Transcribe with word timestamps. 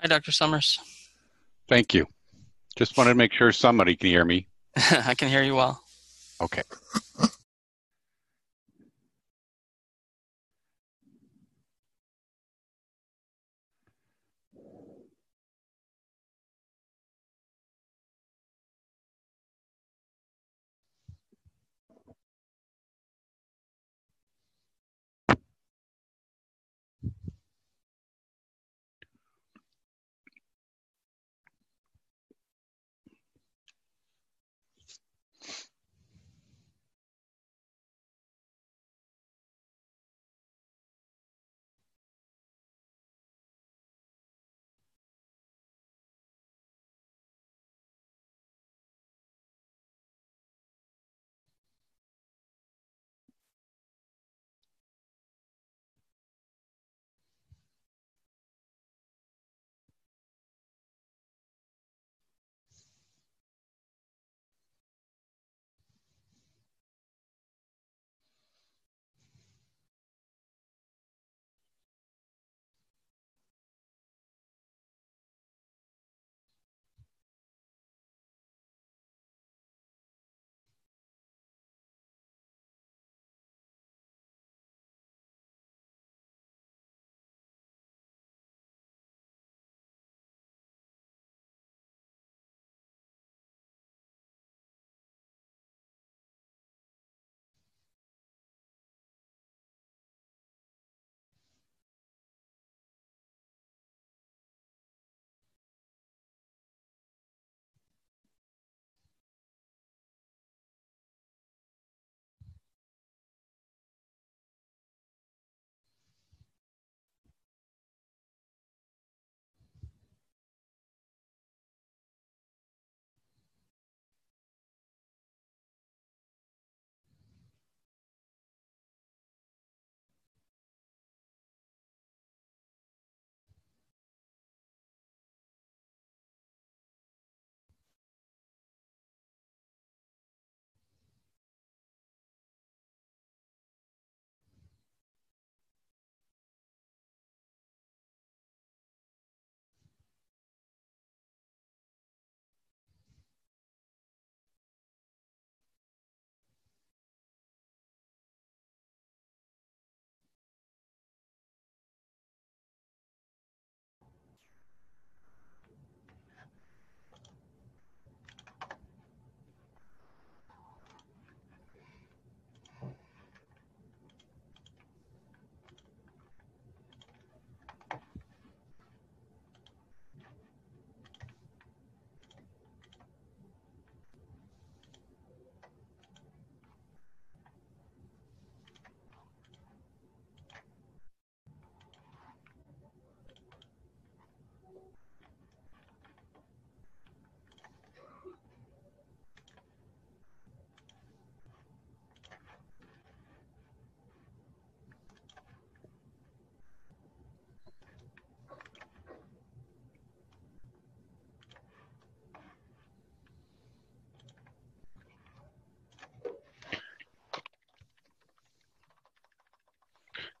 Hi, 0.00 0.08
Dr. 0.08 0.32
Summers. 0.32 0.78
Thank 1.68 1.94
you. 1.94 2.06
Just 2.76 2.96
wanted 2.96 3.10
to 3.10 3.16
make 3.16 3.32
sure 3.32 3.50
somebody 3.52 3.96
can 3.96 4.08
hear 4.08 4.24
me. 4.24 4.46
I 4.76 5.14
can 5.14 5.28
hear 5.28 5.42
you 5.42 5.54
well. 5.54 5.80
Okay. 6.40 6.62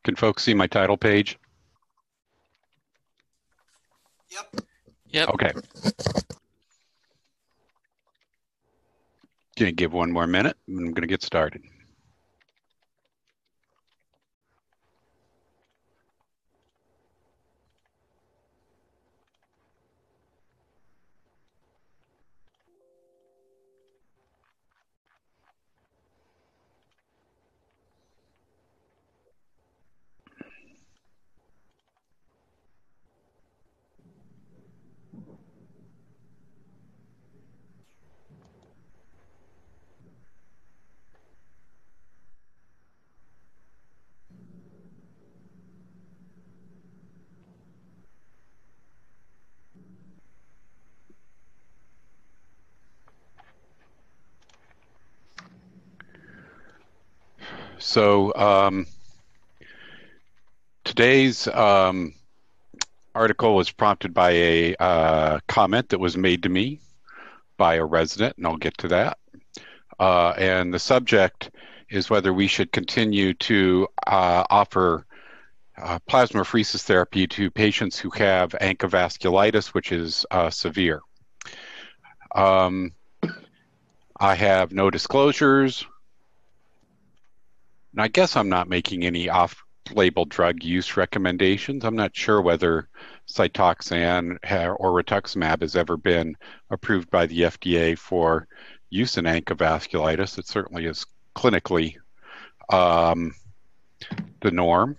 Can 0.06 0.14
folks 0.14 0.44
see 0.44 0.54
my 0.54 0.68
title 0.68 0.96
page? 0.96 1.36
Yep. 4.30 4.60
Yep. 5.08 5.28
Okay. 5.30 5.52
Gonna 9.58 9.72
give 9.72 9.92
one 9.92 10.12
more 10.12 10.28
minute. 10.28 10.56
and 10.68 10.78
I'm 10.78 10.94
gonna 10.94 11.08
get 11.08 11.24
started. 11.24 11.64
So 57.78 58.34
um, 58.34 58.86
today's 60.84 61.46
um, 61.48 62.14
article 63.14 63.54
was 63.54 63.70
prompted 63.70 64.14
by 64.14 64.30
a 64.30 64.76
uh, 64.76 65.40
comment 65.46 65.90
that 65.90 65.98
was 65.98 66.16
made 66.16 66.42
to 66.44 66.48
me 66.48 66.80
by 67.56 67.74
a 67.74 67.84
resident, 67.84 68.36
and 68.36 68.46
I'll 68.46 68.56
get 68.56 68.76
to 68.78 68.88
that. 68.88 69.18
Uh, 69.98 70.30
and 70.36 70.72
the 70.72 70.78
subject 70.78 71.50
is 71.88 72.10
whether 72.10 72.32
we 72.32 72.46
should 72.46 72.72
continue 72.72 73.34
to 73.34 73.88
uh, 74.06 74.44
offer 74.50 75.06
uh, 75.78 75.98
plasmapheresis 76.08 76.82
therapy 76.82 77.26
to 77.26 77.50
patients 77.50 77.98
who 77.98 78.10
have 78.10 78.52
ANCA 78.60 79.74
which 79.74 79.92
is 79.92 80.24
uh, 80.30 80.50
severe. 80.50 81.00
Um, 82.34 82.92
I 84.18 84.34
have 84.34 84.72
no 84.72 84.90
disclosures. 84.90 85.86
And 87.96 88.02
I 88.02 88.08
guess 88.08 88.36
I'm 88.36 88.50
not 88.50 88.68
making 88.68 89.06
any 89.06 89.30
off 89.30 89.64
label 89.90 90.26
drug 90.26 90.62
use 90.62 90.98
recommendations. 90.98 91.82
I'm 91.82 91.96
not 91.96 92.14
sure 92.14 92.42
whether 92.42 92.88
Cytoxan 93.26 94.36
or 94.78 95.02
rituximab 95.02 95.62
has 95.62 95.76
ever 95.76 95.96
been 95.96 96.36
approved 96.68 97.10
by 97.10 97.24
the 97.24 97.40
FDA 97.40 97.98
for 97.98 98.48
use 98.90 99.16
in 99.16 99.24
ANCA 99.24 100.38
It 100.38 100.46
certainly 100.46 100.84
is 100.84 101.06
clinically 101.34 101.96
um, 102.68 103.34
the 104.42 104.50
norm. 104.50 104.98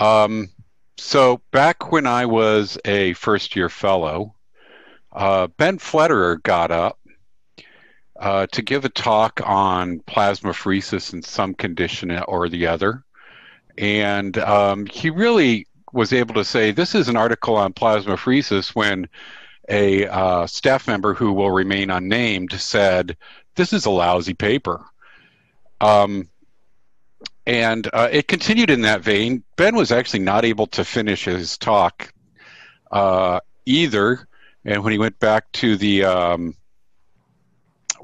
Um, 0.00 0.50
so 0.96 1.40
back 1.52 1.92
when 1.92 2.08
I 2.08 2.26
was 2.26 2.76
a 2.84 3.12
first 3.12 3.54
year 3.54 3.68
fellow, 3.68 4.34
uh, 5.12 5.46
Ben 5.46 5.78
Flederer 5.78 6.42
got 6.42 6.72
up 6.72 6.98
uh, 8.24 8.46
to 8.46 8.62
give 8.62 8.86
a 8.86 8.88
talk 8.88 9.40
on 9.44 10.00
plasmapheresis 10.00 11.12
in 11.12 11.22
some 11.22 11.52
condition 11.52 12.10
or 12.10 12.48
the 12.48 12.66
other. 12.66 13.04
And 13.76 14.38
um, 14.38 14.86
he 14.86 15.10
really 15.10 15.66
was 15.92 16.12
able 16.12 16.34
to 16.34 16.44
say 16.44 16.70
this 16.70 16.94
is 16.94 17.08
an 17.08 17.16
article 17.16 17.56
on 17.56 17.74
plasmapheresis 17.74 18.74
when 18.74 19.08
a 19.68 20.06
uh, 20.06 20.46
staff 20.46 20.88
member 20.88 21.12
who 21.12 21.34
will 21.34 21.50
remain 21.50 21.90
unnamed 21.90 22.52
said, 22.52 23.16
This 23.56 23.74
is 23.74 23.84
a 23.84 23.90
lousy 23.90 24.34
paper. 24.34 24.82
Um, 25.82 26.30
and 27.46 27.86
uh, 27.92 28.08
it 28.10 28.26
continued 28.26 28.70
in 28.70 28.80
that 28.82 29.02
vein. 29.02 29.44
Ben 29.56 29.76
was 29.76 29.92
actually 29.92 30.20
not 30.20 30.46
able 30.46 30.66
to 30.68 30.84
finish 30.84 31.26
his 31.26 31.58
talk 31.58 32.10
uh, 32.90 33.40
either. 33.66 34.26
And 34.64 34.82
when 34.82 34.92
he 34.92 34.98
went 34.98 35.18
back 35.18 35.52
to 35.52 35.76
the 35.76 36.04
um, 36.04 36.54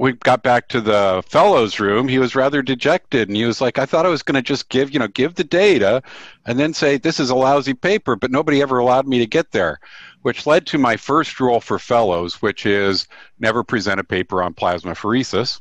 we 0.00 0.12
got 0.12 0.42
back 0.42 0.66
to 0.66 0.80
the 0.80 1.22
fellows 1.28 1.78
room, 1.78 2.08
he 2.08 2.18
was 2.18 2.34
rather 2.34 2.62
dejected, 2.62 3.28
and 3.28 3.36
he 3.36 3.44
was 3.44 3.60
like, 3.60 3.78
"I 3.78 3.84
thought 3.84 4.06
I 4.06 4.08
was 4.08 4.22
going 4.22 4.36
to 4.36 4.40
just 4.42 4.70
give, 4.70 4.94
you 4.94 4.98
know, 4.98 5.08
give 5.08 5.34
the 5.34 5.44
data, 5.44 6.02
and 6.46 6.58
then 6.58 6.72
say 6.72 6.96
this 6.96 7.20
is 7.20 7.28
a 7.28 7.34
lousy 7.34 7.74
paper, 7.74 8.16
but 8.16 8.30
nobody 8.30 8.62
ever 8.62 8.78
allowed 8.78 9.06
me 9.06 9.18
to 9.18 9.26
get 9.26 9.52
there," 9.52 9.78
which 10.22 10.46
led 10.46 10.66
to 10.68 10.78
my 10.78 10.96
first 10.96 11.38
rule 11.38 11.60
for 11.60 11.78
fellows, 11.78 12.40
which 12.40 12.64
is 12.64 13.08
never 13.40 13.62
present 13.62 14.00
a 14.00 14.04
paper 14.04 14.42
on 14.42 14.54
plasmapheresis. 14.54 15.60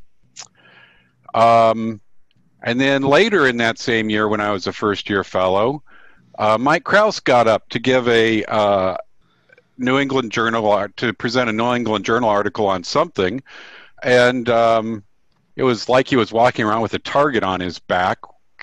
Um, 1.34 2.00
and 2.64 2.80
then 2.80 3.02
later 3.02 3.46
in 3.46 3.58
that 3.58 3.78
same 3.78 4.10
year, 4.10 4.30
when 4.30 4.40
I 4.40 4.52
was 4.52 4.68
a 4.68 4.74
first 4.74 5.10
year 5.10 5.26
fellow, 5.26 5.84
uh, 6.38 6.58
Mike 6.58 6.86
Kraus 6.86 7.20
got 7.20 7.50
up 7.50 7.68
to 7.70 7.80
give 7.80 8.08
a 8.08 8.46
uh, 8.46 8.96
New 9.78 10.00
England 10.00 10.32
Journal 10.32 10.88
to 10.96 11.14
present 11.14 11.50
a 11.50 11.54
New 11.54 11.74
England 11.74 12.06
Journal 12.06 12.30
article 12.30 12.68
on 12.68 12.86
something 12.86 13.44
and 14.04 14.50
um, 14.50 15.04
it 15.56 15.64
was 15.64 15.90
like 15.90 16.08
he 16.08 16.16
was 16.16 16.32
walking 16.32 16.66
around 16.66 16.82
with 16.82 16.94
a 16.94 17.00
target 17.00 17.44
on 17.44 17.60
his 17.60 17.80
back, 17.80 18.20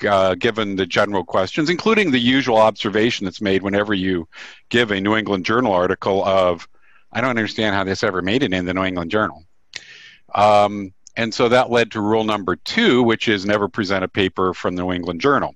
uh, 0.09 0.35
given 0.35 0.77
the 0.77 0.87
general 0.87 1.25
questions, 1.25 1.71
including 1.71 2.11
the 2.11 2.19
usual 2.19 2.57
observation 2.57 3.25
that's 3.25 3.41
made 3.41 3.63
whenever 3.63 3.95
you 3.95 4.29
give 4.69 4.91
a 4.91 5.01
New 5.01 5.17
England 5.17 5.45
Journal 5.45 5.73
article 5.73 6.25
of, 6.25 6.69
I 7.13 7.21
don't 7.21 7.31
understand 7.31 7.75
how 7.75 7.85
this 7.85 8.03
ever 8.03 8.23
made 8.23 8.43
it 8.43 8.53
in 8.53 8.67
the 8.67 8.75
New 8.75 8.85
England 8.85 9.11
Journal. 9.11 9.45
Um, 10.35 10.93
and 11.17 11.33
so 11.33 11.49
that 11.49 11.71
led 11.71 11.91
to 11.93 12.01
rule 12.01 12.25
number 12.25 12.57
two, 12.57 13.03
which 13.03 13.27
is 13.29 13.47
never 13.47 13.69
present 13.69 14.05
a 14.05 14.09
paper 14.09 14.53
from 14.53 14.77
the 14.77 14.83
New 14.83 14.93
England 14.93 15.21
Journal. 15.21 15.55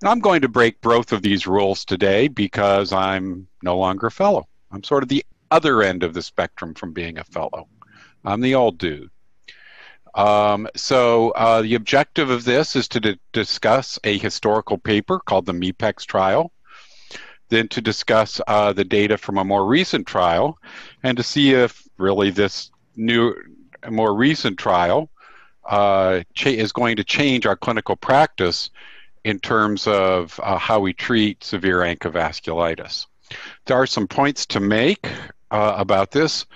And 0.00 0.08
I'm 0.08 0.20
going 0.20 0.42
to 0.42 0.48
break 0.48 0.80
both 0.80 1.12
of 1.12 1.22
these 1.22 1.46
rules 1.46 1.84
today 1.84 2.28
because 2.28 2.92
I'm 2.92 3.48
no 3.62 3.76
longer 3.76 4.06
a 4.06 4.10
fellow. 4.10 4.46
I'm 4.70 4.84
sort 4.84 5.02
of 5.02 5.08
the 5.08 5.24
other 5.50 5.82
end 5.82 6.04
of 6.04 6.14
the 6.14 6.22
spectrum 6.22 6.74
from 6.74 6.92
being 6.92 7.18
a 7.18 7.24
fellow. 7.24 7.66
I'm 8.24 8.40
the 8.40 8.54
old 8.54 8.78
dude. 8.78 9.10
Um, 10.14 10.68
so 10.74 11.30
uh, 11.30 11.62
the 11.62 11.74
objective 11.74 12.30
of 12.30 12.44
this 12.44 12.76
is 12.76 12.88
to 12.88 13.18
discuss 13.32 13.98
a 14.04 14.18
historical 14.18 14.78
paper 14.78 15.20
called 15.20 15.46
the 15.46 15.52
MEPEX 15.52 16.04
trial, 16.04 16.52
then 17.48 17.68
to 17.68 17.80
discuss 17.80 18.40
uh, 18.46 18.72
the 18.72 18.84
data 18.84 19.16
from 19.16 19.38
a 19.38 19.44
more 19.44 19.66
recent 19.66 20.06
trial, 20.06 20.58
and 21.02 21.16
to 21.16 21.22
see 21.22 21.52
if 21.52 21.82
really 21.98 22.30
this 22.30 22.70
new, 22.96 23.34
more 23.88 24.14
recent 24.14 24.58
trial 24.58 25.10
uh, 25.68 26.22
is 26.44 26.72
going 26.72 26.96
to 26.96 27.04
change 27.04 27.46
our 27.46 27.56
clinical 27.56 27.96
practice 27.96 28.70
in 29.24 29.38
terms 29.38 29.86
of 29.86 30.40
uh, 30.42 30.58
how 30.58 30.80
we 30.80 30.92
treat 30.92 31.44
severe 31.44 31.78
ANCA 31.78 32.10
There 33.66 33.76
are 33.76 33.86
some 33.86 34.08
points 34.08 34.46
to 34.46 34.60
make 34.60 35.06
uh, 35.50 35.74
about 35.76 36.10
this. 36.10 36.46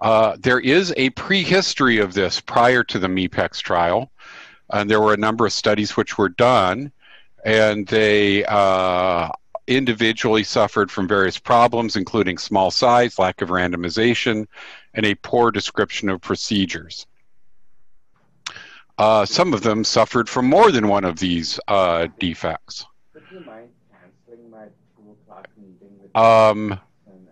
Uh, 0.00 0.36
there 0.40 0.60
is 0.60 0.92
a 0.96 1.10
prehistory 1.10 1.98
of 1.98 2.14
this 2.14 2.40
prior 2.40 2.84
to 2.84 2.98
the 2.98 3.08
MEPEX 3.08 3.60
trial, 3.60 4.10
and 4.70 4.90
there 4.90 5.00
were 5.00 5.14
a 5.14 5.18
number 5.18 5.46
of 5.46 5.52
studies 5.52 5.96
which 5.96 6.18
were 6.18 6.28
done, 6.28 6.92
and 7.44 7.86
they 7.86 8.44
uh, 8.44 9.28
individually 9.66 10.44
suffered 10.44 10.90
from 10.90 11.08
various 11.08 11.38
problems, 11.38 11.96
including 11.96 12.36
small 12.38 12.70
size, 12.70 13.18
lack 13.18 13.40
of 13.40 13.48
randomization, 13.48 14.46
and 14.94 15.06
a 15.06 15.14
poor 15.16 15.50
description 15.50 16.08
of 16.08 16.20
procedures. 16.20 17.06
Uh, 18.98 19.24
some 19.26 19.52
of 19.52 19.62
them 19.62 19.84
suffered 19.84 20.28
from 20.28 20.46
more 20.46 20.70
than 20.70 20.88
one 20.88 21.04
of 21.04 21.18
these 21.18 21.60
uh, 21.68 22.06
defects. 22.18 22.86
Um, 26.14 26.80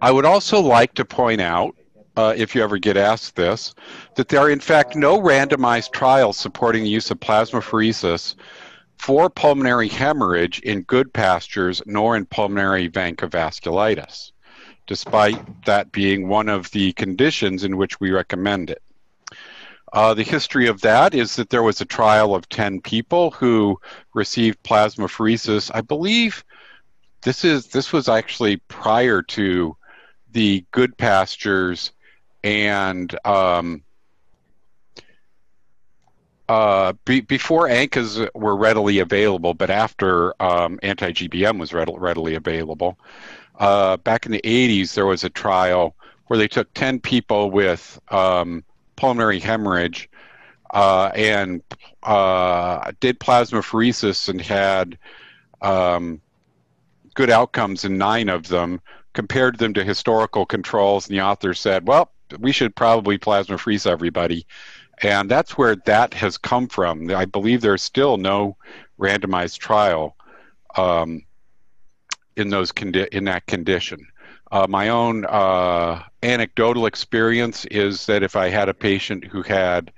I 0.02 0.10
would 0.10 0.26
also 0.26 0.60
like 0.60 0.92
to 0.94 1.04
point 1.06 1.40
out 1.40 1.74
uh, 2.16 2.34
if 2.36 2.54
you 2.54 2.62
ever 2.62 2.78
get 2.78 2.96
asked 2.96 3.36
this, 3.36 3.74
that 4.16 4.28
there 4.28 4.40
are 4.40 4.50
in 4.50 4.60
fact 4.60 4.96
no 4.96 5.20
randomized 5.20 5.92
trials 5.92 6.36
supporting 6.36 6.84
the 6.84 6.90
use 6.90 7.10
of 7.10 7.20
plasmapheresis 7.20 8.36
for 8.98 9.28
pulmonary 9.28 9.88
hemorrhage 9.88 10.60
in 10.60 10.82
Goodpasture's 10.82 11.82
nor 11.86 12.16
in 12.16 12.26
pulmonary 12.26 12.88
vancomycin, 12.88 14.32
despite 14.86 15.64
that 15.64 15.92
being 15.92 16.28
one 16.28 16.48
of 16.48 16.70
the 16.70 16.92
conditions 16.92 17.64
in 17.64 17.76
which 17.76 18.00
we 18.00 18.10
recommend 18.10 18.70
it. 18.70 18.82
Uh, 19.92 20.12
the 20.12 20.24
history 20.24 20.66
of 20.66 20.80
that 20.80 21.14
is 21.14 21.36
that 21.36 21.50
there 21.50 21.62
was 21.62 21.80
a 21.80 21.84
trial 21.84 22.34
of 22.34 22.48
10 22.48 22.80
people 22.80 23.30
who 23.30 23.78
received 24.12 24.62
plasmapheresis. 24.64 25.70
I 25.72 25.82
believe 25.82 26.44
this 27.22 27.44
is 27.44 27.68
this 27.68 27.92
was 27.92 28.08
actually 28.08 28.56
prior 28.68 29.22
to 29.22 29.76
the 30.32 30.64
Goodpasture's 30.72 31.92
and 32.44 33.18
um, 33.24 33.82
uh, 36.48 36.92
be, 37.06 37.22
before 37.22 37.66
ANCAs 37.66 38.28
were 38.34 38.54
readily 38.54 38.98
available, 38.98 39.54
but 39.54 39.70
after 39.70 40.40
um, 40.42 40.78
anti-GBM 40.82 41.58
was 41.58 41.72
readily, 41.72 41.98
readily 41.98 42.34
available, 42.34 42.98
uh, 43.58 43.96
back 43.96 44.26
in 44.26 44.32
the 44.32 44.42
80s 44.44 44.94
there 44.94 45.06
was 45.06 45.24
a 45.24 45.30
trial 45.30 45.96
where 46.26 46.38
they 46.38 46.48
took 46.48 46.72
10 46.74 47.00
people 47.00 47.50
with 47.50 47.98
um, 48.10 48.62
pulmonary 48.96 49.40
hemorrhage 49.40 50.10
uh, 50.72 51.10
and 51.14 51.62
uh, 52.02 52.92
did 53.00 53.18
plasmapheresis 53.20 54.28
and 54.28 54.40
had 54.40 54.98
um, 55.62 56.20
good 57.14 57.30
outcomes 57.30 57.86
in 57.86 57.96
nine 57.96 58.28
of 58.28 58.48
them, 58.48 58.80
compared 59.14 59.58
them 59.58 59.72
to 59.72 59.84
historical 59.84 60.44
controls, 60.44 61.08
and 61.08 61.16
the 61.16 61.22
author 61.22 61.54
said, 61.54 61.86
well, 61.86 62.10
we 62.38 62.52
should 62.52 62.74
probably 62.74 63.18
plasmapherese 63.18 63.86
everybody. 63.86 64.46
And 65.02 65.30
that's 65.30 65.58
where 65.58 65.76
that 65.86 66.14
has 66.14 66.38
come 66.38 66.68
from. 66.68 67.10
I 67.10 67.24
believe 67.24 67.60
there's 67.60 67.82
still 67.82 68.16
no 68.16 68.56
randomized 68.98 69.58
trial 69.58 70.16
um, 70.76 71.22
in 72.36 72.48
those 72.48 72.72
condi- 72.72 73.08
in 73.08 73.24
that 73.24 73.46
condition. 73.46 74.06
Uh, 74.52 74.66
my 74.68 74.88
own 74.88 75.24
uh, 75.24 76.02
anecdotal 76.22 76.86
experience 76.86 77.64
is 77.66 78.06
that 78.06 78.22
if 78.22 78.36
I 78.36 78.48
had 78.48 78.68
a 78.68 78.74
patient 78.74 79.24
who 79.24 79.42
had 79.42 79.92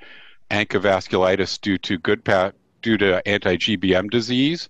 ANCA 0.50 1.60
due 1.60 1.78
to 1.78 1.98
good 1.98 2.24
pa- 2.24 2.52
due 2.80 2.96
to 2.96 3.26
anti-GBM 3.28 4.10
disease, 4.10 4.68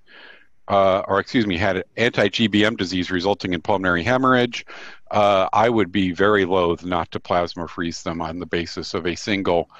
uh, 0.69 1.03
or 1.07 1.21
excuse 1.21 1.47
me, 1.47 1.57
had 1.57 1.85
anti-GBM 1.97 2.77
disease 2.77 3.11
resulting 3.11 3.53
in 3.53 3.63
pulmonary 3.63 4.03
hemorrhage, 4.03 4.67
uh, 5.11 5.49
I 5.53 5.69
would 5.69 5.93
be 5.93 6.13
very 6.13 6.45
loath 6.45 6.85
not 6.85 7.11
to 7.13 7.21
plasmapherese 7.21 8.03
them 8.03 8.21
on 8.21 8.39
the 8.39 8.47
basis 8.47 8.95
of 8.95 9.07
a 9.07 9.15
single 9.15 9.71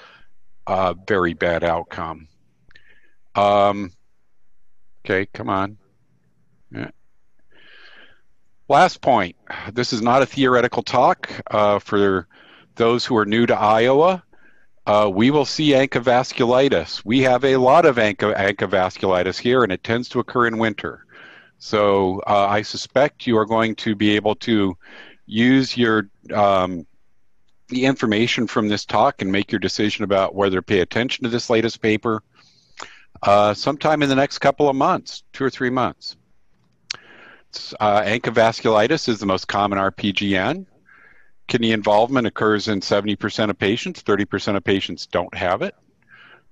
uh, 0.65 0.93
very 1.07 1.33
bad 1.33 1.63
outcome. 1.63 2.27
Um, 3.35 3.91
okay, 5.05 5.27
come 5.33 5.49
on. 5.49 5.77
Yeah. 6.71 6.91
Last 8.67 9.01
point. 9.01 9.35
This 9.71 9.93
is 9.93 10.01
not 10.01 10.21
a 10.21 10.25
theoretical 10.25 10.83
talk. 10.83 11.29
Uh, 11.49 11.79
for 11.79 12.27
those 12.75 13.05
who 13.05 13.15
are 13.15 13.25
new 13.25 13.45
to 13.45 13.57
Iowa, 13.57 14.23
uh, 14.85 15.09
we 15.13 15.31
will 15.31 15.45
see 15.45 15.69
ANCA 15.71 17.01
We 17.05 17.21
have 17.21 17.43
a 17.43 17.57
lot 17.57 17.85
of 17.85 17.97
ANCA, 17.97 18.35
ANCA 18.35 19.37
here, 19.37 19.63
and 19.63 19.71
it 19.71 19.83
tends 19.83 20.09
to 20.09 20.19
occur 20.19 20.47
in 20.47 20.57
winter. 20.57 21.05
So 21.59 22.21
uh, 22.27 22.47
I 22.47 22.61
suspect 22.61 23.27
you 23.27 23.37
are 23.37 23.45
going 23.45 23.75
to 23.75 23.95
be 23.95 24.15
able 24.15 24.35
to 24.35 24.77
use 25.27 25.77
your 25.77 26.09
um, 26.33 26.87
the 27.67 27.85
information 27.85 28.47
from 28.47 28.69
this 28.69 28.85
talk 28.85 29.21
and 29.21 29.31
make 29.31 29.51
your 29.51 29.59
decision 29.59 30.03
about 30.03 30.33
whether 30.33 30.55
to 30.55 30.61
pay 30.61 30.79
attention 30.79 31.23
to 31.23 31.29
this 31.29 31.49
latest 31.49 31.81
paper 31.81 32.23
uh, 33.23 33.53
sometime 33.53 34.01
in 34.01 34.09
the 34.09 34.15
next 34.15 34.39
couple 34.39 34.69
of 34.69 34.75
months, 34.75 35.23
two 35.33 35.43
or 35.43 35.49
three 35.49 35.69
months. 35.69 36.15
Uh, 37.79 38.01
ANCA 38.01 38.33
vasculitis 38.33 39.09
is 39.09 39.19
the 39.19 39.25
most 39.25 39.47
common 39.47 39.79
RPGN. 39.79 40.65
Kidney 41.47 41.71
involvement 41.71 42.27
occurs 42.27 42.67
in 42.67 42.81
70% 42.81 43.49
of 43.49 43.57
patients. 43.57 44.03
30% 44.03 44.55
of 44.55 44.63
patients 44.63 45.07
don't 45.07 45.33
have 45.33 45.61
it, 45.61 45.75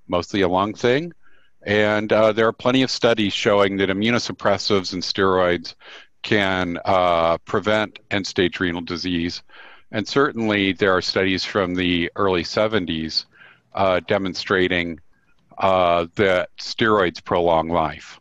mostly 0.08 0.40
a 0.40 0.48
lung 0.48 0.74
thing. 0.74 1.12
And 1.62 2.12
uh, 2.12 2.32
there 2.32 2.46
are 2.46 2.52
plenty 2.52 2.82
of 2.82 2.90
studies 2.90 3.32
showing 3.32 3.76
that 3.78 3.88
immunosuppressives 3.88 4.92
and 4.92 5.02
steroids 5.02 5.74
can 6.26 6.76
uh, 6.84 7.38
prevent 7.38 8.00
end 8.10 8.26
stage 8.26 8.58
renal 8.58 8.80
disease. 8.80 9.44
And 9.92 10.06
certainly 10.06 10.72
there 10.72 10.90
are 10.90 11.00
studies 11.00 11.44
from 11.44 11.76
the 11.76 12.10
early 12.16 12.42
70s 12.42 13.26
uh, 13.74 14.00
demonstrating 14.08 14.98
uh, 15.58 16.08
that 16.16 16.50
steroids 16.58 17.24
prolong 17.24 17.68
life. 17.68 18.20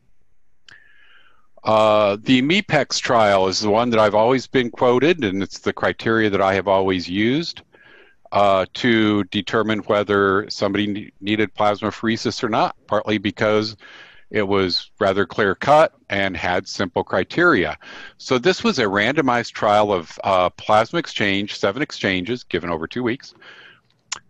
Uh, 1.63 2.17
the 2.21 2.43
MEPEX 2.43 2.99
trial 2.99 3.47
is 3.47 3.59
the 3.59 3.71
one 3.71 3.89
that 3.89 3.99
I've 3.99 4.13
always 4.13 4.45
been 4.45 4.69
quoted, 4.69 5.23
and 5.23 5.41
it's 5.41 5.57
the 5.57 5.73
criteria 5.73 6.29
that 6.29 6.41
I 6.41 6.53
have 6.53 6.67
always 6.67 7.09
used 7.09 7.63
uh, 8.31 8.67
to 8.75 9.23
determine 9.25 9.79
whether 9.79 10.47
somebody 10.51 11.11
needed 11.21 11.55
plasmapheresis 11.55 12.43
or 12.43 12.49
not, 12.49 12.75
partly 12.85 13.17
because 13.17 13.75
it 14.31 14.43
was 14.43 14.91
rather 14.99 15.25
clear 15.25 15.55
cut 15.55 15.93
and 16.09 16.35
had 16.35 16.67
simple 16.67 17.03
criteria. 17.03 17.77
So 18.17 18.37
this 18.37 18.63
was 18.63 18.79
a 18.79 18.83
randomized 18.83 19.53
trial 19.53 19.93
of 19.93 20.17
uh, 20.23 20.49
plasma 20.51 20.99
exchange, 20.99 21.57
seven 21.57 21.81
exchanges 21.81 22.43
given 22.43 22.69
over 22.69 22.87
two 22.87 23.03
weeks, 23.03 23.33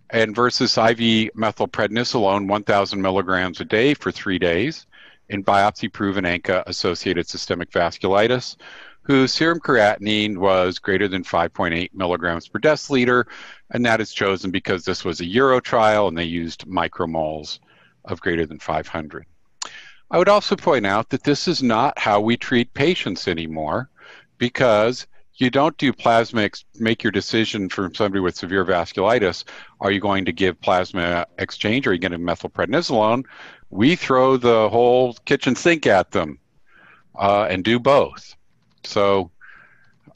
and 0.09 0.35
versus 0.35 0.77
IV 0.77 1.33
methylprednisolone 1.35 2.47
1,000 2.47 3.01
milligrams 3.01 3.61
a 3.61 3.65
day 3.65 3.93
for 3.93 4.11
three 4.11 4.39
days 4.39 4.85
in 5.29 5.43
biopsy-proven 5.43 6.23
ANCA-associated 6.23 7.27
systemic 7.27 7.71
vasculitis, 7.71 8.57
whose 9.01 9.33
serum 9.33 9.59
creatinine 9.59 10.37
was 10.37 10.79
greater 10.79 11.07
than 11.07 11.23
5.8 11.23 11.89
milligrams 11.93 12.47
per 12.47 12.59
deciliter, 12.59 13.25
and 13.71 13.85
that 13.85 14.01
is 14.01 14.13
chosen 14.13 14.51
because 14.51 14.83
this 14.83 15.03
was 15.03 15.21
a 15.21 15.25
Euro 15.25 15.59
trial 15.59 16.07
and 16.07 16.17
they 16.17 16.23
used 16.23 16.67
micromoles 16.67 17.59
of 18.05 18.21
greater 18.21 18.45
than 18.45 18.59
500. 18.59 19.25
I 20.15 20.17
would 20.17 20.29
also 20.29 20.55
point 20.55 20.85
out 20.85 21.09
that 21.09 21.25
this 21.25 21.45
is 21.45 21.61
not 21.61 21.99
how 21.99 22.21
we 22.21 22.37
treat 22.37 22.73
patients 22.73 23.27
anymore 23.27 23.89
because 24.37 25.07
you 25.33 25.49
don't 25.49 25.77
do 25.77 25.91
plasma, 25.91 26.49
make 26.79 27.03
your 27.03 27.11
decision 27.11 27.67
for 27.67 27.91
somebody 27.93 28.21
with 28.21 28.37
severe 28.37 28.63
vasculitis. 28.63 29.43
Are 29.81 29.91
you 29.91 29.99
going 29.99 30.23
to 30.23 30.31
give 30.31 30.61
plasma 30.61 31.27
exchange 31.37 31.85
or 31.85 31.89
are 31.89 31.93
you 31.93 31.99
going 31.99 32.13
to 32.13 32.17
methylprednisolone? 32.17 33.25
We 33.71 33.97
throw 33.97 34.37
the 34.37 34.69
whole 34.69 35.15
kitchen 35.25 35.53
sink 35.53 35.85
at 35.85 36.11
them 36.11 36.39
uh, 37.19 37.47
and 37.49 37.61
do 37.61 37.77
both. 37.77 38.37
So, 38.85 39.31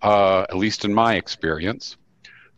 uh, 0.01 0.43
at 0.43 0.55
least 0.55 0.85
in 0.85 0.93
my 0.93 1.15
experience, 1.15 1.97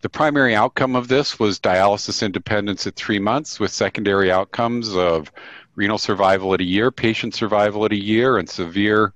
the 0.02 0.10
primary 0.10 0.56
outcome 0.56 0.96
of 0.96 1.08
this 1.08 1.40
was 1.40 1.60
dialysis 1.60 2.24
independence 2.24 2.86
at 2.86 2.96
three 2.96 3.20
months 3.20 3.60
with 3.60 3.72
secondary 3.72 4.32
outcomes 4.32 4.96
of 4.96 5.32
renal 5.76 5.98
survival 5.98 6.54
at 6.54 6.62
a 6.62 6.66
year, 6.66 6.92
patient 6.92 7.34
survival 7.34 7.86
at 7.86 7.92
a 7.92 8.02
year, 8.02 8.38
and 8.38 8.50
severe 8.50 9.14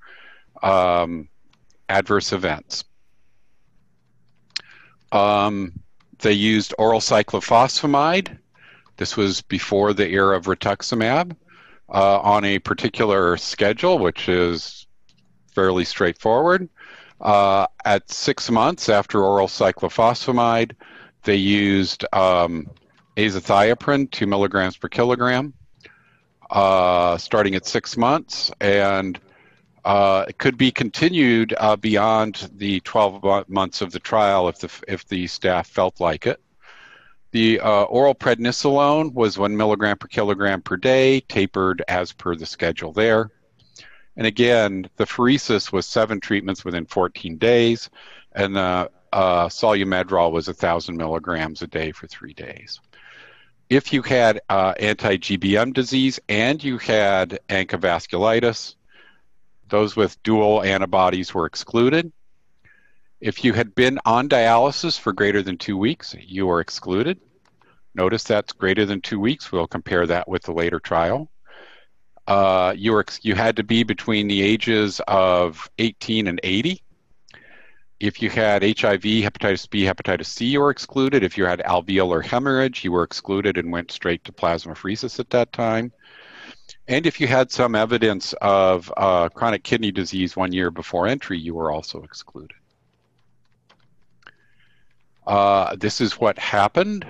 um, 0.63 1.27
adverse 1.89 2.33
events. 2.33 2.83
Um, 5.11 5.73
they 6.19 6.33
used 6.33 6.73
oral 6.77 6.99
cyclophosphamide. 6.99 8.37
This 8.97 9.17
was 9.17 9.41
before 9.41 9.93
the 9.93 10.07
era 10.07 10.37
of 10.37 10.45
rituximab 10.45 11.35
uh, 11.89 12.19
on 12.19 12.45
a 12.45 12.59
particular 12.59 13.37
schedule, 13.37 13.99
which 13.99 14.29
is 14.29 14.87
fairly 15.53 15.85
straightforward. 15.85 16.69
Uh, 17.21 17.67
at 17.85 18.09
six 18.09 18.49
months 18.49 18.89
after 18.89 19.23
oral 19.23 19.47
cyclophosphamide, 19.47 20.73
they 21.23 21.35
used 21.35 22.05
um, 22.13 22.67
azathioprine, 23.17 24.09
two 24.11 24.27
milligrams 24.27 24.77
per 24.77 24.89
kilogram, 24.89 25.53
uh, 26.49 27.17
starting 27.17 27.55
at 27.55 27.65
six 27.65 27.97
months, 27.97 28.51
and 28.61 29.19
uh, 29.83 30.25
it 30.27 30.37
could 30.37 30.57
be 30.57 30.71
continued 30.71 31.53
uh, 31.57 31.75
beyond 31.75 32.49
the 32.55 32.79
12 32.81 33.49
months 33.49 33.81
of 33.81 33.91
the 33.91 33.99
trial 33.99 34.49
if 34.49 34.59
the 34.59 34.69
if 34.87 35.07
the 35.07 35.27
staff 35.27 35.67
felt 35.67 35.99
like 35.99 36.25
it. 36.25 36.41
The 37.31 37.59
uh, 37.59 37.83
oral 37.83 38.15
prednisolone 38.15 39.13
was 39.13 39.37
one 39.37 39.55
milligram 39.57 39.97
per 39.97 40.07
kilogram 40.07 40.61
per 40.61 40.77
day, 40.77 41.19
tapered 41.19 41.83
as 41.87 42.13
per 42.13 42.35
the 42.35 42.45
schedule 42.45 42.93
there. 42.93 43.29
And 44.17 44.25
again, 44.25 44.89
the 44.95 45.05
pheresis 45.05 45.71
was 45.71 45.85
seven 45.85 46.19
treatments 46.19 46.63
within 46.63 46.85
14 46.85 47.37
days, 47.37 47.89
and 48.31 48.55
the 48.55 48.89
uh, 49.11 49.47
Solu-Medrol 49.47 50.31
was 50.31 50.47
1,000 50.47 50.95
milligrams 50.95 51.61
a 51.61 51.67
day 51.67 51.91
for 51.91 52.07
three 52.07 52.33
days. 52.33 52.79
If 53.69 53.91
you 53.91 54.03
had 54.03 54.41
uh, 54.47 54.73
anti-GBM 54.79 55.73
disease 55.73 56.19
and 56.29 56.63
you 56.63 56.77
had 56.77 57.39
ANCA 57.49 58.75
those 59.67 59.95
with 59.95 60.21
dual 60.21 60.61
antibodies 60.61 61.33
were 61.33 61.47
excluded. 61.47 62.11
If 63.19 63.43
you 63.43 63.53
had 63.53 63.73
been 63.73 63.99
on 64.05 64.29
dialysis 64.29 64.99
for 64.99 65.13
greater 65.13 65.41
than 65.41 65.57
two 65.57 65.77
weeks, 65.77 66.15
you 66.19 66.45
were 66.45 66.59
excluded. 66.59 67.19
Notice 67.95 68.23
that's 68.23 68.53
greater 68.53 68.85
than 68.85 69.01
two 69.01 69.19
weeks. 69.19 69.51
We'll 69.51 69.67
compare 69.67 70.05
that 70.05 70.27
with 70.27 70.43
the 70.43 70.51
later 70.51 70.79
trial. 70.79 71.31
Uh, 72.27 72.73
you, 72.77 72.91
were, 72.91 73.05
you 73.21 73.33
had 73.33 73.55
to 73.55 73.63
be 73.63 73.83
between 73.83 74.27
the 74.27 74.43
ages 74.43 75.01
of 75.07 75.69
18 75.79 76.27
and 76.27 76.39
80. 76.43 76.83
If 77.99 78.21
you 78.21 78.29
had 78.29 78.61
HIV, 78.61 79.01
hepatitis 79.01 79.69
B, 79.69 79.83
hepatitis 79.83 80.25
C, 80.25 80.45
you 80.45 80.59
were 80.59 80.69
excluded. 80.69 81.23
If 81.23 81.37
you 81.37 81.45
had 81.45 81.59
alveolar 81.59 82.23
hemorrhage, 82.23 82.83
you 82.83 82.91
were 82.91 83.03
excluded 83.03 83.57
and 83.57 83.71
went 83.71 83.91
straight 83.91 84.23
to 84.25 84.33
plasmapheresis 84.33 85.19
at 85.19 85.29
that 85.29 85.53
time. 85.53 85.93
And 86.87 87.05
if 87.05 87.19
you 87.19 87.27
had 87.27 87.51
some 87.51 87.73
evidence 87.73 88.33
of 88.41 88.91
uh, 88.97 89.29
chronic 89.29 89.63
kidney 89.63 89.91
disease 89.91 90.35
one 90.35 90.51
year 90.51 90.71
before 90.71 91.07
entry, 91.07 91.39
you 91.39 91.55
were 91.55 91.71
also 91.71 92.03
excluded. 92.03 92.57
Uh, 95.25 95.75
this 95.75 96.01
is 96.01 96.19
what 96.19 96.37
happened. 96.37 97.07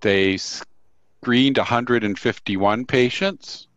They 0.00 0.38
screened 0.38 1.58
151 1.58 2.86
patients. 2.86 3.68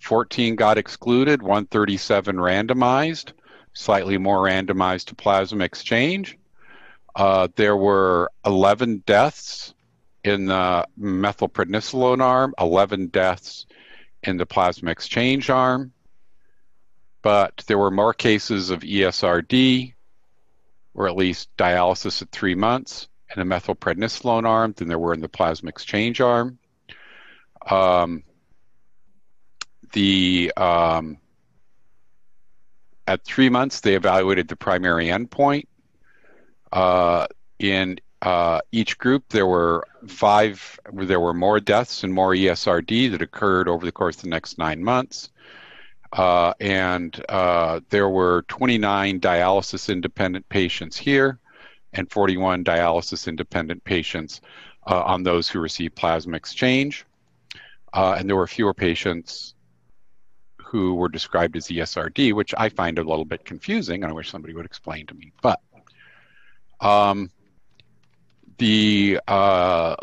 14 0.00 0.54
got 0.54 0.78
excluded, 0.78 1.42
137 1.42 2.36
randomized, 2.36 3.32
slightly 3.72 4.18
more 4.18 4.38
randomized 4.38 5.06
to 5.06 5.14
plasma 5.14 5.64
exchange. 5.64 6.38
Uh, 7.14 7.48
there 7.56 7.76
were 7.76 8.30
11 8.44 9.02
deaths 9.06 9.74
in 10.24 10.46
the 10.46 10.86
methylprednisolone 11.00 12.22
arm, 12.22 12.54
11 12.60 13.08
deaths 13.08 13.66
in 14.22 14.36
the 14.36 14.46
plasma 14.46 14.90
exchange 14.90 15.50
arm, 15.50 15.92
but 17.22 17.64
there 17.66 17.78
were 17.78 17.90
more 17.90 18.14
cases 18.14 18.70
of 18.70 18.80
ESRD, 18.80 19.94
or 20.94 21.08
at 21.08 21.16
least 21.16 21.48
dialysis 21.56 22.22
at 22.22 22.30
three 22.30 22.54
months, 22.54 23.08
in 23.34 23.46
the 23.46 23.54
methylprednisolone 23.54 24.46
arm 24.46 24.72
than 24.76 24.88
there 24.88 24.98
were 24.98 25.14
in 25.14 25.20
the 25.20 25.28
plasma 25.28 25.68
exchange 25.68 26.20
arm. 26.20 26.58
Um, 27.68 28.24
the 29.92 30.52
um, 30.56 31.18
at 33.08 33.24
three 33.24 33.48
months, 33.48 33.80
they 33.80 33.94
evaluated 33.94 34.48
the 34.48 34.54
primary 34.54 35.06
endpoint. 35.06 35.66
Uh, 36.70 37.26
in 37.58 37.98
uh, 38.20 38.60
each 38.70 38.98
group, 38.98 39.24
there 39.30 39.46
were 39.46 39.86
five, 40.06 40.78
there 40.92 41.18
were 41.18 41.32
more 41.32 41.58
deaths 41.58 42.04
and 42.04 42.12
more 42.12 42.34
ESRD 42.34 43.10
that 43.10 43.22
occurred 43.22 43.66
over 43.66 43.86
the 43.86 43.92
course 43.92 44.16
of 44.16 44.22
the 44.24 44.28
next 44.28 44.58
nine 44.58 44.84
months. 44.84 45.30
Uh, 46.12 46.52
and 46.60 47.24
uh, 47.30 47.80
there 47.88 48.10
were 48.10 48.42
29 48.48 49.20
dialysis 49.20 49.90
independent 49.90 50.46
patients 50.50 50.96
here 50.96 51.38
and 51.94 52.10
41 52.10 52.62
dialysis 52.62 53.26
independent 53.26 53.82
patients 53.84 54.42
uh, 54.86 55.02
on 55.02 55.22
those 55.22 55.48
who 55.48 55.60
received 55.60 55.94
plasma 55.94 56.36
exchange. 56.36 57.06
Uh, 57.94 58.16
and 58.18 58.28
there 58.28 58.36
were 58.36 58.46
fewer 58.46 58.74
patients 58.74 59.54
who 60.68 60.94
were 60.94 61.08
described 61.08 61.56
as 61.56 61.68
ESRD, 61.68 62.34
which 62.34 62.54
I 62.58 62.68
find 62.68 62.98
a 62.98 63.02
little 63.02 63.24
bit 63.24 63.44
confusing, 63.46 64.02
and 64.02 64.10
I 64.10 64.14
wish 64.14 64.30
somebody 64.30 64.52
would 64.52 64.66
explain 64.66 65.06
to 65.06 65.14
me. 65.14 65.32
But 65.40 65.60
um, 66.80 67.30
the 68.58 69.18
uh, 69.26 69.96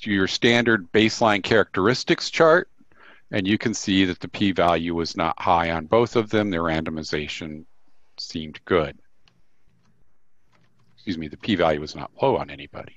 your 0.00 0.26
standard 0.26 0.90
baseline 0.92 1.42
characteristics 1.42 2.30
chart 2.30 2.70
And 3.30 3.46
you 3.46 3.58
can 3.58 3.74
see 3.74 4.06
that 4.06 4.20
the 4.20 4.28
p-value 4.28 4.94
was 4.94 5.16
not 5.16 5.40
high 5.40 5.70
on 5.72 5.86
both 5.86 6.16
of 6.16 6.30
them. 6.30 6.50
Their 6.50 6.62
randomization 6.62 7.66
seemed 8.16 8.58
good. 8.64 8.98
Excuse 10.94 11.18
me, 11.18 11.28
the 11.28 11.36
p-value 11.36 11.80
was 11.80 11.94
not 11.94 12.10
low 12.22 12.38
on 12.38 12.48
anybody. 12.50 12.96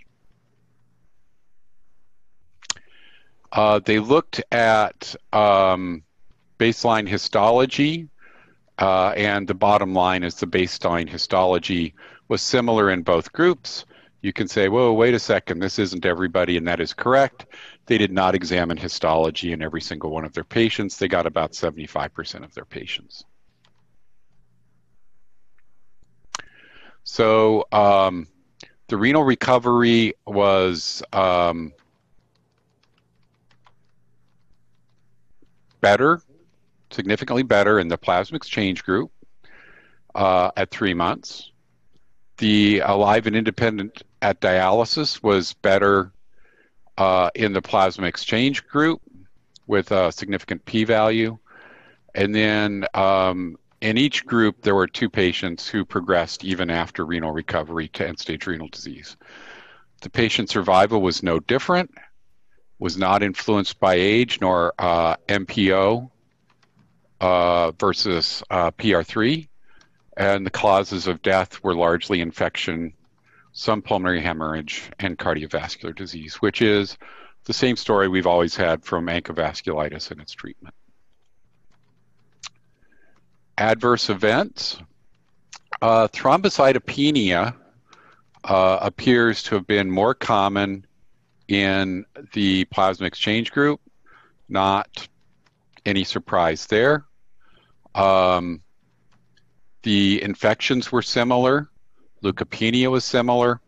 Uh, 3.51 3.79
they 3.79 3.99
looked 3.99 4.41
at 4.53 5.13
um, 5.33 6.03
baseline 6.61 7.07
histology, 7.07 8.07
uh, 8.77 9.13
and 9.17 9.47
the 9.47 9.53
bottom 9.53 9.95
line 9.95 10.23
is 10.23 10.35
the 10.35 10.45
baseline 10.45 11.09
histology 11.09 11.95
was 12.27 12.39
similar 12.43 12.91
in 12.91 13.01
both 13.01 13.33
groups. 13.33 13.85
You 14.21 14.31
can 14.31 14.47
say, 14.47 14.69
whoa, 14.69 14.93
wait 14.93 15.15
a 15.15 15.19
second, 15.19 15.57
this 15.57 15.79
isn't 15.79 16.05
everybody, 16.05 16.57
and 16.57 16.67
that 16.67 16.79
is 16.79 16.93
correct. 16.93 17.47
They 17.87 17.97
did 17.97 18.11
not 18.11 18.35
examine 18.35 18.77
histology 18.77 19.53
in 19.53 19.63
every 19.63 19.81
single 19.81 20.11
one 20.11 20.23
of 20.23 20.33
their 20.33 20.43
patients. 20.43 20.97
They 20.97 21.07
got 21.07 21.25
about 21.25 21.53
75% 21.53 22.43
of 22.43 22.53
their 22.53 22.65
patients. 22.65 23.25
So 27.03 27.65
um, 27.71 28.27
the 28.87 28.97
renal 28.97 29.23
recovery 29.23 30.13
was 30.27 31.01
um, 31.11 31.73
better, 35.81 36.21
significantly 36.93 37.43
better 37.43 37.79
in 37.79 37.87
the 37.87 37.97
plasma 37.97 38.35
exchange 38.35 38.83
group 38.83 39.11
uh, 40.15 40.51
at 40.57 40.71
three 40.71 40.93
months. 40.93 41.51
The 42.37 42.79
alive 42.79 43.27
and 43.27 43.35
independent 43.35 44.03
at 44.21 44.41
dialysis 44.41 45.21
was 45.21 45.53
better 45.53 46.11
uh, 46.97 47.29
in 47.35 47.53
the 47.53 47.61
plasma 47.61 48.07
exchange 48.07 48.65
group 48.67 49.01
with 49.67 49.91
a 49.91 50.11
significant 50.11 50.65
p 50.65 50.83
value. 50.83 51.37
And 52.13 52.35
then 52.35 52.85
um, 52.93 53.57
in 53.79 53.97
each 53.97 54.25
group, 54.25 54.61
there 54.61 54.75
were 54.75 54.87
two 54.87 55.09
patients 55.09 55.67
who 55.67 55.85
progressed 55.85 56.43
even 56.43 56.69
after 56.69 57.05
renal 57.05 57.31
recovery 57.31 57.87
to 57.89 58.07
end 58.07 58.19
stage 58.19 58.45
renal 58.45 58.67
disease. 58.67 59.17
The 60.01 60.09
patient 60.09 60.49
survival 60.49 61.01
was 61.01 61.23
no 61.23 61.39
different, 61.39 61.91
was 62.79 62.97
not 62.97 63.23
influenced 63.23 63.79
by 63.79 63.95
age 63.95 64.39
nor 64.41 64.73
uh, 64.77 65.15
MPO 65.27 66.09
versus 67.21 68.43
uh, 68.49 68.71
PR3. 68.71 69.47
And 70.17 70.45
the 70.45 70.51
causes 70.51 71.07
of 71.07 71.21
death 71.21 71.63
were 71.63 71.75
largely 71.75 72.19
infection, 72.19 72.93
some 73.53 73.81
pulmonary 73.81 74.21
hemorrhage, 74.21 74.91
and 74.99 75.17
cardiovascular 75.17 75.95
disease, 75.95 76.35
which 76.35 76.61
is 76.61 76.97
the 77.45 77.53
same 77.53 77.75
story 77.75 78.07
we've 78.07 78.27
always 78.27 78.55
had 78.55 78.83
from 78.83 79.05
vasculitis 79.07 80.11
and 80.11 80.21
its 80.21 80.33
treatment. 80.33 80.75
Adverse 83.57 84.09
events. 84.09 84.79
Uh, 85.81 86.07
thrombocytopenia 86.07 87.55
uh, 88.43 88.77
appears 88.81 89.43
to 89.43 89.55
have 89.55 89.65
been 89.65 89.89
more 89.89 90.13
common 90.13 90.85
in 91.47 92.05
the 92.33 92.65
plasma 92.65 93.07
exchange 93.07 93.51
group. 93.51 93.79
Not 94.49 95.07
any 95.85 96.03
surprise 96.03 96.67
there. 96.67 97.05
Um, 97.95 98.61
the 99.83 100.21
infections 100.21 100.91
were 100.91 101.01
similar, 101.01 101.69
leukopenia 102.23 102.89
was 102.89 103.03
similar, 103.03 103.59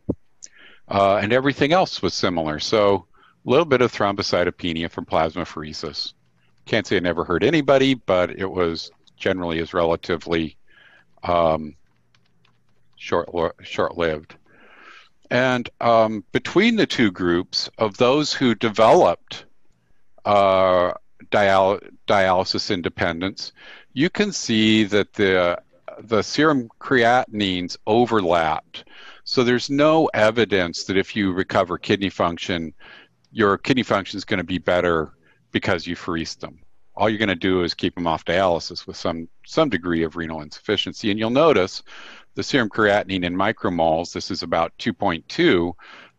uh, 0.88 1.16
and 1.16 1.34
everything 1.34 1.74
else 1.74 2.02
was 2.02 2.14
similar. 2.14 2.60
So 2.60 3.08
a 3.46 3.50
little 3.50 3.66
bit 3.66 3.82
of 3.82 3.92
thrombocytopenia 3.92 4.90
from 4.90 5.06
plasmapheresis. 5.06 6.14
Can't 6.66 6.88
say 6.88 6.98
I 6.98 7.00
never 7.00 7.26
hurt 7.26 7.44
anybody, 7.44 7.94
but 7.94 8.30
it 8.32 8.50
was 8.50 8.92
generally 9.18 9.60
is 9.60 9.74
relatively 9.74 10.58
um, 11.24 11.76
short 12.96 13.30
short 13.64 13.98
lived. 13.98 14.36
And 15.30 15.70
um, 15.82 16.24
between 16.32 16.76
the 16.76 16.86
two 16.86 17.12
groups 17.12 17.70
of 17.78 17.98
those 17.98 18.34
who 18.34 18.56
developed 18.56 19.46
uh, 20.26 20.94
dial 21.32 21.80
dialysis 22.08 22.72
independence, 22.72 23.52
you 23.94 24.10
can 24.10 24.32
see 24.32 24.84
that 24.86 25.14
the 25.14 25.62
the 26.00 26.22
serum 26.24 26.70
creatinines 26.80 27.78
overlapped. 27.86 28.86
So 29.24 29.44
there's 29.44 29.70
no 29.70 30.10
evidence 30.14 30.86
that 30.86 30.98
if 30.98 31.16
you 31.16 31.32
recover 31.32 31.78
kidney 31.78 32.10
function, 32.10 32.74
your 33.32 33.58
kidney 33.58 33.84
function 33.84 34.18
is 34.18 34.26
going 34.26 34.40
to 34.40 34.44
be 34.44 34.58
better 34.58 35.14
because 35.52 35.86
you 35.86 35.96
pherese 35.96 36.36
them. 36.36 36.60
All 36.96 37.10
you're 37.10 37.20
going 37.20 37.30
to 37.30 37.36
do 37.36 37.64
is 37.64 37.74
keep 37.74 37.96
them 37.96 38.08
off 38.08 38.26
dialysis 38.26 38.86
with 38.88 38.98
some 38.98 39.30
some 39.46 39.70
degree 39.70 40.04
of 40.04 40.16
renal 40.16 40.42
insufficiency. 40.42 41.12
And 41.12 41.20
you'll 41.20 41.30
notice 41.30 41.84
the 42.36 42.44
serum 42.44 42.70
creatinine 42.70 43.24
in 43.24 43.36
micromoles, 43.36 44.14
this 44.14 44.32
is 44.32 44.42
about 44.42 44.74
2.2, 44.80 45.74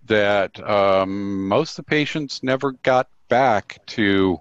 that 0.04 0.68
um, 0.68 1.48
most 1.48 1.78
of 1.78 1.84
the 1.84 1.90
patients 1.90 2.42
never 2.42 2.72
got 2.72 3.08
back 3.28 3.84
to 3.86 4.38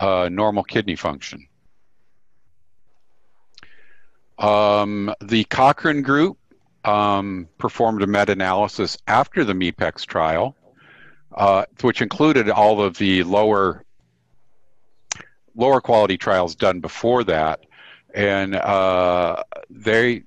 uh, 0.00 0.28
normal 0.30 0.64
kidney 0.64 0.96
function. 0.96 1.46
Um, 4.38 5.14
the 5.22 5.44
Cochrane 5.44 6.02
group 6.02 6.38
um, 6.84 7.48
performed 7.58 8.02
a 8.02 8.06
meta-analysis 8.06 8.98
after 9.06 9.44
the 9.44 9.52
MEPEX 9.52 10.04
trial, 10.06 10.56
uh, 11.32 11.64
which 11.80 12.02
included 12.02 12.50
all 12.50 12.82
of 12.82 12.98
the 12.98 13.22
lower 13.24 13.84
lower 15.56 15.80
quality 15.80 16.18
trials 16.18 16.54
done 16.56 16.80
before 16.80 17.24
that, 17.24 17.60
and 18.12 18.54
uh, 18.56 19.42
they 19.70 20.24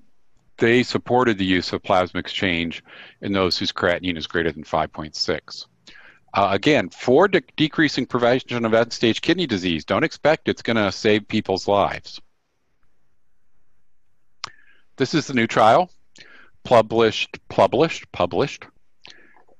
they 0.57 0.83
supported 0.83 1.37
the 1.37 1.45
use 1.45 1.71
of 1.73 1.83
plasma 1.83 2.19
exchange 2.19 2.83
in 3.21 3.31
those 3.31 3.57
whose 3.57 3.71
creatinine 3.71 4.17
is 4.17 4.25
greater 4.25 4.51
than 4.51 4.63
5.6. 4.63 5.67
Uh, 6.33 6.49
again, 6.51 6.89
for 6.89 7.27
de- 7.27 7.41
decreasing 7.55 8.05
prevention 8.05 8.65
of 8.65 8.73
end-stage 8.73 9.21
kidney 9.21 9.45
disease, 9.45 9.85
don't 9.85 10.03
expect 10.03 10.49
it's 10.49 10.63
going 10.63 10.75
to 10.75 10.91
save 10.91 11.27
people's 11.27 11.67
lives. 11.67 12.19
This 14.97 15.13
is 15.13 15.27
the 15.27 15.35
new 15.35 15.45
trial, 15.45 15.91
published, 16.63 17.37
published, 17.49 18.11
published 18.11 18.65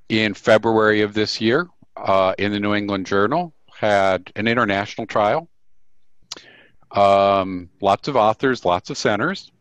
in 0.10 0.34
February 0.34 1.02
of 1.02 1.14
this 1.14 1.40
year 1.40 1.68
uh, 1.96 2.34
in 2.40 2.52
the 2.52 2.60
New 2.60 2.74
England 2.74 3.06
Journal. 3.06 3.54
Had 3.72 4.32
an 4.36 4.48
international 4.48 5.06
trial. 5.06 5.48
Um, 6.90 7.70
lots 7.82 8.08
of 8.08 8.16
authors, 8.16 8.66
lots 8.66 8.90
of 8.90 8.98
centers. 8.98 9.52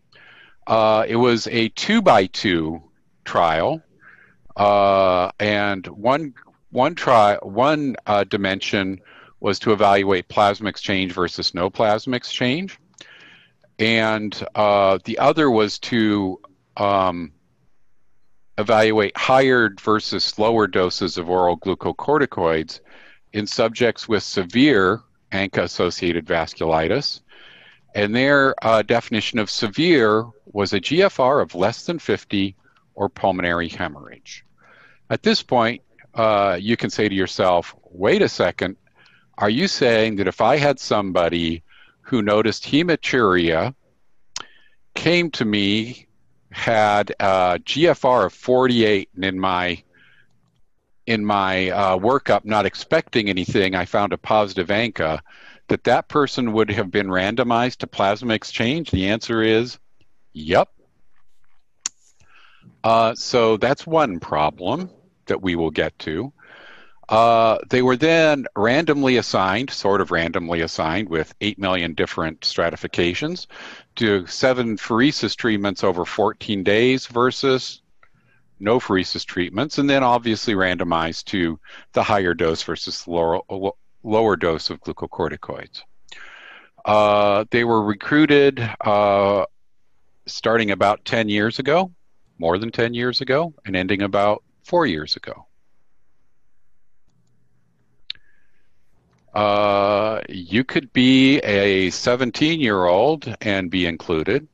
Uh, 0.66 1.04
it 1.06 1.16
was 1.16 1.46
a 1.48 1.68
two 1.68 2.00
by 2.00 2.24
two 2.24 2.82
trial, 3.26 3.82
uh, 4.56 5.30
and 5.38 5.86
one 5.88 6.32
one 6.70 6.94
try 6.94 7.36
one 7.42 7.96
uh, 8.06 8.24
dimension 8.24 8.98
was 9.40 9.58
to 9.58 9.72
evaluate 9.74 10.26
plasma 10.28 10.70
exchange 10.70 11.12
versus 11.12 11.52
no 11.52 11.68
plasma 11.68 12.16
exchange 12.16 12.78
and 13.78 14.46
uh, 14.54 14.98
the 15.04 15.18
other 15.18 15.50
was 15.50 15.78
to 15.78 16.40
um, 16.76 17.32
evaluate 18.58 19.16
higher 19.16 19.70
versus 19.80 20.38
lower 20.38 20.66
doses 20.66 21.18
of 21.18 21.28
oral 21.28 21.58
glucocorticoids 21.58 22.80
in 23.32 23.46
subjects 23.46 24.08
with 24.08 24.22
severe 24.22 25.02
ANCA-associated 25.32 26.24
vasculitis. 26.26 27.20
And 27.94 28.14
their 28.14 28.54
uh, 28.64 28.82
definition 28.82 29.38
of 29.38 29.50
severe 29.50 30.26
was 30.46 30.72
a 30.72 30.80
GFR 30.80 31.42
of 31.42 31.54
less 31.54 31.84
than 31.84 31.98
50 31.98 32.56
or 32.94 33.08
pulmonary 33.08 33.68
hemorrhage. 33.68 34.44
At 35.10 35.22
this 35.22 35.42
point, 35.42 35.82
uh, 36.14 36.58
you 36.60 36.76
can 36.76 36.90
say 36.90 37.08
to 37.08 37.14
yourself, 37.14 37.74
wait 37.90 38.22
a 38.22 38.28
second, 38.28 38.76
are 39.38 39.50
you 39.50 39.68
saying 39.68 40.16
that 40.16 40.28
if 40.28 40.40
I 40.40 40.56
had 40.56 40.80
somebody 40.80 41.62
who 42.06 42.22
noticed 42.22 42.64
hematuria, 42.64 43.74
came 44.94 45.28
to 45.32 45.44
me, 45.44 46.06
had 46.52 47.10
a 47.18 47.58
GFR 47.58 48.26
of 48.26 48.32
48, 48.32 49.10
and 49.16 49.24
in 49.24 49.40
my 49.40 49.82
in 51.06 51.24
my 51.24 51.70
uh, 51.70 51.98
workup, 51.98 52.44
not 52.44 52.66
expecting 52.66 53.28
anything, 53.28 53.76
I 53.76 53.84
found 53.84 54.12
a 54.12 54.18
positive 54.18 54.68
ANCA, 54.68 55.20
that 55.68 55.84
that 55.84 56.08
person 56.08 56.52
would 56.52 56.70
have 56.70 56.90
been 56.90 57.06
randomized 57.06 57.76
to 57.78 57.86
plasma 57.86 58.34
exchange? 58.34 58.90
The 58.90 59.08
answer 59.08 59.40
is, 59.42 59.78
yep. 60.32 60.68
Uh, 62.82 63.14
so 63.14 63.56
that's 63.56 63.86
one 63.86 64.18
problem 64.18 64.90
that 65.26 65.42
we 65.42 65.54
will 65.54 65.70
get 65.70 65.96
to. 66.00 66.32
Uh, 67.08 67.58
they 67.68 67.82
were 67.82 67.96
then 67.96 68.46
randomly 68.56 69.16
assigned, 69.16 69.70
sort 69.70 70.00
of 70.00 70.10
randomly 70.10 70.60
assigned, 70.60 71.08
with 71.08 71.34
8 71.40 71.58
million 71.58 71.94
different 71.94 72.44
stratifications 72.44 73.46
to 73.96 74.26
seven 74.26 74.76
pheresis 74.76 75.36
treatments 75.36 75.84
over 75.84 76.04
14 76.04 76.64
days 76.64 77.06
versus 77.06 77.80
no 78.58 78.80
pheresis 78.80 79.24
treatments, 79.24 79.78
and 79.78 79.88
then 79.88 80.02
obviously 80.02 80.54
randomized 80.54 81.24
to 81.26 81.60
the 81.92 82.02
higher 82.02 82.34
dose 82.34 82.62
versus 82.62 83.06
lower, 83.06 83.40
lower 84.02 84.36
dose 84.36 84.70
of 84.70 84.80
glucocorticoids. 84.80 85.82
Uh, 86.84 87.44
they 87.50 87.64
were 87.64 87.82
recruited 87.82 88.60
uh, 88.80 89.44
starting 90.26 90.70
about 90.70 91.04
10 91.04 91.28
years 91.28 91.58
ago, 91.58 91.92
more 92.38 92.58
than 92.58 92.70
10 92.70 92.94
years 92.94 93.20
ago, 93.20 93.54
and 93.64 93.76
ending 93.76 94.02
about 94.02 94.42
four 94.64 94.86
years 94.86 95.16
ago. 95.16 95.45
Uh, 99.36 100.22
you 100.30 100.64
could 100.64 100.90
be 100.94 101.36
a 101.40 101.90
17 101.90 102.58
year 102.58 102.86
old 102.86 103.36
and 103.42 103.70
be 103.70 103.84
included. 103.84 104.48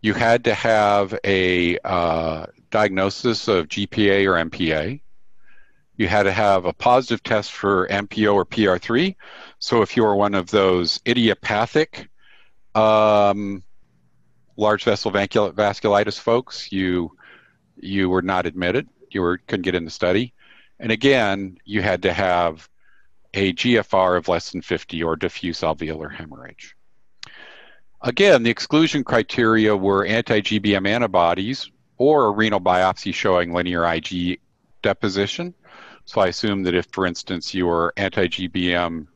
You 0.00 0.12
had 0.12 0.42
to 0.42 0.54
have 0.54 1.16
a 1.22 1.78
uh, 1.84 2.46
diagnosis 2.72 3.46
of 3.46 3.68
GPA 3.68 4.26
or 4.26 4.50
MPA. 4.50 5.00
You 5.98 6.08
had 6.08 6.24
to 6.24 6.32
have 6.32 6.64
a 6.64 6.72
positive 6.72 7.22
test 7.22 7.52
for 7.52 7.86
MPO 7.86 8.34
or 8.34 8.44
PR3. 8.44 9.14
So 9.60 9.82
if 9.82 9.96
you 9.96 10.02
were 10.02 10.16
one 10.16 10.34
of 10.34 10.50
those 10.50 10.98
idiopathic 11.06 12.08
um, 12.74 13.62
large 14.56 14.82
vessel 14.82 15.12
vasculitis 15.12 16.18
folks, 16.18 16.72
you 16.72 17.16
you 17.76 18.10
were 18.10 18.22
not 18.22 18.46
admitted. 18.46 18.88
You 19.10 19.22
were 19.22 19.38
couldn't 19.38 19.62
get 19.62 19.76
in 19.76 19.84
the 19.84 19.92
study. 19.92 20.34
And 20.80 20.90
again, 20.90 21.58
you 21.64 21.82
had 21.82 22.02
to 22.02 22.12
have 22.12 22.68
a 23.36 23.52
GFR 23.52 24.16
of 24.16 24.28
less 24.28 24.50
than 24.50 24.62
50 24.62 25.02
or 25.02 25.14
diffuse 25.14 25.60
alveolar 25.60 26.12
hemorrhage. 26.12 26.74
Again, 28.00 28.42
the 28.42 28.50
exclusion 28.50 29.04
criteria 29.04 29.76
were 29.76 30.06
anti-GBM 30.06 30.86
antibodies 30.88 31.70
or 31.98 32.26
a 32.26 32.30
renal 32.30 32.60
biopsy 32.60 33.12
showing 33.12 33.52
linear 33.52 33.86
IG 33.86 34.40
deposition. 34.82 35.54
So 36.06 36.20
I 36.20 36.28
assume 36.28 36.62
that 36.64 36.74
if, 36.74 36.86
for 36.92 37.06
instance, 37.06 37.52
you 37.52 37.66
were 37.66 37.92
anti-GBM 37.96 39.06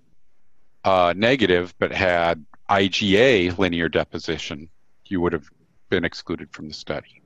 uh, 0.85 1.15
negative 1.17 1.75
but 1.79 1.93
had 1.93 2.45
IgA 2.69 3.57
linear 3.59 3.89
deposition, 3.89 4.69
you 5.07 5.21
would 5.21 5.33
have 5.33 5.49
been 5.89 6.05
excluded 6.05 6.51
from 6.53 6.69
the 6.69 6.75
study. 6.75 7.23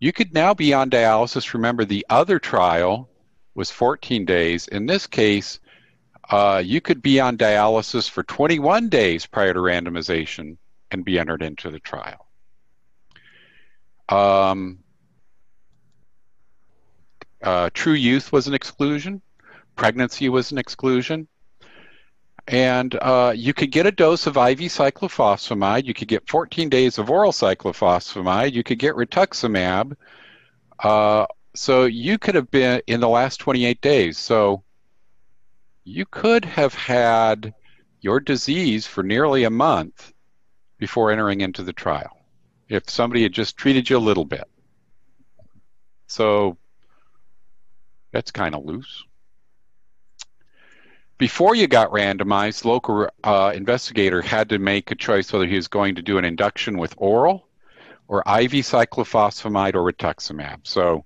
You 0.00 0.12
could 0.12 0.32
now 0.32 0.54
be 0.54 0.72
on 0.72 0.90
dialysis. 0.90 1.54
Remember, 1.54 1.84
the 1.84 2.06
other 2.08 2.38
trial 2.38 3.08
was 3.54 3.70
14 3.70 4.24
days. 4.24 4.68
In 4.68 4.86
this 4.86 5.06
case, 5.06 5.58
uh, 6.30 6.62
you 6.64 6.80
could 6.80 7.02
be 7.02 7.20
on 7.20 7.38
dialysis 7.38 8.08
for 8.08 8.22
21 8.22 8.88
days 8.88 9.26
prior 9.26 9.54
to 9.54 9.60
randomization 9.60 10.56
and 10.90 11.04
be 11.04 11.18
entered 11.18 11.42
into 11.42 11.70
the 11.70 11.80
trial. 11.80 12.26
Um, 14.08 14.78
uh, 17.42 17.70
true 17.72 17.92
youth 17.92 18.32
was 18.32 18.46
an 18.46 18.54
exclusion. 18.54 19.22
Pregnancy 19.76 20.28
was 20.28 20.52
an 20.52 20.58
exclusion. 20.58 21.28
And 22.46 22.94
uh, 23.00 23.34
you 23.36 23.52
could 23.52 23.70
get 23.70 23.86
a 23.86 23.92
dose 23.92 24.26
of 24.26 24.36
IV 24.36 24.58
cyclophosphamide. 24.58 25.84
You 25.84 25.92
could 25.92 26.08
get 26.08 26.28
14 26.28 26.70
days 26.70 26.98
of 26.98 27.10
oral 27.10 27.32
cyclophosphamide. 27.32 28.52
You 28.52 28.62
could 28.62 28.78
get 28.78 28.94
rituximab. 28.94 29.96
Uh, 30.78 31.26
so 31.54 31.84
you 31.84 32.18
could 32.18 32.34
have 32.34 32.50
been 32.50 32.80
in 32.86 33.00
the 33.00 33.08
last 33.08 33.38
28 33.38 33.80
days. 33.80 34.16
So 34.16 34.62
you 35.88 36.04
could 36.04 36.44
have 36.44 36.74
had 36.74 37.54
your 38.02 38.20
disease 38.20 38.86
for 38.86 39.02
nearly 39.02 39.44
a 39.44 39.50
month 39.50 40.12
before 40.76 41.10
entering 41.10 41.40
into 41.40 41.62
the 41.62 41.72
trial 41.72 42.14
if 42.68 42.90
somebody 42.90 43.22
had 43.22 43.32
just 43.32 43.56
treated 43.56 43.88
you 43.88 43.96
a 43.96 43.98
little 43.98 44.26
bit. 44.26 44.44
So 46.06 46.58
that's 48.12 48.30
kind 48.30 48.54
of 48.54 48.66
loose. 48.66 49.04
Before 51.16 51.54
you 51.54 51.66
got 51.66 51.90
randomized, 51.90 52.66
local 52.66 53.08
uh, 53.24 53.52
investigator 53.54 54.20
had 54.20 54.50
to 54.50 54.58
make 54.58 54.90
a 54.90 54.94
choice 54.94 55.32
whether 55.32 55.46
he 55.46 55.56
was 55.56 55.68
going 55.68 55.94
to 55.94 56.02
do 56.02 56.18
an 56.18 56.24
induction 56.24 56.76
with 56.76 56.94
oral 56.98 57.48
or 58.08 58.20
IV 58.20 58.52
cyclophosphamide 58.52 59.74
or 59.74 59.90
rituximab. 59.90 60.66
So 60.66 61.04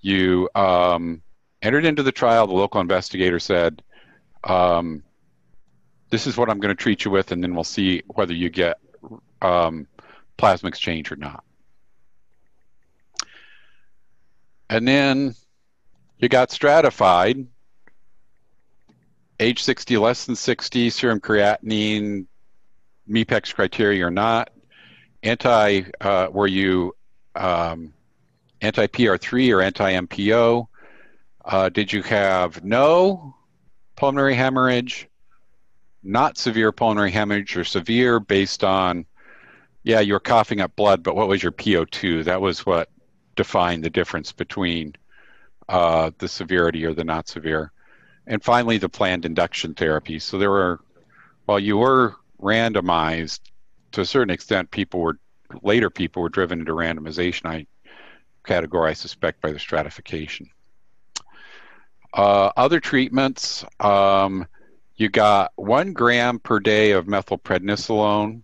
you 0.00 0.50
um, 0.56 1.22
entered 1.62 1.86
into 1.86 2.02
the 2.02 2.12
trial. 2.12 2.46
The 2.46 2.52
local 2.52 2.80
investigator 2.80 3.38
said, 3.38 3.80
um, 4.44 5.02
this 6.10 6.26
is 6.26 6.36
what 6.36 6.48
I'm 6.48 6.60
going 6.60 6.74
to 6.74 6.80
treat 6.80 7.04
you 7.04 7.10
with, 7.10 7.32
and 7.32 7.42
then 7.42 7.54
we'll 7.54 7.64
see 7.64 8.02
whether 8.06 8.32
you 8.32 8.48
get 8.48 8.78
um, 9.42 9.86
plasma 10.36 10.68
exchange 10.68 11.12
or 11.12 11.16
not. 11.16 11.44
And 14.70 14.86
then 14.86 15.34
you 16.18 16.28
got 16.28 16.50
stratified. 16.50 17.46
Age 19.40 19.62
60, 19.62 19.96
less 19.98 20.24
than 20.24 20.34
60, 20.34 20.90
serum 20.90 21.20
creatinine, 21.20 22.26
MEPEX 23.08 23.54
criteria 23.54 24.06
or 24.06 24.10
not. 24.10 24.50
Anti, 25.22 25.82
uh, 26.00 26.28
were 26.30 26.46
you 26.46 26.94
um, 27.34 27.92
anti 28.60 28.86
PR3 28.86 29.54
or 29.54 29.62
anti 29.62 29.92
MPO? 29.92 30.66
Uh, 31.44 31.68
did 31.68 31.92
you 31.92 32.02
have 32.02 32.64
no 32.64 33.34
pulmonary 33.98 34.36
hemorrhage, 34.36 35.08
not 36.04 36.38
severe 36.38 36.70
pulmonary 36.70 37.10
hemorrhage, 37.10 37.56
or 37.56 37.64
severe 37.64 38.20
based 38.20 38.62
on, 38.62 39.04
yeah, 39.82 39.98
you 39.98 40.12
were 40.12 40.20
coughing 40.20 40.60
up 40.60 40.76
blood, 40.76 41.02
but 41.02 41.16
what 41.16 41.26
was 41.26 41.42
your 41.42 41.50
PO2? 41.50 42.24
That 42.24 42.40
was 42.40 42.64
what 42.64 42.88
defined 43.34 43.82
the 43.82 43.90
difference 43.90 44.30
between 44.30 44.94
uh, 45.68 46.12
the 46.18 46.28
severity 46.28 46.84
or 46.84 46.94
the 46.94 47.02
not 47.02 47.26
severe. 47.26 47.72
And 48.28 48.42
finally, 48.42 48.78
the 48.78 48.88
planned 48.88 49.24
induction 49.24 49.74
therapy. 49.74 50.20
So 50.20 50.38
there 50.38 50.50
were, 50.50 50.78
while 51.46 51.58
you 51.58 51.78
were 51.78 52.14
randomized, 52.40 53.40
to 53.92 54.02
a 54.02 54.06
certain 54.06 54.30
extent, 54.30 54.70
people 54.70 55.00
were, 55.00 55.18
later 55.62 55.90
people 55.90 56.22
were 56.22 56.28
driven 56.28 56.60
into 56.60 56.72
randomization. 56.72 57.46
I 57.46 57.66
categorize, 58.44 58.90
I 58.90 58.92
suspect, 58.92 59.42
by 59.42 59.50
the 59.50 59.58
stratification. 59.58 60.50
Uh, 62.12 62.50
other 62.56 62.80
treatments, 62.80 63.64
um, 63.80 64.46
you 64.96 65.08
got 65.08 65.52
one 65.56 65.92
gram 65.92 66.38
per 66.38 66.58
day 66.58 66.92
of 66.92 67.06
methylprednisolone 67.06 68.42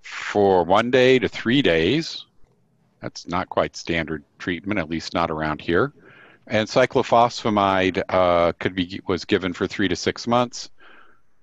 for 0.00 0.64
one 0.64 0.90
day 0.90 1.18
to 1.18 1.28
three 1.28 1.62
days. 1.62 2.26
That's 3.00 3.26
not 3.26 3.48
quite 3.48 3.76
standard 3.76 4.24
treatment, 4.38 4.78
at 4.78 4.90
least 4.90 5.14
not 5.14 5.30
around 5.30 5.60
here. 5.60 5.92
And 6.46 6.68
cyclophosphamide 6.68 8.02
uh, 8.08 8.52
could 8.58 8.74
be 8.74 9.00
was 9.06 9.24
given 9.24 9.52
for 9.52 9.66
three 9.66 9.88
to 9.88 9.96
six 9.96 10.26
months, 10.26 10.70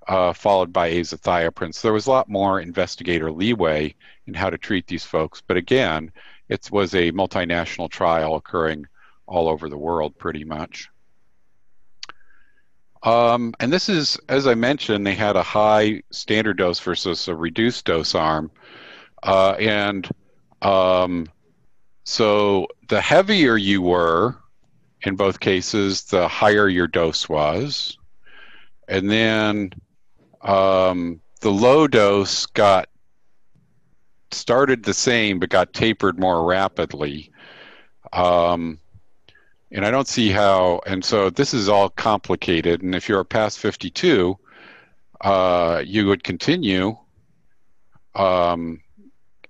uh, 0.07 0.33
followed 0.33 0.73
by 0.73 0.91
azathioprine. 0.91 1.73
So 1.73 1.87
there 1.87 1.93
was 1.93 2.07
a 2.07 2.11
lot 2.11 2.29
more 2.29 2.59
investigator 2.59 3.31
leeway 3.31 3.95
in 4.27 4.33
how 4.33 4.49
to 4.49 4.57
treat 4.57 4.87
these 4.87 5.05
folks. 5.05 5.41
But 5.45 5.57
again, 5.57 6.11
it 6.49 6.69
was 6.71 6.93
a 6.95 7.11
multinational 7.11 7.89
trial 7.89 8.35
occurring 8.35 8.87
all 9.25 9.47
over 9.47 9.69
the 9.69 9.77
world, 9.77 10.17
pretty 10.17 10.43
much. 10.43 10.89
Um, 13.03 13.53
and 13.59 13.71
this 13.71 13.87
is, 13.87 14.17
as 14.27 14.45
I 14.45 14.55
mentioned, 14.55 15.05
they 15.07 15.15
had 15.15 15.35
a 15.35 15.43
high 15.43 16.03
standard 16.11 16.57
dose 16.57 16.79
versus 16.79 17.27
a 17.27 17.35
reduced 17.35 17.85
dose 17.85 18.13
arm. 18.13 18.51
Uh, 19.23 19.51
and 19.59 20.09
um, 20.61 21.27
so 22.03 22.67
the 22.89 22.99
heavier 22.99 23.55
you 23.55 23.81
were 23.81 24.35
in 25.03 25.15
both 25.15 25.39
cases, 25.39 26.03
the 26.03 26.27
higher 26.27 26.67
your 26.67 26.87
dose 26.87 27.29
was. 27.29 27.97
And 28.87 29.09
then 29.09 29.71
um, 30.41 31.21
the 31.41 31.51
low 31.51 31.87
dose 31.87 32.45
got 32.47 32.89
started 34.31 34.83
the 34.83 34.93
same 34.93 35.39
but 35.39 35.49
got 35.49 35.73
tapered 35.73 36.19
more 36.19 36.45
rapidly. 36.45 37.31
Um, 38.11 38.79
and 39.71 39.85
I 39.85 39.91
don't 39.91 40.07
see 40.07 40.29
how. 40.29 40.81
And 40.85 41.03
so 41.03 41.29
this 41.29 41.53
is 41.53 41.69
all 41.69 41.89
complicated. 41.89 42.81
And 42.81 42.95
if 42.95 43.07
you're 43.07 43.23
past 43.23 43.59
52, 43.59 44.37
uh, 45.21 45.83
you 45.85 46.07
would 46.07 46.23
continue 46.23 46.97
um, 48.15 48.81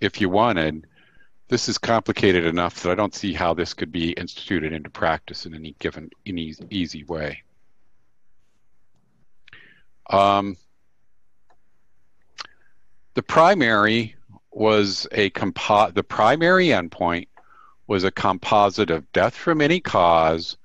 if 0.02 0.20
you 0.20 0.30
wanted. 0.30 0.86
This 1.48 1.68
is 1.68 1.80
complicated 1.80 2.46
enough 2.46 2.84
that 2.84 2.92
I 2.92 2.96
don't 2.96 3.16
see 3.16 3.34
how 3.34 3.56
this 3.56 3.74
could 3.74 3.92
be 3.92 4.12
instituted 4.12 4.72
into 4.72 4.90
practice 4.90 5.48
in 5.48 5.56
any 5.56 5.76
given 5.80 6.12
any 6.26 6.54
easy 6.70 7.04
way. 7.06 7.42
Um, 10.12 10.58
the 13.16 13.24
primary 13.24 14.16
was 14.52 15.08
a 15.12 15.32
compo- 15.32 15.92
the 15.92 16.04
primary 16.04 16.68
endpoint 16.68 17.28
was 17.90 18.04
a 18.04 18.12
composite 18.12 18.92
of 18.92 19.12
death 19.14 19.34
from 19.34 19.62
any 19.62 19.80
cause 19.80 20.58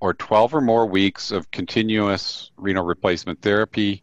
or 0.00 0.14
12 0.14 0.54
or 0.54 0.60
more 0.62 0.86
weeks 0.86 1.30
of 1.30 1.50
continuous 1.50 2.50
renal 2.56 2.86
replacement 2.86 3.42
therapy 3.42 4.02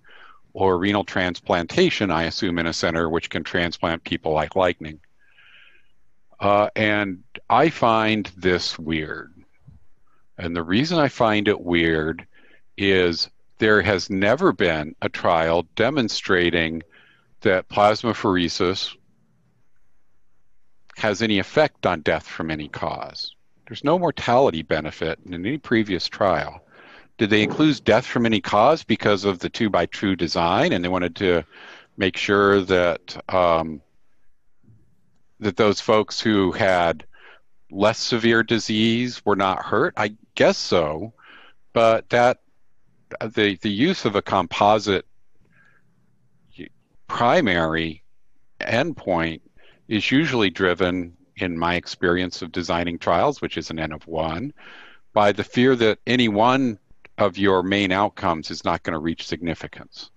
or 0.53 0.77
renal 0.77 1.03
transplantation, 1.03 2.11
I 2.11 2.25
assume, 2.25 2.59
in 2.59 2.67
a 2.67 2.73
center 2.73 3.09
which 3.09 3.31
can 3.31 3.43
transplant 3.43 4.03
people 4.03 4.31
like 4.33 4.55
lightning. 4.55 4.99
Uh, 6.39 6.69
and 6.75 7.23
I 7.49 7.71
find 7.71 8.31
this 8.37 8.77
weird. 8.77 9.33
And 10.37 10.55
the 10.55 10.63
reason 10.63 10.99
I 10.99 11.07
find 11.07 11.47
it 11.47 11.61
weird 11.61 12.27
is 12.77 13.27
there 13.57 13.81
has 13.81 14.11
never 14.11 14.53
been 14.53 14.95
a 15.01 15.09
trial 15.09 15.67
demonstrating 15.75 16.83
that 17.41 17.69
plasmapheresis 17.69 18.95
has 20.97 21.21
any 21.21 21.39
effect 21.39 21.85
on 21.85 22.01
death 22.01 22.27
from 22.27 22.51
any 22.51 22.67
cause. 22.67 23.35
There's 23.67 23.83
no 23.83 23.97
mortality 23.97 24.61
benefit 24.61 25.19
in 25.25 25.33
any 25.33 25.57
previous 25.57 26.07
trial. 26.07 26.61
Did 27.17 27.29
they 27.29 27.43
include 27.43 27.83
death 27.83 28.05
from 28.05 28.25
any 28.25 28.41
cause 28.41 28.83
because 28.83 29.25
of 29.25 29.39
the 29.39 29.49
two 29.49 29.69
by 29.69 29.85
two 29.85 30.15
design, 30.15 30.73
and 30.73 30.83
they 30.83 30.89
wanted 30.89 31.15
to 31.17 31.43
make 31.97 32.17
sure 32.17 32.61
that 32.61 33.17
um, 33.33 33.81
that 35.39 35.57
those 35.57 35.79
folks 35.79 36.19
who 36.19 36.51
had 36.51 37.05
less 37.69 37.99
severe 37.99 38.43
disease 38.43 39.23
were 39.25 39.35
not 39.35 39.63
hurt? 39.63 39.93
I 39.97 40.15
guess 40.35 40.57
so, 40.57 41.13
but 41.73 42.09
that 42.09 42.41
the 43.21 43.57
the 43.61 43.69
use 43.69 44.05
of 44.05 44.15
a 44.15 44.21
composite 44.21 45.05
primary 47.07 48.01
endpoint 48.61 49.41
is 49.91 50.09
usually 50.09 50.49
driven, 50.49 51.17
in 51.35 51.59
my 51.59 51.75
experience 51.75 52.41
of 52.41 52.51
designing 52.51 52.97
trials, 52.97 53.41
which 53.41 53.57
is 53.57 53.69
an 53.69 53.77
N 53.77 53.91
of 53.91 54.07
one, 54.07 54.53
by 55.11 55.33
the 55.33 55.43
fear 55.43 55.75
that 55.75 55.99
any 56.07 56.29
one 56.29 56.79
of 57.17 57.37
your 57.37 57.61
main 57.61 57.91
outcomes 57.91 58.49
is 58.51 58.63
not 58.63 58.83
going 58.83 58.93
to 58.93 58.99
reach 58.99 59.27
significance. 59.27 60.09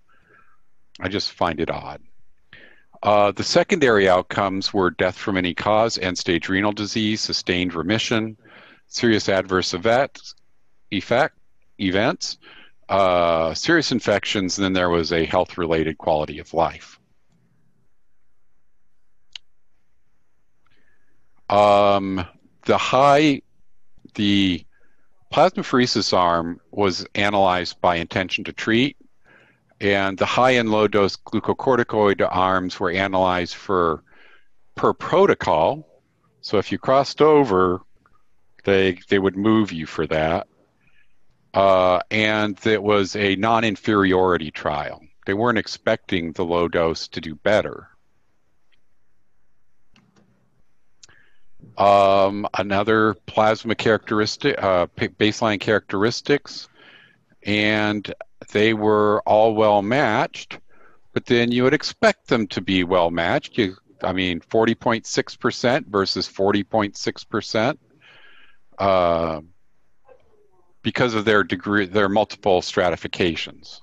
I 1.00 1.08
just 1.08 1.32
find 1.32 1.58
it 1.58 1.72
odd. 1.72 2.00
Uh, 3.02 3.32
the 3.32 3.42
secondary 3.42 4.08
outcomes 4.08 4.72
were 4.72 4.90
death 4.90 5.16
from 5.16 5.36
any 5.36 5.54
cause, 5.54 5.98
end 5.98 6.16
stage 6.18 6.48
renal 6.48 6.72
disease, 6.72 7.20
sustained 7.20 7.74
remission, 7.74 8.36
serious 8.86 9.28
adverse 9.28 9.74
event, 9.74 10.20
effect, 10.92 11.36
events, 11.80 12.38
uh, 12.88 13.52
serious 13.54 13.90
infections, 13.90 14.56
and 14.56 14.64
then 14.64 14.72
there 14.72 14.88
was 14.88 15.12
a 15.12 15.24
health 15.24 15.58
related 15.58 15.98
quality 15.98 16.38
of 16.38 16.54
life. 16.54 17.00
Um, 21.48 22.26
the 22.64 22.78
high, 22.78 23.42
the 24.14 24.64
plasmapheresis 25.32 26.16
arm 26.16 26.60
was 26.70 27.06
analyzed 27.14 27.80
by 27.80 27.96
intention 27.96 28.44
to 28.44 28.52
treat, 28.52 28.96
and 29.80 30.16
the 30.16 30.26
high 30.26 30.52
and 30.52 30.70
low 30.70 30.88
dose 30.88 31.16
glucocorticoid 31.16 32.26
arms 32.30 32.80
were 32.80 32.90
analyzed 32.90 33.54
for 33.54 34.02
per 34.74 34.92
protocol. 34.92 35.86
So 36.40 36.58
if 36.58 36.72
you 36.72 36.78
crossed 36.78 37.20
over, 37.20 37.80
they 38.64 38.98
they 39.08 39.18
would 39.18 39.36
move 39.36 39.72
you 39.72 39.86
for 39.86 40.06
that. 40.06 40.46
Uh, 41.52 42.00
and 42.10 42.58
it 42.66 42.82
was 42.82 43.14
a 43.14 43.36
non-inferiority 43.36 44.50
trial. 44.50 45.00
They 45.24 45.34
weren't 45.34 45.58
expecting 45.58 46.32
the 46.32 46.44
low 46.44 46.68
dose 46.68 47.06
to 47.08 47.20
do 47.20 47.36
better. 47.36 47.88
Um, 51.76 52.46
another 52.56 53.14
plasma 53.26 53.74
characteristic, 53.74 54.62
uh, 54.62 54.86
baseline 54.96 55.60
characteristics, 55.60 56.68
and 57.42 58.12
they 58.52 58.74
were 58.74 59.22
all 59.26 59.54
well 59.54 59.82
matched. 59.82 60.58
But 61.12 61.26
then 61.26 61.52
you 61.52 61.62
would 61.64 61.74
expect 61.74 62.28
them 62.28 62.46
to 62.48 62.60
be 62.60 62.84
well 62.84 63.10
matched. 63.10 63.56
You, 63.58 63.76
I 64.02 64.12
mean, 64.12 64.40
40.6% 64.40 65.86
versus 65.86 66.28
40.6%. 66.28 67.78
Uh, 68.78 69.40
because 70.82 71.14
of 71.14 71.24
their 71.24 71.42
degree, 71.44 71.86
their 71.86 72.08
multiple 72.08 72.62
stratifications. 72.62 73.82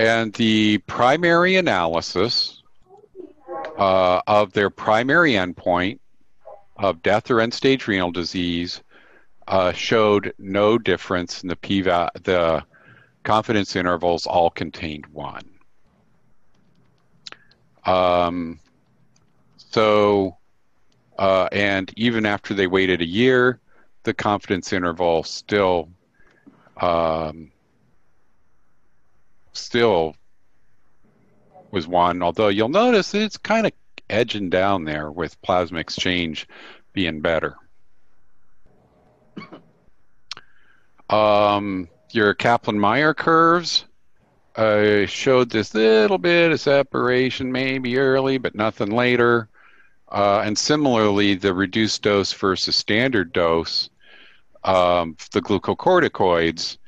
And 0.00 0.32
the 0.32 0.78
primary 0.86 1.56
analysis 1.56 2.62
uh, 3.76 4.22
of 4.26 4.50
their 4.54 4.70
primary 4.70 5.32
endpoint 5.32 5.98
of 6.78 7.02
death 7.02 7.30
or 7.30 7.38
end-stage 7.38 7.86
renal 7.86 8.10
disease 8.10 8.80
uh, 9.46 9.72
showed 9.72 10.32
no 10.38 10.78
difference 10.78 11.42
in 11.42 11.50
the 11.50 11.56
p 11.56 11.82
the 11.82 12.64
confidence 13.24 13.76
intervals 13.76 14.26
all 14.26 14.48
contained 14.48 15.04
one. 15.08 15.44
Um, 17.84 18.58
so, 19.58 20.38
uh, 21.18 21.50
and 21.52 21.92
even 21.98 22.24
after 22.24 22.54
they 22.54 22.66
waited 22.66 23.02
a 23.02 23.06
year, 23.06 23.60
the 24.04 24.14
confidence 24.14 24.72
interval 24.72 25.24
still 25.24 25.90
um, 26.80 27.52
still 29.52 30.14
was 31.70 31.86
one, 31.86 32.22
although 32.22 32.48
you'll 32.48 32.68
notice 32.68 33.14
it's 33.14 33.36
kind 33.36 33.66
of 33.66 33.72
edging 34.08 34.50
down 34.50 34.84
there 34.84 35.10
with 35.10 35.40
plasma 35.42 35.78
exchange 35.78 36.48
being 36.92 37.20
better. 37.20 37.56
Um, 41.08 41.88
your 42.12 42.34
Kaplan-Meier 42.34 43.14
curves 43.14 43.84
uh, 44.54 45.06
showed 45.06 45.50
this 45.50 45.74
little 45.74 46.18
bit 46.18 46.52
of 46.52 46.60
separation 46.60 47.50
maybe 47.50 47.98
early, 47.98 48.38
but 48.38 48.54
nothing 48.54 48.92
later. 48.92 49.48
Uh, 50.08 50.42
and 50.44 50.56
similarly, 50.56 51.34
the 51.34 51.54
reduced 51.54 52.02
dose 52.02 52.32
versus 52.32 52.76
standard 52.76 53.32
dose, 53.32 53.90
um, 54.62 55.16
the 55.32 55.40
glucocorticoids 55.40 56.78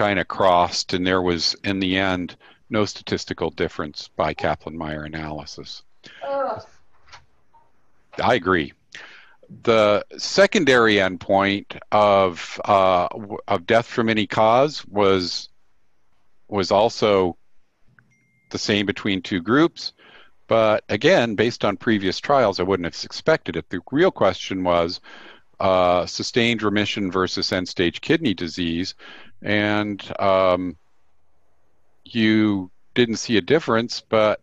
kind 0.00 0.18
of 0.18 0.28
crossed, 0.28 0.94
and 0.94 1.06
there 1.06 1.20
was, 1.20 1.54
in 1.62 1.78
the 1.78 1.98
end, 1.98 2.34
no 2.70 2.86
statistical 2.86 3.50
difference 3.50 4.08
by 4.16 4.32
Kaplan-Meier 4.32 5.04
analysis. 5.04 5.82
Ugh. 6.26 6.62
I 8.22 8.32
agree. 8.32 8.72
The 9.62 10.02
secondary 10.16 10.94
endpoint 10.94 11.78
of 11.92 12.58
uh, 12.64 13.08
of 13.46 13.66
death 13.66 13.84
from 13.84 14.08
any 14.08 14.26
cause 14.26 14.86
was 14.86 15.50
was 16.48 16.70
also 16.70 17.36
the 18.50 18.58
same 18.58 18.86
between 18.86 19.20
two 19.20 19.42
groups, 19.42 19.92
but 20.48 20.82
again, 20.88 21.34
based 21.34 21.62
on 21.62 21.76
previous 21.76 22.18
trials, 22.20 22.58
I 22.58 22.62
wouldn't 22.62 22.86
have 22.86 23.04
expected 23.04 23.54
it. 23.54 23.68
The 23.68 23.80
real 23.92 24.10
question 24.10 24.64
was 24.64 25.00
uh, 25.60 26.06
sustained 26.06 26.62
remission 26.62 27.10
versus 27.10 27.52
end-stage 27.52 28.00
kidney 28.00 28.34
disease, 28.34 28.94
and 29.42 30.02
um, 30.18 30.76
you 32.04 32.70
didn't 32.94 33.16
see 33.16 33.36
a 33.36 33.42
difference, 33.42 34.00
but 34.00 34.40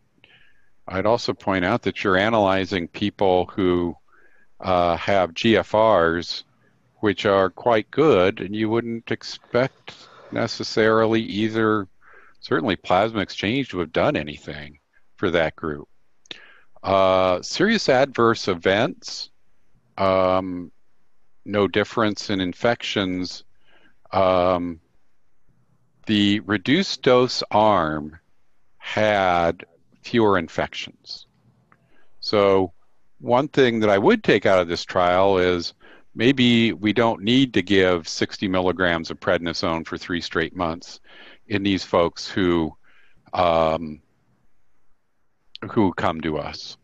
I'd 0.87 1.05
also 1.05 1.33
point 1.33 1.65
out 1.65 1.81
that 1.83 2.03
you're 2.03 2.17
analyzing 2.17 2.87
people 2.87 3.47
who 3.47 3.95
uh, 4.59 4.95
have 4.97 5.33
GFRs, 5.33 6.43
which 6.99 7.25
are 7.25 7.49
quite 7.49 7.91
good, 7.91 8.39
and 8.39 8.55
you 8.55 8.69
wouldn't 8.69 9.11
expect 9.11 9.95
necessarily 10.31 11.21
either, 11.21 11.87
certainly 12.39 12.75
plasma 12.75 13.19
exchange 13.19 13.69
to 13.69 13.79
have 13.79 13.91
done 13.91 14.15
anything 14.15 14.79
for 15.15 15.31
that 15.31 15.55
group. 15.55 15.87
Uh, 16.83 17.41
serious 17.41 17.89
adverse 17.89 18.47
events, 18.47 19.29
um, 19.97 20.71
no 21.47 21.67
difference 21.67 22.29
in 22.29 22.41
infections. 22.41 23.43
Um, 24.11 24.79
the 26.05 26.39
reduced 26.41 27.01
dose 27.01 27.43
arm 27.51 28.19
had 28.77 29.65
fewer 30.01 30.37
infections. 30.37 31.27
So, 32.19 32.73
one 33.19 33.47
thing 33.47 33.79
that 33.79 33.89
I 33.89 33.97
would 33.97 34.23
take 34.23 34.45
out 34.45 34.59
of 34.59 34.67
this 34.67 34.85
trial 34.85 35.37
is 35.37 35.73
maybe 36.13 36.73
we 36.73 36.93
don't 36.93 37.23
need 37.23 37.53
to 37.55 37.61
give 37.61 38.07
60 38.07 38.47
milligrams 38.47 39.09
of 39.09 39.19
prednisone 39.19 39.85
for 39.85 39.97
three 39.97 40.21
straight 40.21 40.55
months 40.55 40.99
in 41.47 41.63
these 41.63 41.83
folks 41.83 42.27
who 42.27 42.75
um, 43.33 44.01
who 45.71 45.93
come 45.93 46.21
to 46.21 46.37
us. 46.37 46.77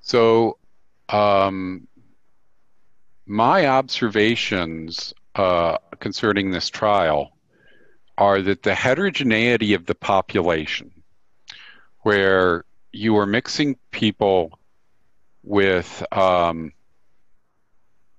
So, 0.00 0.58
um, 1.08 1.86
my 3.26 3.66
observations 3.66 5.14
uh, 5.34 5.78
concerning 6.00 6.50
this 6.50 6.68
trial 6.68 7.36
are 8.16 8.40
that 8.42 8.62
the 8.62 8.74
heterogeneity 8.74 9.74
of 9.74 9.86
the 9.86 9.94
population, 9.94 10.90
where 12.00 12.64
you 12.92 13.16
are 13.16 13.26
mixing 13.26 13.76
people 13.90 14.58
with 15.42 16.04
um, 16.12 16.72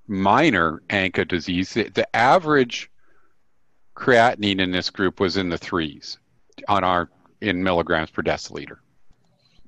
minor 0.08 0.82
ANCA 0.90 1.28
disease, 1.28 1.74
the, 1.74 1.90
the, 1.90 2.16
average 2.16 2.92
creatinine 3.96 4.60
in 4.60 4.72
this 4.72 4.90
group 4.90 5.20
was 5.20 5.38
in 5.38 5.50
the 5.50 5.58
threes 5.58 6.20
on 6.68 6.84
our 6.84 7.10
in 7.42 7.64
milligrams 7.64 8.10
per 8.10 8.22
deciliter. 8.22 8.78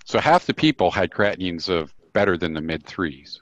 So 0.05 0.19
half 0.19 0.45
the 0.45 0.53
people 0.53 0.91
had 0.91 1.11
creatinines 1.11 1.69
of 1.69 1.93
better 2.13 2.37
than 2.37 2.53
the 2.53 2.61
mid 2.61 2.85
threes. 2.85 3.41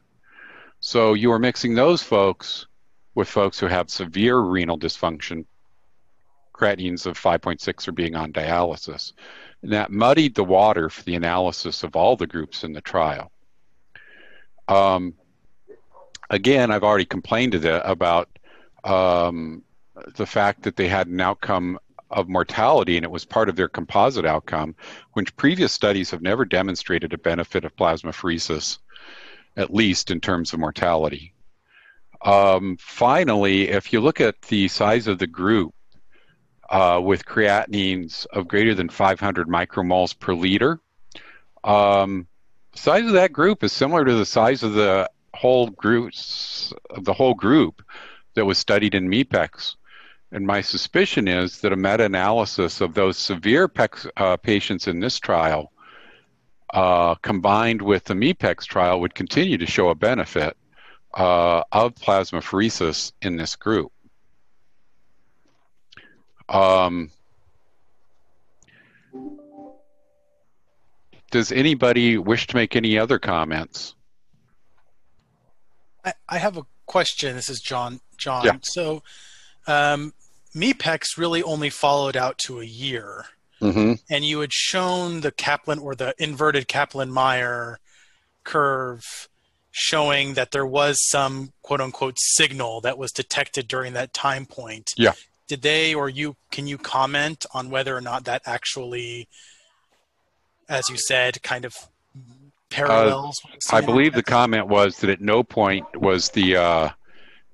So 0.79 1.13
you 1.13 1.31
are 1.31 1.39
mixing 1.39 1.73
those 1.73 2.03
folks 2.03 2.67
with 3.15 3.27
folks 3.27 3.59
who 3.59 3.67
have 3.67 3.89
severe 3.89 4.39
renal 4.39 4.77
dysfunction, 4.77 5.45
creatinines 6.53 7.05
of 7.05 7.19
5.6 7.19 7.87
are 7.87 7.91
being 7.91 8.15
on 8.15 8.33
dialysis. 8.33 9.13
And 9.61 9.71
that 9.73 9.91
muddied 9.91 10.35
the 10.35 10.43
water 10.43 10.89
for 10.89 11.03
the 11.03 11.15
analysis 11.15 11.83
of 11.83 11.95
all 11.95 12.15
the 12.15 12.27
groups 12.27 12.63
in 12.63 12.73
the 12.73 12.81
trial. 12.81 13.31
Um, 14.67 15.15
again, 16.29 16.71
I've 16.71 16.83
already 16.83 17.05
complained 17.05 17.53
to 17.53 17.59
the, 17.59 17.89
about 17.89 18.29
um, 18.83 19.63
the 20.15 20.25
fact 20.25 20.63
that 20.63 20.75
they 20.75 20.87
had 20.87 21.07
an 21.07 21.21
outcome 21.21 21.79
of 22.11 22.29
mortality 22.29 22.97
and 22.97 23.03
it 23.03 23.11
was 23.11 23.25
part 23.25 23.49
of 23.49 23.55
their 23.55 23.67
composite 23.67 24.25
outcome, 24.25 24.75
which 25.13 25.35
previous 25.35 25.73
studies 25.73 26.11
have 26.11 26.21
never 26.21 26.45
demonstrated 26.45 27.13
a 27.13 27.17
benefit 27.17 27.65
of 27.65 27.75
plasmapheresis, 27.75 28.79
at 29.57 29.73
least 29.73 30.11
in 30.11 30.19
terms 30.19 30.53
of 30.53 30.59
mortality. 30.59 31.33
Um, 32.23 32.77
finally, 32.79 33.69
if 33.69 33.93
you 33.93 34.01
look 34.01 34.21
at 34.21 34.41
the 34.43 34.67
size 34.67 35.07
of 35.07 35.19
the 35.19 35.27
group 35.27 35.73
uh, 36.69 36.99
with 37.03 37.25
creatinines 37.25 38.25
of 38.27 38.47
greater 38.47 38.73
than 38.73 38.89
500 38.89 39.47
micromoles 39.47 40.17
per 40.17 40.33
liter, 40.33 40.79
um, 41.63 42.27
size 42.75 43.05
of 43.05 43.13
that 43.13 43.33
group 43.33 43.63
is 43.63 43.71
similar 43.71 44.05
to 44.05 44.15
the 44.15 44.25
size 44.25 44.63
of 44.63 44.73
the 44.73 45.09
whole 45.33 45.67
groups 45.67 46.73
of 46.89 47.03
the 47.05 47.13
whole 47.13 47.33
group 47.33 47.83
that 48.35 48.45
was 48.45 48.57
studied 48.57 48.95
in 48.95 49.09
MEPEX. 49.09 49.75
And 50.35 50.45
my 50.45 50.59
suspicion 50.59 51.29
is 51.29 51.61
that 51.61 51.71
a 51.71 51.77
meta-analysis 51.77 52.81
of 52.81 52.93
those 52.93 53.17
severe 53.17 53.69
PEX, 53.69 54.05
uh, 54.17 54.35
patients 54.35 54.85
in 54.85 54.99
this 54.99 55.17
trial 55.17 55.71
uh, 56.73 57.15
combined 57.15 57.81
with 57.81 58.03
the 58.03 58.15
MEPEX 58.15 58.65
trial 58.65 58.99
would 58.99 59.15
continue 59.15 59.57
to 59.57 59.65
show 59.65 59.87
a 59.87 59.95
benefit 59.95 60.57
uh, 61.13 61.63
of 61.71 61.95
plasmapheresis 61.95 63.13
in 63.21 63.37
this 63.37 63.55
group. 63.55 63.93
Um, 66.49 67.11
does 71.31 71.53
anybody 71.53 72.17
wish 72.17 72.47
to 72.47 72.57
make 72.57 72.75
any 72.75 72.99
other 72.99 73.19
comments? 73.19 73.95
I, 76.03 76.11
I 76.27 76.37
have 76.39 76.57
a 76.57 76.65
question. 76.87 77.37
This 77.37 77.49
is 77.49 77.61
John. 77.61 78.01
John. 78.17 78.43
Yeah. 78.43 78.57
So, 78.63 79.01
um, 79.67 80.13
MEPEX 80.55 81.17
really 81.17 81.43
only 81.43 81.69
followed 81.69 82.15
out 82.15 82.37
to 82.45 82.59
a 82.61 82.65
year, 82.65 83.25
Mm-hmm. 83.61 83.93
and 84.09 84.25
you 84.25 84.41
had 84.41 84.51
shown 84.51 85.21
the 85.21 85.31
Kaplan 85.31 85.79
or 85.79 85.95
the 85.95 86.13
inverted 86.17 86.67
Kaplan 86.67 87.09
Meier 87.11 87.79
curve 88.43 89.29
showing 89.71 90.33
that 90.33 90.51
there 90.51 90.65
was 90.65 90.97
some 91.09 91.53
quote 91.61 91.79
unquote 91.81 92.15
signal 92.17 92.81
that 92.81 92.97
was 92.97 93.11
detected 93.11 93.67
during 93.67 93.93
that 93.93 94.13
time 94.13 94.45
point. 94.45 94.91
Yeah. 94.97 95.13
Did 95.47 95.61
they 95.61 95.93
or 95.93 96.09
you 96.09 96.35
can 96.51 96.67
you 96.67 96.77
comment 96.77 97.45
on 97.53 97.69
whether 97.69 97.95
or 97.95 98.01
not 98.01 98.25
that 98.25 98.41
actually, 98.45 99.27
as 100.67 100.89
you 100.89 100.97
said, 100.97 101.41
kind 101.41 101.63
of 101.65 101.73
parallels? 102.69 103.39
we've 103.45 103.57
I 103.71 103.81
believe 103.81 104.13
the 104.13 104.23
comment 104.23 104.67
was 104.67 104.97
that 104.97 105.09
at 105.09 105.21
no 105.21 105.43
point 105.43 105.85
was 105.95 106.29
the 106.29 106.57
uh, 106.57 106.89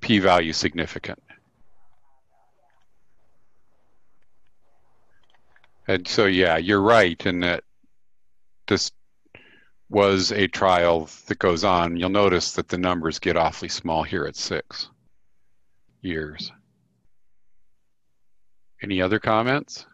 p-value 0.02 0.54
significant. 0.54 1.22
And 5.91 6.08
so, 6.08 6.25
yeah, 6.25 6.56
you're 6.56 6.82
right 6.82 7.21
in 7.25 7.41
that 7.41 7.65
this 8.65 8.93
was 9.89 10.32
a 10.32 10.47
trial 10.47 11.10
that 11.27 11.38
goes 11.38 11.65
on. 11.65 11.97
You'll 11.97 12.08
notice 12.08 12.54
that 12.54 12.69
the 12.69 12.77
numbers 12.77 13.19
get 13.19 13.36
awfully 13.36 13.67
small 13.67 14.01
here 14.01 14.23
at 14.23 14.38
six 14.38 14.88
years. 15.99 16.54
Any 18.82 19.01
other 19.01 19.19
comments? 19.19 19.86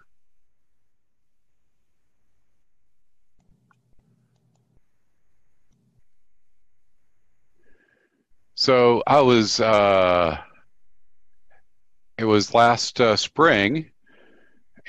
So 8.53 9.01
I 9.07 9.21
was, 9.21 9.59
uh, 9.59 10.37
it 12.19 12.25
was 12.25 12.53
last 12.53 13.01
uh, 13.01 13.15
spring, 13.15 13.89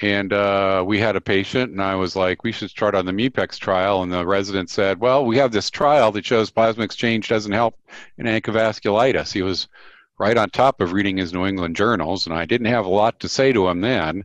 and 0.00 0.32
uh, 0.32 0.84
we 0.86 0.98
had 0.98 1.16
a 1.16 1.20
patient, 1.20 1.72
and 1.72 1.82
I 1.82 1.96
was 1.96 2.14
like, 2.14 2.44
we 2.44 2.52
should 2.52 2.70
start 2.70 2.94
on 2.94 3.04
the 3.04 3.12
MEPEX 3.12 3.58
trial. 3.58 4.02
And 4.02 4.12
the 4.12 4.24
resident 4.24 4.70
said, 4.70 5.00
well, 5.00 5.24
we 5.24 5.38
have 5.38 5.50
this 5.50 5.70
trial 5.70 6.12
that 6.12 6.24
shows 6.24 6.50
plasma 6.50 6.84
exchange 6.84 7.28
doesn't 7.28 7.52
help 7.52 7.78
in 8.16 8.26
ankylosing. 8.26 9.32
He 9.32 9.42
was 9.42 9.68
right 10.18 10.36
on 10.36 10.50
top 10.50 10.80
of 10.80 10.92
reading 10.92 11.16
his 11.16 11.32
New 11.32 11.46
England 11.46 11.76
journals, 11.76 12.26
and 12.26 12.34
I 12.34 12.44
didn't 12.44 12.68
have 12.68 12.86
a 12.86 12.90
lot 12.90 13.20
to 13.20 13.28
say 13.28 13.52
to 13.52 13.68
him 13.68 13.80
then. 13.80 14.24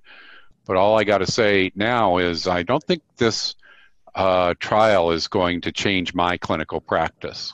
But 0.66 0.78
all 0.78 0.98
I 0.98 1.04
got 1.04 1.18
to 1.20 1.32
say 1.32 1.72
now 1.76 2.18
is 2.18 2.48
I 2.48 2.64
don't 2.64 2.84
think 2.84 3.02
this 3.18 3.56
uh, 4.16 4.54
trial 4.60 5.12
is 5.12 5.28
going 5.28 5.62
to 5.62 5.72
change 5.72 6.14
my 6.14 6.38
clinical 6.38 6.82
practice. 6.82 7.54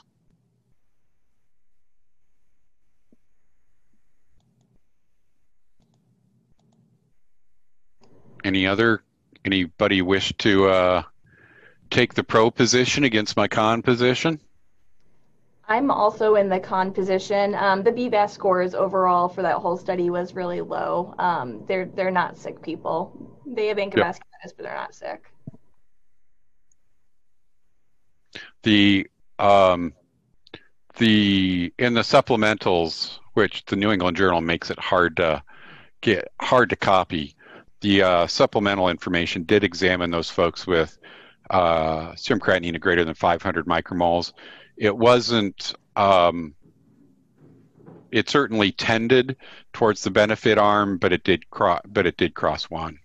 Any 8.44 8.66
other 8.66 9.02
anybody 9.44 10.02
wish 10.02 10.32
to 10.38 10.68
uh, 10.68 11.02
take 11.90 12.14
the 12.14 12.24
pro 12.24 12.50
position 12.50 13.04
against 13.04 13.36
my 13.36 13.48
con 13.48 13.82
position? 13.82 14.40
I'm 15.68 15.90
also 15.90 16.34
in 16.34 16.48
the 16.48 16.58
con 16.58 16.92
position. 16.92 17.54
Um, 17.54 17.84
the 17.84 17.92
BVAS 17.92 18.30
scores 18.30 18.74
overall 18.74 19.28
for 19.28 19.42
that 19.42 19.56
whole 19.56 19.76
study 19.76 20.10
was 20.10 20.34
really 20.34 20.60
low. 20.60 21.14
Um, 21.18 21.64
they're 21.68 21.86
they're 21.86 22.10
not 22.10 22.36
sick 22.36 22.60
people. 22.60 23.38
They 23.46 23.68
have 23.68 23.76
ankylosing 23.76 24.20
but 24.42 24.64
they're 24.64 24.74
not 24.74 24.94
sick. 24.94 25.30
The 28.62 29.08
um, 29.38 29.94
the 30.98 31.72
in 31.78 31.94
the 31.94 32.00
supplementals, 32.00 33.18
which 33.34 33.64
the 33.66 33.76
New 33.76 33.92
England 33.92 34.16
Journal 34.16 34.40
makes 34.40 34.70
it 34.70 34.78
hard 34.78 35.16
to 35.18 35.42
get 36.00 36.32
hard 36.40 36.70
to 36.70 36.76
copy. 36.76 37.36
The 37.80 38.02
uh, 38.02 38.26
supplemental 38.26 38.88
information 38.88 39.44
did 39.44 39.64
examine 39.64 40.10
those 40.10 40.30
folks 40.30 40.66
with 40.66 40.98
uh, 41.48 42.14
serum 42.14 42.40
creatinine 42.40 42.74
of 42.74 42.80
greater 42.80 43.04
than 43.04 43.14
500 43.14 43.66
micromoles. 43.66 44.32
It 44.76 44.96
wasn't. 44.96 45.74
Um, 45.96 46.54
it 48.10 48.28
certainly 48.28 48.72
tended 48.72 49.36
towards 49.72 50.02
the 50.02 50.10
benefit 50.10 50.58
arm, 50.58 50.98
but 50.98 51.12
it 51.12 51.24
did 51.24 51.48
cross. 51.50 51.80
But 51.86 52.06
it 52.06 52.16
did 52.16 52.34
cross 52.34 52.64
one. 52.64 52.98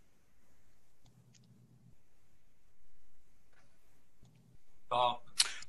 Uh, 4.92 5.16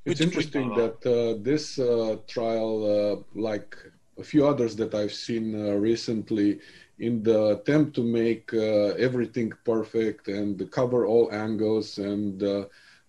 It's 0.05 0.21
interesting 0.21 0.73
that 0.75 1.05
uh, 1.05 1.43
this 1.43 1.79
uh, 1.79 2.19
trial, 2.29 2.85
uh, 2.85 3.41
like 3.41 3.77
a 4.19 4.23
few 4.23 4.47
others 4.47 4.77
that 4.77 4.95
I've 4.95 5.13
seen 5.13 5.55
uh, 5.55 5.75
recently, 5.75 6.61
in 6.99 7.23
the 7.23 7.49
attempt 7.49 7.95
to 7.95 8.03
make 8.03 8.53
uh, 8.55 8.95
everything 9.07 9.53
perfect 9.65 10.29
and 10.29 10.71
cover 10.71 11.07
all 11.07 11.31
angles 11.33 11.99
and 11.99 12.43
uh, 12.43 12.65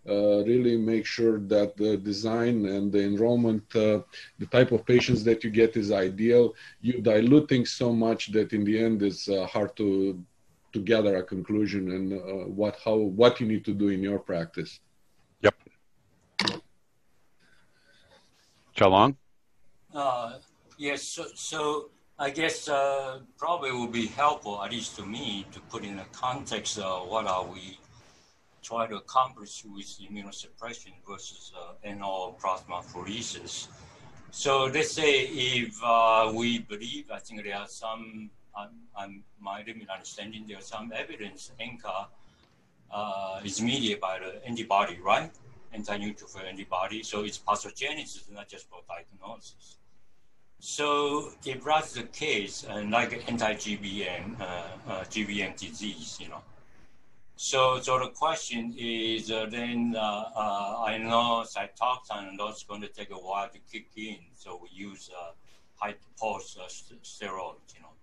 uh, 0.10 0.43
really 0.46 0.78
make 0.78 1.06
sure 1.06 1.39
that 1.39 1.76
the 1.76 1.98
design 1.98 2.65
and 2.65 2.91
the 2.91 3.04
enrollment, 3.04 3.63
uh, 3.76 4.00
the 4.39 4.46
type 4.52 4.72
of 4.72 4.86
patients 4.86 5.24
that 5.24 5.43
you 5.43 5.50
get 5.50 5.76
is 5.76 5.91
ideal, 5.91 6.56
you 6.82 7.02
dilute 7.02 7.50
things 7.50 7.72
so 7.72 7.91
much 7.91 8.32
that 8.32 8.54
in 8.54 8.63
the 8.63 8.78
end 8.78 9.02
it's 9.04 9.28
uh, 9.30 9.46
hard 9.46 9.76
to 9.76 10.22
to 10.74 10.80
gather 10.80 11.15
a 11.17 11.24
conclusion 11.24 11.91
and 11.91 12.13
uh, 12.13 12.46
what 12.46 12.78
how 12.84 12.96
what 12.96 13.39
you 13.39 13.48
need 13.48 13.63
to 13.65 13.74
do 13.74 13.88
in 13.89 14.02
your 14.02 14.20
practice. 14.20 14.80
Yep. 15.41 15.56
Chalong? 18.76 19.15
Uh, 19.93 20.38
yes, 20.78 21.03
so, 21.03 21.25
so 21.36 21.89
I 22.19 22.30
guess 22.30 22.67
uh, 22.67 23.19
probably 23.38 23.71
would 23.71 23.91
be 23.91 24.07
helpful, 24.07 24.63
at 24.63 24.71
least 24.71 24.95
to 24.97 25.05
me, 25.05 25.45
to 25.51 25.59
put 25.61 25.84
in 25.84 25.99
a 25.99 26.05
context 26.05 26.80
of 26.80 27.07
what 27.07 27.28
are 27.28 27.45
we 27.45 27.80
trying 28.63 28.89
to 28.89 28.97
accomplish 28.97 29.63
with 29.65 29.86
immunosuppression 29.99 30.93
versus 31.07 31.51
uh, 31.57 31.73
NO 31.95 32.36
plasmapheresis. 32.41 33.67
So 34.32 34.65
let's 34.65 34.91
say 34.91 35.21
if 35.28 35.80
uh, 35.84 36.32
we 36.34 36.59
believe, 36.59 37.05
I 37.11 37.19
think 37.19 37.43
there 37.43 37.55
are 37.55 37.67
some, 37.67 38.30
um, 38.57 39.23
my 39.39 39.59
limited 39.59 39.89
understanding, 39.89 40.45
there 40.47 40.57
are 40.57 40.69
some 40.75 40.91
evidence 40.93 41.51
ANCA 41.59 42.07
uh, 42.91 43.39
is 43.43 43.61
mediated 43.61 44.01
by 44.01 44.19
the 44.19 44.45
antibody, 44.45 44.97
right? 45.03 45.32
Anti-neutrophil 45.71 46.45
antibody. 46.45 47.03
So 47.03 47.23
it's 47.23 47.38
pathogenesis, 47.38 48.32
not 48.32 48.47
just 48.47 48.67
for 48.69 48.80
diagnosis. 48.88 49.78
So 50.60 51.32
if 51.45 51.64
that's 51.64 51.93
the 51.93 52.03
case, 52.03 52.64
and 52.68 52.91
like 52.91 53.24
anti-GBM, 53.30 54.39
uh, 54.39 54.43
uh, 54.88 55.03
GBM 55.05 55.58
disease, 55.58 56.18
you 56.20 56.30
know, 56.30 56.41
So, 57.36 57.80
so 57.82 57.99
the 57.99 58.10
question 58.10 58.74
is 58.78 59.32
uh, 59.32 59.45
then 59.49 59.95
uh, 59.95 59.99
uh, 60.36 60.84
I 60.86 60.97
know 60.97 61.45
cytoxan 61.45 62.30
and 62.30 62.39
that's 62.39 62.64
going 62.64 62.82
to 62.82 62.88
take 62.89 63.12
a 63.12 63.16
while 63.16 63.49
to 63.49 63.60
kick 63.72 63.89
in. 63.95 64.18
So 64.34 64.60
we 64.62 64.70
use 64.74 65.10
uh, 65.16 65.32
high 65.76 65.95
pulse 66.20 66.58
uh, 66.58 66.68
st- 66.68 67.03
steroids, 67.03 67.76
you 67.76 67.82
know. 67.82 67.93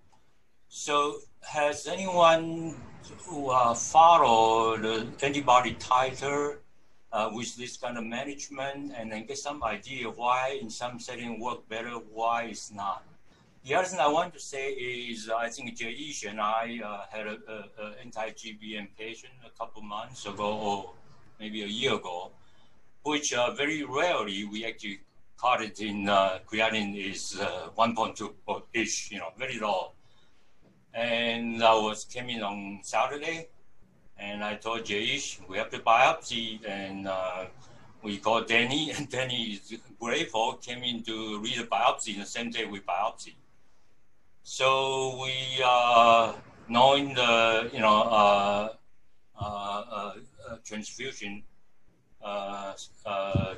So 0.69 1.19
has 1.43 1.87
anyone 1.87 2.77
who 3.27 3.51
uh, 3.51 3.75
followed 3.75 4.85
antibody 5.23 5.75
titer 5.77 6.59
uh, 7.15 7.31
with 7.33 7.57
this 7.57 7.77
kind 7.77 7.97
of 7.97 8.05
management 8.05 8.93
and 8.97 9.13
then 9.13 9.25
get 9.25 9.39
some 9.39 9.63
idea 9.63 10.11
why 10.11 10.59
in 10.61 10.69
some 10.69 10.99
setting 10.99 11.39
work 11.39 11.67
better, 11.69 11.93
why 12.13 12.43
it's 12.51 12.73
not? 12.73 13.05
The 13.65 13.77
other 13.77 13.87
thing 13.87 14.01
I 14.01 14.09
want 14.09 14.35
to 14.35 14.41
say 14.41 14.73
is 14.73 15.31
uh, 15.31 15.37
I 15.37 15.49
think 15.49 15.79
Jayish 15.79 16.29
and 16.29 16.41
I 16.41 16.81
uh, 16.85 17.05
had 17.09 17.27
a, 17.29 17.39
a, 17.49 17.83
a 17.83 17.95
anti-GBM 18.03 18.89
patient 18.99 19.33
a 19.47 19.51
couple 19.59 19.81
months 19.81 20.27
ago 20.27 20.59
or 20.59 20.91
maybe 21.39 21.63
a 21.63 21.67
year 21.67 21.95
ago, 21.95 22.33
which 23.05 23.33
uh, 23.33 23.53
very 23.53 23.85
rarely 23.85 24.45
we 24.45 24.67
actually 24.67 24.99
caught 25.37 25.63
it 25.63 25.81
in 25.81 26.09
uh, 26.09 26.41
creatinine 26.51 26.97
is 26.97 27.39
uh, 27.41 27.69
1.2-ish, 27.79 29.13
you 29.13 29.19
know, 29.19 29.29
very 29.39 29.59
low. 29.61 29.93
And 30.93 31.63
I 31.63 31.75
was 31.75 32.05
came 32.05 32.29
in 32.29 32.43
on 32.43 32.81
Saturday, 32.83 33.49
and 34.19 34.45
I 34.45 34.55
told 34.57 34.85
Jayish 34.85 35.47
we 35.49 35.59
have 35.59 35.71
to 35.71 35.79
biopsy, 35.79 36.61
and 36.67 37.09
uh, 37.09 37.47
we 38.03 38.19
called 38.19 38.47
Danny, 38.47 38.91
and 38.97 39.09
Danny 39.09 39.55
is 39.55 39.79
grateful, 40.01 40.55
came 40.55 40.83
in 40.83 41.03
to 41.05 41.41
read 41.41 41.59
the 41.59 41.65
biopsy 41.65 42.19
the 42.19 42.27
same 42.27 42.51
day 42.51 42.65
we 42.65 42.81
biopsy. 42.81 43.35
So 44.43 45.23
we, 45.23 45.63
uh, 45.65 46.35
knowing 46.69 47.15
the 47.15 47.71
you 47.73 47.81
know 47.81 48.03
uh, 48.03 48.69
uh, 49.41 49.45
uh, 49.45 50.15
uh, 50.49 50.57
transfusion 50.65 51.43
uh, 52.23 52.75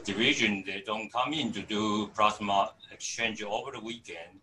division, 0.04 0.64
they 0.66 0.82
don't 0.84 1.12
come 1.12 1.32
in 1.32 1.52
to 1.52 1.62
do 1.62 2.08
plasma 2.08 2.72
exchange 2.90 3.42
over 3.42 3.72
the 3.72 3.80
weekend. 3.80 4.40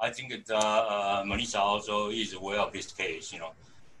I 0.00 0.10
think 0.10 0.46
that 0.46 1.24
Melissa 1.26 1.60
also 1.60 2.10
is 2.10 2.34
aware 2.34 2.60
of 2.60 2.72
this 2.72 2.92
case, 2.92 3.32
you 3.32 3.38
know. 3.38 3.52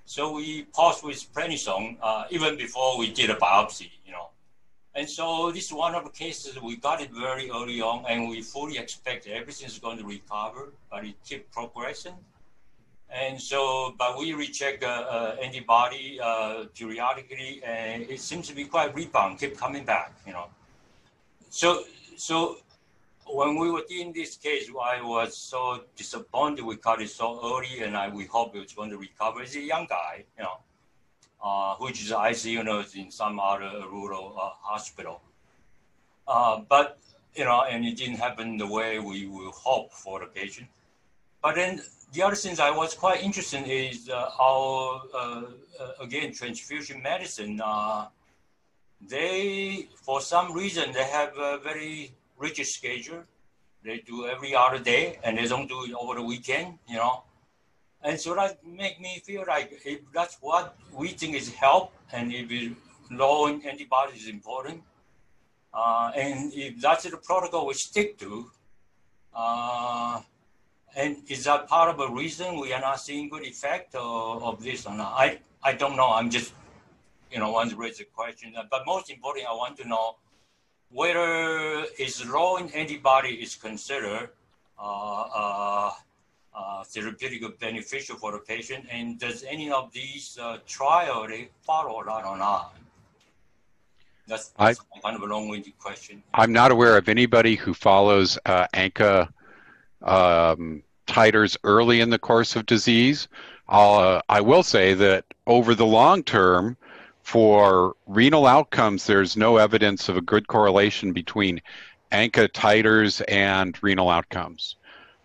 So 0.04 0.32
we 0.32 0.64
paused 0.74 1.04
with 1.04 1.32
prednisone 1.32 1.96
uh, 2.02 2.24
even 2.30 2.56
before 2.56 2.98
we 2.98 3.12
did 3.12 3.30
a 3.30 3.36
biopsy, 3.36 3.90
you 4.04 4.12
know. 4.12 4.28
And 4.94 5.08
so 5.08 5.52
this 5.52 5.66
is 5.66 5.72
one 5.72 5.94
of 5.94 6.04
the 6.04 6.10
cases 6.10 6.60
we 6.60 6.76
got 6.76 7.00
it 7.00 7.10
very 7.12 7.50
early 7.50 7.80
on, 7.80 8.04
and 8.08 8.28
we 8.28 8.42
fully 8.42 8.76
expect 8.78 9.28
everything's 9.28 9.78
going 9.78 9.98
to 9.98 10.04
recover, 10.04 10.72
but 10.90 11.04
it 11.04 11.14
kept 11.28 11.52
progressing. 11.52 12.14
And 13.12 13.40
so, 13.40 13.94
but 13.98 14.18
we 14.18 14.34
recheck 14.34 14.82
uh, 14.82 14.86
uh, 14.86 15.36
antibody 15.42 16.20
uh, 16.22 16.64
periodically, 16.74 17.60
and 17.64 18.02
it 18.02 18.20
seems 18.20 18.46
to 18.48 18.54
be 18.54 18.64
quite 18.64 18.94
rebound, 18.94 19.38
keep 19.38 19.56
coming 19.56 19.84
back, 19.84 20.12
you 20.26 20.32
know. 20.32 20.46
So, 21.50 21.84
so 22.16 22.58
when 23.34 23.56
we 23.56 23.70
were 23.70 23.84
in 23.90 24.12
this 24.12 24.36
case, 24.36 24.70
I 24.70 25.00
was 25.02 25.36
so 25.36 25.84
disappointed 25.96 26.64
we 26.64 26.76
caught 26.76 27.00
it 27.02 27.10
so 27.10 27.40
early, 27.44 27.82
and 27.82 27.96
I 27.96 28.08
we 28.08 28.24
hope 28.26 28.54
it 28.54 28.60
was 28.60 28.72
going 28.72 28.90
to 28.90 28.98
recover. 28.98 29.40
He's 29.40 29.56
a 29.56 29.60
young 29.60 29.86
guy, 29.86 30.24
you 30.36 30.44
know, 30.44 30.58
uh, 31.42 31.74
which 31.76 32.02
is 32.02 32.10
ICU 32.10 32.64
nurse 32.64 32.94
in 32.94 33.10
some 33.10 33.40
other 33.40 33.84
rural 33.90 34.36
uh, 34.40 34.50
hospital. 34.60 35.20
Uh, 36.26 36.60
but 36.68 36.98
you 37.34 37.44
know, 37.44 37.62
and 37.62 37.84
it 37.84 37.96
didn't 37.96 38.16
happen 38.16 38.56
the 38.56 38.66
way 38.66 38.98
we 38.98 39.26
would 39.26 39.52
hope 39.52 39.92
for 39.92 40.20
the 40.20 40.26
patient. 40.26 40.68
But 41.42 41.54
then 41.54 41.80
the 42.12 42.22
other 42.22 42.36
things 42.36 42.58
I 42.60 42.70
was 42.70 42.94
quite 42.94 43.22
interested 43.22 43.62
in 43.62 43.70
is 43.70 44.08
uh, 44.08 44.30
how, 44.36 45.02
uh, 45.14 45.42
uh, 45.80 45.92
again, 46.00 46.32
transfusion 46.32 47.02
medicine, 47.02 47.60
they, 49.08 49.88
for 49.94 50.20
some 50.20 50.52
reason, 50.52 50.92
they 50.92 51.04
have 51.04 51.32
a 51.38 51.58
very 51.58 52.12
rigid 52.40 52.66
schedule. 52.66 53.22
They 53.84 53.98
do 53.98 54.26
every 54.26 54.54
other 54.54 54.78
day 54.78 55.18
and 55.22 55.38
they 55.38 55.46
don't 55.46 55.68
do 55.68 55.84
it 55.84 55.92
over 55.94 56.14
the 56.16 56.22
weekend, 56.22 56.78
you 56.88 56.96
know. 56.96 57.22
And 58.02 58.18
so 58.18 58.34
that 58.34 58.64
make 58.66 59.00
me 59.00 59.22
feel 59.24 59.44
like 59.46 59.80
if 59.84 60.00
that's 60.12 60.38
what 60.40 60.76
we 60.92 61.08
think 61.08 61.36
is 61.36 61.52
help 61.54 61.92
and 62.12 62.32
if 62.32 62.50
it, 62.50 62.72
lowering 63.10 63.64
antibodies 63.66 64.22
is 64.22 64.28
important, 64.28 64.82
uh, 65.72 66.10
and 66.16 66.52
if 66.54 66.80
that's 66.80 67.04
the 67.04 67.16
protocol 67.16 67.66
we 67.66 67.74
stick 67.74 68.18
to, 68.18 68.50
uh, 69.34 70.20
and 70.96 71.18
is 71.28 71.44
that 71.44 71.68
part 71.68 71.88
of 71.88 72.00
a 72.00 72.12
reason 72.12 72.58
we 72.58 72.72
are 72.72 72.80
not 72.80 73.00
seeing 73.00 73.28
good 73.28 73.44
effect 73.44 73.94
of, 73.94 74.42
of 74.42 74.62
this 74.62 74.86
or 74.86 74.94
not? 74.94 75.12
I, 75.12 75.38
I 75.62 75.74
don't 75.74 75.96
know. 75.96 76.10
I'm 76.10 76.30
just, 76.30 76.52
you 77.30 77.38
know, 77.38 77.50
want 77.52 77.70
to 77.70 77.76
raise 77.76 77.98
the 77.98 78.04
question. 78.04 78.54
But 78.70 78.82
most 78.86 79.10
important, 79.10 79.46
I 79.46 79.52
want 79.52 79.76
to 79.78 79.86
know 79.86 80.16
whether 80.92 81.84
it's 81.98 82.24
low 82.26 82.56
in 82.56 82.68
antibody 82.70 83.34
is 83.34 83.54
considered 83.54 84.30
uh, 84.78 85.22
uh, 85.34 85.90
uh, 86.54 86.84
therapeutic 86.84 87.58
beneficial 87.60 88.16
for 88.16 88.32
the 88.32 88.38
patient, 88.38 88.86
and 88.90 89.18
does 89.18 89.44
any 89.44 89.70
of 89.70 89.92
these 89.92 90.38
uh, 90.40 90.58
trial 90.66 91.26
they 91.28 91.48
follow 91.62 92.02
that 92.04 92.24
or 92.24 92.36
not? 92.36 92.74
That's, 94.26 94.52
I- 94.58 94.74
kind 95.02 95.16
of 95.16 95.22
a 95.22 95.26
long-winded 95.26 95.78
question. 95.78 96.22
I'm 96.34 96.52
not 96.52 96.70
aware 96.70 96.96
of 96.96 97.08
anybody 97.08 97.56
who 97.56 97.74
follows 97.74 98.38
uh, 98.46 98.66
ANCA 98.74 99.28
um, 100.02 100.82
titers 101.06 101.56
early 101.64 102.00
in 102.00 102.10
the 102.10 102.18
course 102.18 102.56
of 102.56 102.66
disease. 102.66 103.28
Uh, 103.68 104.20
I 104.28 104.40
will 104.40 104.62
say 104.62 104.94
that 104.94 105.24
over 105.46 105.74
the 105.74 105.86
long 105.86 106.22
term, 106.22 106.76
for 107.22 107.94
renal 108.06 108.46
outcomes, 108.46 109.06
there's 109.06 109.36
no 109.36 109.56
evidence 109.56 110.08
of 110.08 110.16
a 110.16 110.20
good 110.20 110.46
correlation 110.48 111.12
between 111.12 111.60
ANCA 112.12 112.48
titers 112.48 113.22
and 113.28 113.80
renal 113.82 114.10
outcomes. 114.10 114.76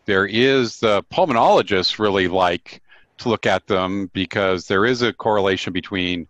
There 0.06 0.26
is 0.26 0.80
the 0.80 1.04
pulmonologists 1.12 1.98
really 1.98 2.28
like 2.28 2.82
to 3.18 3.30
look 3.30 3.46
at 3.46 3.68
them 3.68 4.10
because 4.14 4.68
there 4.68 4.86
is 4.86 5.02
a 5.02 5.14
correlation 5.14 5.74
between 5.74 6.28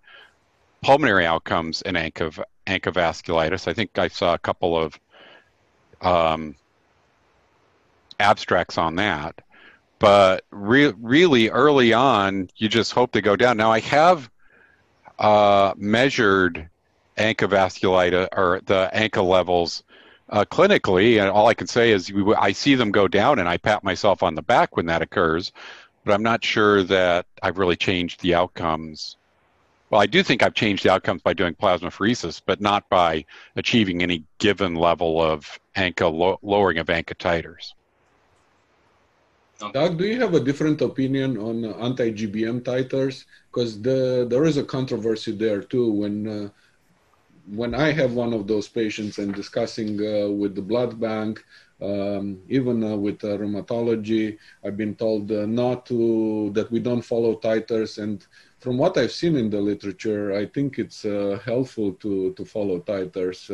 pulmonary 0.81 1.25
outcomes 1.25 1.81
and 1.81 1.97
ANCA, 1.97 2.43
ANCA 2.67 2.93
vasculitis. 2.93 3.67
I 3.67 3.73
think 3.73 3.97
I 3.97 4.07
saw 4.07 4.33
a 4.33 4.39
couple 4.39 4.77
of 4.77 4.99
um, 6.01 6.55
abstracts 8.19 8.77
on 8.77 8.95
that. 8.95 9.41
But 9.99 10.45
re- 10.51 10.93
really 10.99 11.49
early 11.49 11.93
on, 11.93 12.49
you 12.57 12.69
just 12.69 12.91
hope 12.91 13.11
they 13.11 13.21
go 13.21 13.35
down. 13.35 13.57
Now, 13.57 13.71
I 13.71 13.79
have 13.79 14.29
uh, 15.19 15.73
measured 15.77 16.69
ANCA 17.17 17.47
vasculitis 17.47 18.27
or 18.31 18.61
the 18.65 18.89
ANCA 18.93 19.27
levels 19.27 19.83
uh, 20.29 20.45
clinically, 20.45 21.19
and 21.19 21.29
all 21.29 21.47
I 21.47 21.53
can 21.53 21.67
say 21.67 21.91
is 21.91 22.11
we, 22.11 22.33
I 22.35 22.51
see 22.51 22.75
them 22.75 22.91
go 22.91 23.07
down, 23.07 23.39
and 23.39 23.47
I 23.47 23.57
pat 23.57 23.83
myself 23.83 24.23
on 24.23 24.35
the 24.35 24.41
back 24.41 24.75
when 24.75 24.87
that 24.87 25.01
occurs. 25.01 25.51
But 26.03 26.13
I'm 26.13 26.23
not 26.23 26.43
sure 26.43 26.83
that 26.83 27.25
I've 27.41 27.57
really 27.57 27.75
changed 27.75 28.21
the 28.21 28.35
outcomes. 28.35 29.17
Well, 29.89 30.01
I 30.01 30.07
do 30.07 30.23
think 30.23 30.43
I've 30.43 30.53
changed 30.53 30.83
the 30.83 30.91
outcomes 30.91 31.21
by 31.21 31.33
doing 31.33 31.53
plasmapheresis, 31.53 32.41
but 32.45 32.59
not 32.59 32.89
by 32.89 33.25
achieving 33.55 34.01
any 34.01 34.23
given 34.39 34.75
level 34.75 35.21
of 35.21 35.59
ANCA 35.75 36.11
lo- 36.11 36.39
lowering 36.41 36.79
of 36.79 36.87
ANCA 36.87 37.15
titers. 37.15 37.73
Doug, 39.59 39.97
do 39.97 40.05
you 40.05 40.19
have 40.19 40.33
a 40.33 40.39
different 40.39 40.81
opinion 40.81 41.37
on 41.37 41.63
uh, 41.63 41.71
anti-GBM 41.77 42.61
titers? 42.61 43.25
Because 43.51 43.81
the, 43.81 44.27
there 44.29 44.43
is 44.45 44.57
a 44.57 44.63
controversy 44.63 45.31
there 45.31 45.61
too. 45.61 45.91
When 45.91 46.27
uh, 46.27 46.49
when 47.53 47.75
I 47.75 47.91
have 47.91 48.13
one 48.13 48.33
of 48.33 48.47
those 48.47 48.67
patients 48.67 49.19
and 49.19 49.33
discussing 49.33 49.99
uh, 49.99 50.29
with 50.29 50.55
the 50.55 50.61
blood 50.61 50.99
bank, 50.99 51.43
um, 51.79 52.41
even 52.49 52.83
uh, 52.83 52.95
with 52.95 53.19
rheumatology, 53.19 54.37
I've 54.63 54.77
been 54.77 54.95
told 54.95 55.31
uh, 55.31 55.45
not 55.45 55.85
to 55.87 56.49
that 56.53 56.71
we 56.71 56.79
don't 56.79 57.03
follow 57.03 57.35
titers. 57.35 58.01
And 58.01 58.25
from 58.59 58.77
what 58.77 58.97
I've 58.97 59.11
seen 59.11 59.35
in 59.35 59.49
the 59.51 59.61
literature, 59.61 60.33
I 60.33 60.47
think 60.47 60.79
it's 60.79 61.05
uh, 61.05 61.39
helpful 61.45 61.93
to 61.93 62.33
to 62.33 62.45
follow 62.45 62.79
titers. 62.79 63.49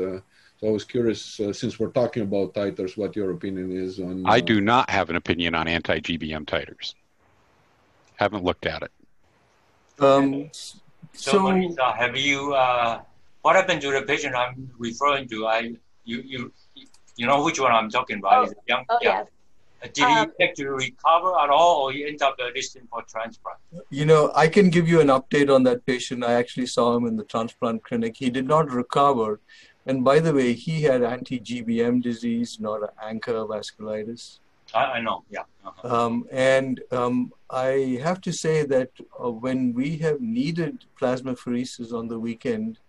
So 0.61 0.67
I 0.67 0.71
was 0.71 0.83
curious, 0.83 1.39
uh, 1.39 1.51
since 1.51 1.79
we're 1.79 1.89
talking 1.89 2.21
about 2.21 2.53
titers, 2.53 2.95
what 2.95 3.15
your 3.15 3.31
opinion 3.31 3.71
is 3.71 3.99
on. 3.99 4.23
I 4.27 4.37
uh, 4.37 4.41
do 4.41 4.61
not 4.61 4.89
have 4.91 5.09
an 5.09 5.15
opinion 5.15 5.55
on 5.55 5.67
anti-GBM 5.67 6.45
titers. 6.45 6.93
Haven't 8.15 8.43
looked 8.43 8.67
at 8.67 8.83
it. 8.83 8.91
Um, 9.99 10.49
So, 10.51 10.77
so, 11.13 11.39
Marisa, 11.39 11.97
have 11.97 12.15
you, 12.15 12.53
uh, 12.53 13.01
what 13.41 13.55
happened 13.55 13.81
to 13.81 13.91
the 13.91 14.03
patient 14.03 14.35
I'm 14.35 14.69
referring 14.77 15.27
to? 15.29 15.47
I, 15.47 15.73
you, 16.05 16.21
you, 16.23 16.53
you 17.15 17.25
know 17.25 17.43
which 17.43 17.59
one 17.59 17.71
I'm 17.71 17.89
talking 17.89 18.19
about? 18.19 18.45
Is 18.45 18.51
it 18.51 18.59
young, 18.67 18.85
Oh, 18.89 18.99
yeah. 19.01 19.23
yes. 19.23 19.27
Uh, 19.83 19.87
Did 19.95 20.03
Um, 20.03 20.31
he 20.37 20.43
actually 20.45 20.65
recover 20.67 21.39
at 21.39 21.49
all, 21.49 21.81
or 21.81 21.91
he 21.91 22.05
ended 22.05 22.21
up 22.21 22.37
destined 22.53 22.87
for 22.91 23.01
transplant? 23.09 23.57
you 23.89 24.05
know, 24.05 24.31
I 24.35 24.47
can 24.47 24.69
give 24.69 24.87
you 24.87 25.01
an 25.01 25.07
update 25.07 25.53
on 25.53 25.63
that 25.63 25.83
patient. 25.87 26.23
I 26.23 26.33
actually 26.33 26.67
saw 26.67 26.95
him 26.95 27.07
in 27.07 27.17
the 27.17 27.23
transplant 27.23 27.83
clinic. 27.83 28.15
He 28.15 28.29
did 28.29 28.47
not 28.47 28.69
recover. 28.69 29.39
And 29.85 30.03
by 30.03 30.19
the 30.19 30.33
way, 30.33 30.53
he 30.53 30.83
had 30.83 31.03
anti 31.03 31.39
GBM 31.39 32.01
disease, 32.01 32.59
not 32.59 32.81
ANCA 33.03 33.47
vasculitis. 33.47 34.39
I, 34.73 34.83
I 34.83 35.01
know. 35.01 35.23
Yeah. 35.29 35.43
Uh-huh. 35.65 36.05
Um, 36.05 36.25
and 36.31 36.81
um, 36.91 37.33
I 37.49 37.99
have 38.03 38.21
to 38.21 38.31
say 38.31 38.63
that 38.65 38.89
uh, 39.23 39.31
when 39.31 39.73
we 39.73 39.97
have 39.97 40.21
needed 40.21 40.85
plasmapheresis 40.99 41.93
on 41.93 42.07
the 42.07 42.19
weekend, 42.19 42.79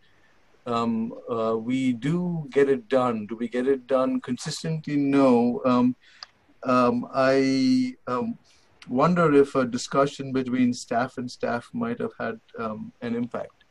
um, 0.67 1.13
uh, 1.31 1.57
we 1.57 1.93
do 1.93 2.47
get 2.51 2.69
it 2.69 2.89
done. 2.89 3.27
Do 3.27 3.37
we 3.37 3.49
get 3.49 3.67
it 3.67 3.87
done 3.87 4.21
consistently? 4.21 4.97
No. 4.97 5.61
Um, 5.65 5.97
um, 6.65 7.09
I 7.13 7.95
um, 8.07 8.39
wonder 8.89 9.35
if 9.35 9.55
a 9.55 9.65
discussion 9.65 10.33
between 10.33 10.73
staff 10.73 11.19
and 11.19 11.31
staff 11.31 11.69
might 11.73 11.99
have 12.01 12.13
had 12.19 12.41
um, 12.59 12.93
an 13.01 13.17
impact. 13.17 13.62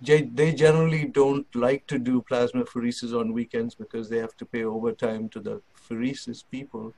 They, 0.00 0.22
they 0.22 0.52
generally 0.52 1.06
don't 1.06 1.46
like 1.54 1.86
to 1.88 1.98
do 1.98 2.24
plasmapheresis 2.30 3.18
on 3.18 3.32
weekends 3.32 3.74
because 3.74 4.08
they 4.08 4.18
have 4.18 4.36
to 4.36 4.46
pay 4.46 4.64
overtime 4.64 5.28
to 5.30 5.40
the 5.40 5.60
pheresis 5.88 6.44
people. 6.48 6.94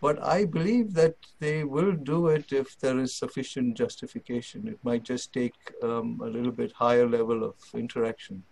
But 0.00 0.22
I 0.22 0.44
believe 0.44 0.94
that 0.94 1.16
they 1.40 1.64
will 1.64 1.92
do 1.92 2.28
it 2.28 2.52
if 2.52 2.78
there 2.78 2.98
is 2.98 3.14
sufficient 3.14 3.76
justification. 3.76 4.68
It 4.68 4.78
might 4.84 5.02
just 5.02 5.32
take 5.32 5.54
um, 5.82 6.20
a 6.22 6.26
little 6.26 6.52
bit 6.52 6.70
higher 6.72 7.08
level 7.08 7.42
of 7.42 7.54
interaction. 7.74 8.44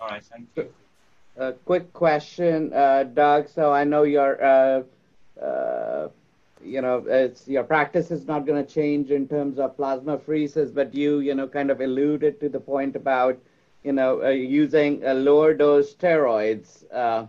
All 0.00 0.08
right. 0.08 0.24
Thank 0.24 0.48
you. 0.56 0.72
A 1.36 1.52
quick 1.52 1.92
question, 1.92 2.72
uh, 2.72 3.04
Doug. 3.04 3.48
So 3.48 3.72
I 3.72 3.84
know 3.84 4.04
your, 4.04 4.42
uh, 4.42 4.82
uh, 5.40 6.08
you 6.64 6.80
know, 6.80 7.04
it's 7.06 7.46
your 7.48 7.64
practice 7.64 8.10
is 8.10 8.26
not 8.26 8.46
going 8.46 8.64
to 8.64 8.74
change 8.74 9.10
in 9.10 9.28
terms 9.28 9.58
of 9.58 9.76
plasmapheresis, 9.76 10.74
but 10.74 10.94
you, 10.94 11.20
you 11.20 11.34
know, 11.34 11.46
kind 11.48 11.70
of 11.70 11.80
alluded 11.80 12.40
to 12.40 12.48
the 12.48 12.60
point 12.60 12.96
about, 12.96 13.38
you 13.82 13.92
know, 13.92 14.22
uh, 14.24 14.28
using 14.30 15.04
a 15.04 15.14
lower 15.14 15.54
dose 15.54 15.94
steroids. 15.94 16.84
Uh, 16.92 17.26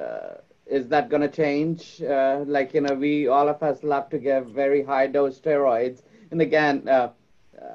uh, 0.00 0.34
is 0.66 0.88
that 0.88 1.08
going 1.10 1.22
to 1.22 1.28
change? 1.28 2.00
like, 2.00 2.74
you 2.74 2.80
know, 2.80 2.94
we 2.94 3.28
all 3.28 3.48
of 3.48 3.62
us 3.62 3.82
love 3.82 4.08
to 4.10 4.18
give 4.18 4.46
very 4.46 4.82
high 4.82 5.06
dose 5.06 5.40
steroids, 5.40 6.02
and 6.30 6.40
again. 6.40 6.88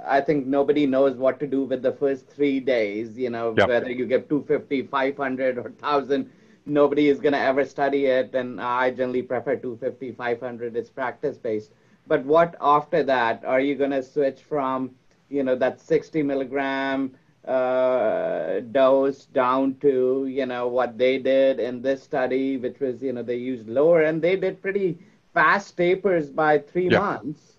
I 0.05 0.21
think 0.21 0.47
nobody 0.47 0.85
knows 0.85 1.17
what 1.17 1.39
to 1.39 1.47
do 1.47 1.63
with 1.63 1.81
the 1.81 1.91
first 1.93 2.27
three 2.27 2.59
days, 2.59 3.17
you 3.17 3.29
know, 3.29 3.53
Yep. 3.57 3.67
whether 3.67 3.89
you 3.89 4.05
give 4.05 4.27
250, 4.27 4.83
500, 4.83 5.57
or 5.57 5.63
1,000. 5.63 6.29
Nobody 6.67 7.09
is 7.09 7.19
going 7.19 7.33
to 7.33 7.39
ever 7.39 7.65
study 7.65 8.05
it. 8.07 8.35
And 8.35 8.61
I 8.61 8.91
generally 8.91 9.23
prefer 9.23 9.55
250, 9.55 10.11
500. 10.11 10.75
It's 10.75 10.89
practice 10.89 11.37
based. 11.37 11.71
But 12.07 12.25
what 12.25 12.55
after 12.61 13.03
that? 13.03 13.43
Are 13.45 13.59
you 13.61 13.75
going 13.75 13.91
to 13.91 14.03
switch 14.03 14.41
from, 14.41 14.95
you 15.29 15.43
know, 15.43 15.55
that 15.55 15.79
60 15.81 16.23
milligram 16.23 17.15
uh, 17.45 18.59
dose 18.71 19.25
down 19.25 19.75
to, 19.81 20.25
you 20.27 20.45
know, 20.45 20.67
what 20.67 20.97
they 20.97 21.17
did 21.17 21.59
in 21.59 21.81
this 21.81 22.03
study, 22.03 22.57
which 22.57 22.79
was, 22.79 23.01
you 23.01 23.13
know, 23.13 23.23
they 23.23 23.35
used 23.37 23.67
lower 23.69 24.01
and 24.03 24.21
they 24.21 24.35
did 24.35 24.61
pretty 24.61 24.97
fast 25.33 25.77
tapers 25.77 26.29
by 26.29 26.59
three 26.59 26.89
Yeah. 26.89 27.01
months. 27.01 27.57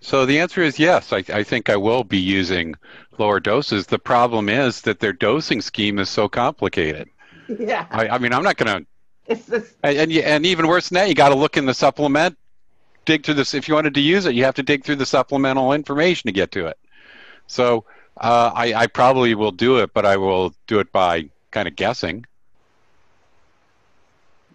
So 0.00 0.26
the 0.26 0.38
answer 0.40 0.62
is 0.62 0.78
yes. 0.78 1.12
I, 1.12 1.24
I 1.32 1.42
think 1.44 1.68
I 1.70 1.76
will 1.76 2.04
be 2.04 2.18
using 2.18 2.74
lower 3.18 3.40
doses. 3.40 3.86
The 3.86 3.98
problem 3.98 4.48
is 4.48 4.82
that 4.82 5.00
their 5.00 5.12
dosing 5.12 5.60
scheme 5.60 5.98
is 5.98 6.08
so 6.10 6.28
complicated. 6.28 7.08
Yeah. 7.58 7.86
I, 7.90 8.08
I 8.08 8.18
mean, 8.18 8.32
I'm 8.32 8.42
not 8.42 8.56
going 8.56 8.80
to, 8.82 8.86
It's 9.26 9.46
just, 9.46 9.74
and, 9.82 9.96
and, 9.98 10.12
and 10.12 10.46
even 10.46 10.66
worse 10.66 10.88
than 10.88 10.96
that, 10.96 11.08
you 11.08 11.14
got 11.14 11.30
to 11.30 11.34
look 11.34 11.56
in 11.56 11.66
the 11.66 11.74
supplement, 11.74 12.36
dig 13.04 13.24
through 13.24 13.34
this. 13.34 13.54
If 13.54 13.68
you 13.68 13.74
wanted 13.74 13.94
to 13.94 14.00
use 14.00 14.26
it, 14.26 14.34
you 14.34 14.44
have 14.44 14.54
to 14.56 14.62
dig 14.62 14.84
through 14.84 14.96
the 14.96 15.06
supplemental 15.06 15.72
information 15.72 16.28
to 16.28 16.32
get 16.32 16.52
to 16.52 16.66
it. 16.66 16.78
So 17.46 17.84
uh, 18.18 18.52
I, 18.54 18.74
I 18.74 18.86
probably 18.86 19.34
will 19.34 19.52
do 19.52 19.78
it, 19.78 19.92
but 19.94 20.04
I 20.06 20.16
will 20.16 20.54
do 20.66 20.78
it 20.80 20.92
by 20.92 21.30
kind 21.50 21.68
of 21.68 21.76
guessing. 21.76 22.24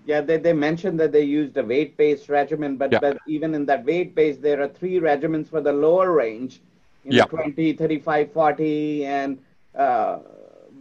Yeah, 0.05 0.21
they, 0.21 0.37
they 0.37 0.53
mentioned 0.53 0.99
that 0.99 1.11
they 1.11 1.23
used 1.23 1.55
a 1.57 1.63
weight 1.63 1.97
based 1.97 2.29
regimen, 2.29 2.77
but, 2.77 2.91
Yeah. 2.91 2.99
but 2.99 3.17
even 3.27 3.53
in 3.55 3.65
that 3.67 3.85
weight 3.85 4.15
based, 4.15 4.41
there 4.41 4.61
are 4.61 4.67
three 4.67 4.99
regimens 4.99 5.47
for 5.49 5.61
the 5.61 5.71
lower 5.71 6.11
range 6.11 6.61
you 7.03 7.13
know, 7.13 7.19
Yeah. 7.19 7.25
20, 7.25 7.73
35, 7.73 8.31
40. 8.33 9.05
And, 9.05 9.39
uh, 9.75 10.19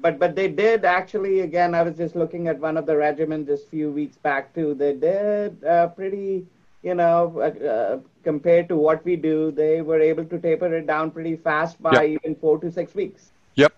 but, 0.03 0.19
but 0.19 0.37
they 0.37 0.49
did 0.49 0.85
actually, 0.85 1.41
again, 1.41 1.75
I 1.75 1.83
was 1.83 1.97
just 1.97 2.17
looking 2.17 2.49
at 2.49 2.59
one 2.61 2.77
of 2.77 2.87
the 2.87 2.95
regimens 2.95 3.47
just 3.47 3.67
a 3.67 3.71
few 3.71 3.91
weeks 3.91 4.17
back 4.19 4.55
too. 4.55 4.75
They 4.75 4.95
did 4.95 5.65
uh, 5.65 5.89
pretty, 5.89 6.47
you 6.83 6.95
know, 6.95 7.33
uh, 7.39 7.65
uh, 7.67 8.01
compared 8.25 8.69
to 8.69 8.77
what 8.77 9.05
we 9.05 9.17
do, 9.17 9.53
they 9.53 9.83
were 9.83 10.01
able 10.01 10.25
to 10.27 10.39
taper 10.39 10.75
it 10.77 10.87
down 10.87 11.11
pretty 11.13 11.37
fast 11.37 11.83
by 11.83 12.07
Yeah. 12.07 12.21
even 12.23 12.35
four 12.37 12.59
to 12.61 12.71
six 12.71 12.95
weeks. 12.95 13.33
Yep. 13.57 13.73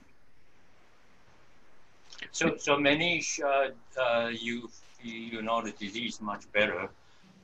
So, 2.32 2.56
so 2.56 2.76
Manish, 2.76 3.40
uh, 3.42 3.70
uh, 4.00 4.28
you 4.28 4.70
you 5.02 5.42
know 5.42 5.62
the 5.62 5.72
disease 5.72 6.20
much 6.20 6.50
better. 6.52 6.88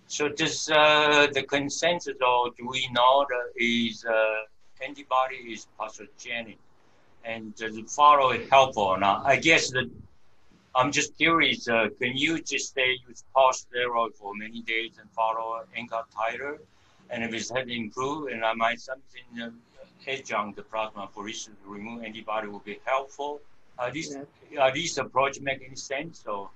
So, 0.07 0.28
does 0.28 0.68
uh, 0.70 1.28
the 1.33 1.43
consensus, 1.45 2.16
or 2.20 2.51
do 2.59 2.68
we 2.68 2.89
know 2.93 3.26
that 3.28 3.49
is 3.57 4.05
uh, 4.05 4.85
antibody 4.85 5.53
is 5.53 5.66
pathogenic, 5.78 6.59
and 7.25 7.55
does 7.57 7.77
it 7.77 7.89
follow 7.91 8.31
it 8.31 8.49
helpful 8.51 8.85
or 8.85 8.99
not? 8.99 9.27
I 9.27 9.37
guess 9.37 9.71
that 9.71 9.91
I'm 10.75 10.93
just 10.93 11.16
curious. 11.16 11.68
Uh, 11.68 11.89
can 12.01 12.16
you 12.16 12.41
just 12.41 12.75
say 12.75 12.99
use 13.09 13.25
pulse 13.35 13.66
steroid 13.66 14.14
for 14.14 14.35
many 14.35 14.62
days 14.62 14.93
and 15.01 15.11
follow 15.11 15.62
ANCA 15.77 16.05
titer, 16.16 16.59
and 17.11 17.25
if 17.25 17.33
it's 17.35 17.51
had 17.51 17.68
improved, 17.68 18.33
and 18.33 18.45
I 18.45 18.55
might 18.55 18.81
something 18.81 19.25
uh, 19.43 19.51
adjunct 20.07 20.57
the 20.57 20.62
plasma 20.62 21.09
for 21.12 21.29
instance 21.29 21.57
to 21.64 21.71
remove 21.71 22.05
antibody 22.05 22.49
will 22.49 22.61
be 22.61 22.81
helpful. 22.85 23.41
Are 23.79 23.91
these 23.91 24.16
are 24.59 24.73
these 24.73 24.99
approach 24.99 25.41
make 25.41 25.62
any 25.66 25.77
sense? 25.77 26.25
Or 26.27 26.51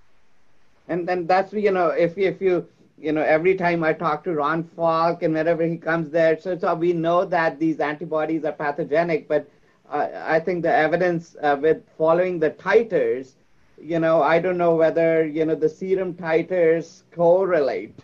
and 0.88 1.08
then 1.08 1.26
that's 1.26 1.52
you 1.52 1.70
know 1.70 1.88
if 1.88 2.16
if 2.16 2.40
you 2.40 2.66
you 2.98 3.12
know 3.12 3.22
every 3.22 3.54
time 3.56 3.82
I 3.82 3.92
talk 3.92 4.22
to 4.24 4.34
Ron 4.34 4.62
Falk 4.62 5.22
and 5.22 5.34
whenever 5.34 5.64
he 5.64 5.76
comes 5.76 6.10
there, 6.10 6.38
so 6.40 6.56
so 6.56 6.74
we 6.74 6.92
know 6.92 7.24
that 7.24 7.58
these 7.58 7.80
antibodies 7.80 8.44
are 8.44 8.52
pathogenic, 8.52 9.26
but 9.26 9.48
uh, 9.88 10.08
I 10.26 10.40
think 10.40 10.62
the 10.62 10.74
evidence 10.74 11.36
uh, 11.42 11.56
with 11.60 11.82
following 11.96 12.38
the 12.38 12.50
titers, 12.50 13.34
you 13.80 13.98
know, 13.98 14.22
I 14.22 14.38
don't 14.38 14.58
know 14.58 14.74
whether 14.76 15.24
you 15.26 15.44
know 15.44 15.54
the 15.54 15.68
serum 15.68 16.14
titers 16.14 17.02
correlate 17.12 17.98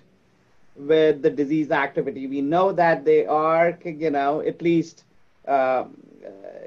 with 0.76 1.22
the 1.22 1.30
disease 1.30 1.70
activity. 1.70 2.26
We 2.26 2.40
know 2.40 2.72
that 2.72 3.04
they 3.04 3.26
are, 3.26 3.78
you 3.84 4.10
know, 4.10 4.40
at 4.40 4.62
least. 4.62 5.04
Um, 5.46 5.96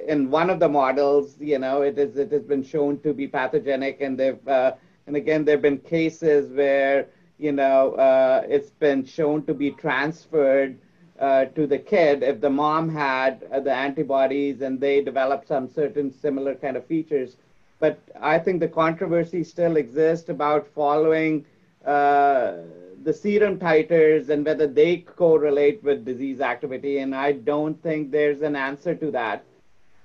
in 0.08 0.30
one 0.30 0.50
of 0.50 0.60
the 0.60 0.68
models, 0.68 1.36
you 1.40 1.58
know, 1.60 1.82
it 1.82 1.98
is 1.98 2.18
it 2.18 2.32
has 2.32 2.44
been 2.44 2.64
shown 2.64 3.00
to 3.00 3.14
be 3.14 3.28
pathogenic, 3.28 4.02
and 4.02 4.18
they've 4.18 4.48
uh, 4.48 4.74
and 5.08 5.16
again 5.16 5.46
there 5.46 5.56
have 5.56 5.62
been 5.62 5.78
cases 5.80 6.52
where 6.52 7.08
you 7.38 7.52
know 7.52 7.94
uh, 7.94 8.44
it's 8.48 8.70
been 8.72 9.04
shown 9.06 9.44
to 9.46 9.54
be 9.54 9.72
transferred 9.72 10.78
uh, 11.24 11.46
to 11.58 11.66
the 11.66 11.78
kid 11.78 12.22
if 12.22 12.42
the 12.42 12.50
mom 12.50 12.90
had 12.90 13.44
uh, 13.52 13.60
the 13.62 13.72
antibodies 13.74 14.62
and 14.62 14.80
they 14.80 15.02
developed 15.02 15.48
some 15.48 15.70
certain 15.70 16.12
similar 16.12 16.54
kind 16.56 16.76
of 16.76 16.86
features. 16.86 17.38
But 17.80 17.98
I 18.20 18.40
think 18.40 18.60
the 18.60 18.68
controversy 18.68 19.44
still 19.44 19.78
exists 19.78 20.30
about 20.30 20.68
following 20.68 21.46
uh, 21.86 22.58
the 23.04 23.14
serum 23.14 23.58
titers 23.58 24.30
and 24.30 24.46
whether 24.46 24.68
they 24.68 24.98
correlate 24.98 25.82
with 25.84 26.06
disease 26.06 26.42
activity. 26.42 26.98
And 27.00 27.16
I 27.16 27.32
don't 27.32 27.82
think 27.82 28.12
there's 28.12 28.42
an 28.42 28.56
answer 28.56 28.94
to 28.96 29.12
that. 29.12 29.44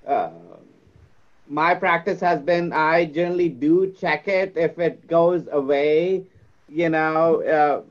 Uh, 0.07 0.29
my 1.49 1.73
practice 1.75 2.21
has 2.21 2.39
been 2.41 2.71
I 2.71 3.05
generally 3.05 3.49
do 3.49 3.91
check 3.91 4.27
it 4.27 4.53
if 4.55 4.79
it 4.79 5.07
goes 5.07 5.47
away, 5.51 6.25
you 6.69 6.89
know. 6.89 7.83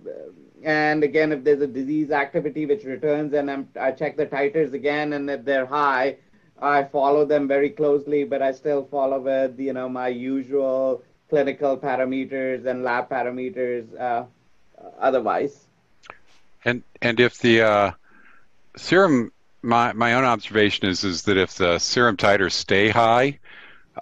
And 0.65 1.05
again, 1.05 1.33
if 1.33 1.45
there's 1.45 1.61
a 1.61 1.67
disease 1.67 2.11
activity 2.11 2.67
which 2.67 2.85
returns, 2.85 3.33
and 3.33 3.51
I'm, 3.51 3.69
I 3.81 3.93
check 3.93 4.17
the 4.17 4.27
titers 4.27 4.73
again, 4.73 5.13
and 5.13 5.31
if 5.31 5.45
they're 5.45 5.67
high, 5.67 6.17
I 6.61 6.85
follow 6.85 7.25
them 7.25 7.47
very 7.47 7.71
closely. 7.71 8.25
But 8.25 8.43
I 8.43 8.53
still 8.53 8.85
follow 8.91 9.21
with 9.21 9.59
you 9.59 9.73
know 9.73 9.89
my 9.89 10.09
usual 10.09 11.03
clinical 11.31 11.77
parameters 11.77 12.67
and 12.67 12.83
lab 12.83 13.09
parameters. 13.09 13.87
Uh, 13.99 14.25
otherwise, 14.99 15.67
And 16.65 16.83
and 17.03 17.21
if 17.21 17.39
the 17.39 17.63
uh, 17.63 17.93
serum, 18.77 19.33
my 19.63 19.93
my 19.93 20.15
own 20.15 20.25
observation 20.25 20.89
is 20.89 21.05
is 21.05 21.23
that 21.23 21.37
if 21.37 21.55
the 21.55 21.79
serum 21.79 22.17
titers 22.17 22.53
stay 22.53 22.89
high 22.89 23.39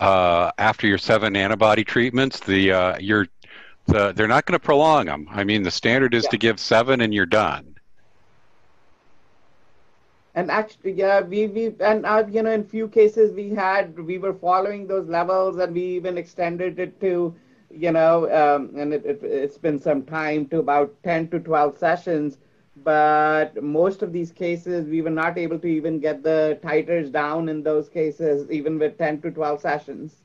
uh, 0.00 0.52
after 0.58 0.86
your 0.86 0.98
seven 0.98 1.36
antibody 1.36 1.84
treatments, 1.84 2.40
the 2.40 2.72
uh, 2.72 2.98
you're 2.98 3.28
the 3.86 4.12
they're 4.12 4.28
not 4.28 4.46
going 4.46 4.58
to 4.58 4.64
prolong 4.64 5.06
them. 5.06 5.26
I 5.30 5.44
mean, 5.44 5.62
the 5.62 5.70
standard 5.70 6.14
is 6.14 6.26
Yeah. 6.26 6.28
to 6.28 6.38
give 6.38 6.60
seven 6.60 7.00
and 7.00 7.14
you're 7.14 7.26
done. 7.26 7.76
And 10.34 10.50
actually, 10.50 10.92
yeah, 10.92 11.20
we 11.22 11.46
we 11.48 11.74
and 11.80 12.04
uh, 12.06 12.24
you 12.30 12.42
know, 12.42 12.50
in 12.52 12.64
few 12.64 12.88
cases 12.88 13.32
we 13.32 13.50
had 13.50 13.98
we 13.98 14.18
were 14.18 14.34
following 14.34 14.86
those 14.86 15.08
levels, 15.08 15.58
and 15.58 15.74
we 15.74 15.82
even 15.82 16.16
extended 16.18 16.78
it 16.78 17.00
to, 17.00 17.34
you 17.70 17.92
know, 17.92 18.30
um, 18.32 18.72
and 18.76 18.92
it, 18.92 19.04
it 19.06 19.20
it's 19.22 19.58
been 19.58 19.78
some 19.78 20.04
time 20.04 20.46
to 20.48 20.58
about 20.58 20.94
ten 21.02 21.28
to 21.30 21.40
twelve 21.40 21.78
sessions. 21.78 22.38
But 22.76 23.62
most 23.62 24.02
of 24.02 24.12
these 24.12 24.32
cases, 24.32 24.86
we 24.88 25.00
were 25.02 25.10
not 25.10 25.38
able 25.38 25.58
to 25.60 25.66
even 25.68 25.98
get 26.00 26.22
the 26.22 26.58
titers 26.62 27.10
down 27.10 27.48
in 27.48 27.62
those 27.62 27.88
cases, 27.88 28.50
even 28.50 28.78
with 28.78 28.98
ten 28.98 29.20
to 29.22 29.30
twelve 29.30 29.60
sessions. 29.60 30.22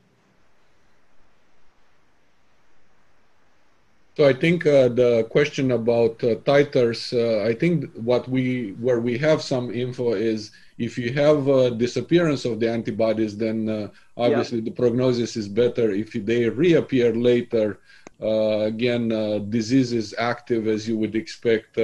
So 4.18 4.28
I 4.28 4.34
think 4.34 4.66
uh, 4.66 4.89
the 4.89 5.26
question 5.30 5.72
about 5.72 6.22
uh, 6.24 6.36
titers, 6.51 7.14
uh, 7.14 7.47
I 7.47 7.53
think 7.53 7.91
what 7.93 8.28
we 8.28 8.72
where 8.80 8.99
we 8.99 9.18
have 9.20 9.41
some 9.41 9.72
info 9.74 10.14
is 10.14 10.51
if 10.78 10.97
you 10.97 11.14
have 11.14 11.47
a 11.47 11.72
disappearance 11.72 12.43
of 12.43 12.59
the 12.59 12.70
antibodies, 12.70 13.38
then 13.38 13.70
uh, 13.70 13.88
obviously 14.18 14.59
the 14.59 14.72
prognosis 14.72 15.38
is 15.38 15.47
better. 15.47 15.91
If 15.91 16.12
they 16.14 16.49
reappear 16.49 17.16
later, 17.16 17.80
uh, 18.22 18.59
again, 18.74 19.12
uh, 19.14 19.39
disease 19.39 19.93
is 19.93 20.14
active 20.18 20.68
as 20.68 20.88
you 20.88 20.97
would 20.97 21.16
expect 21.16 21.78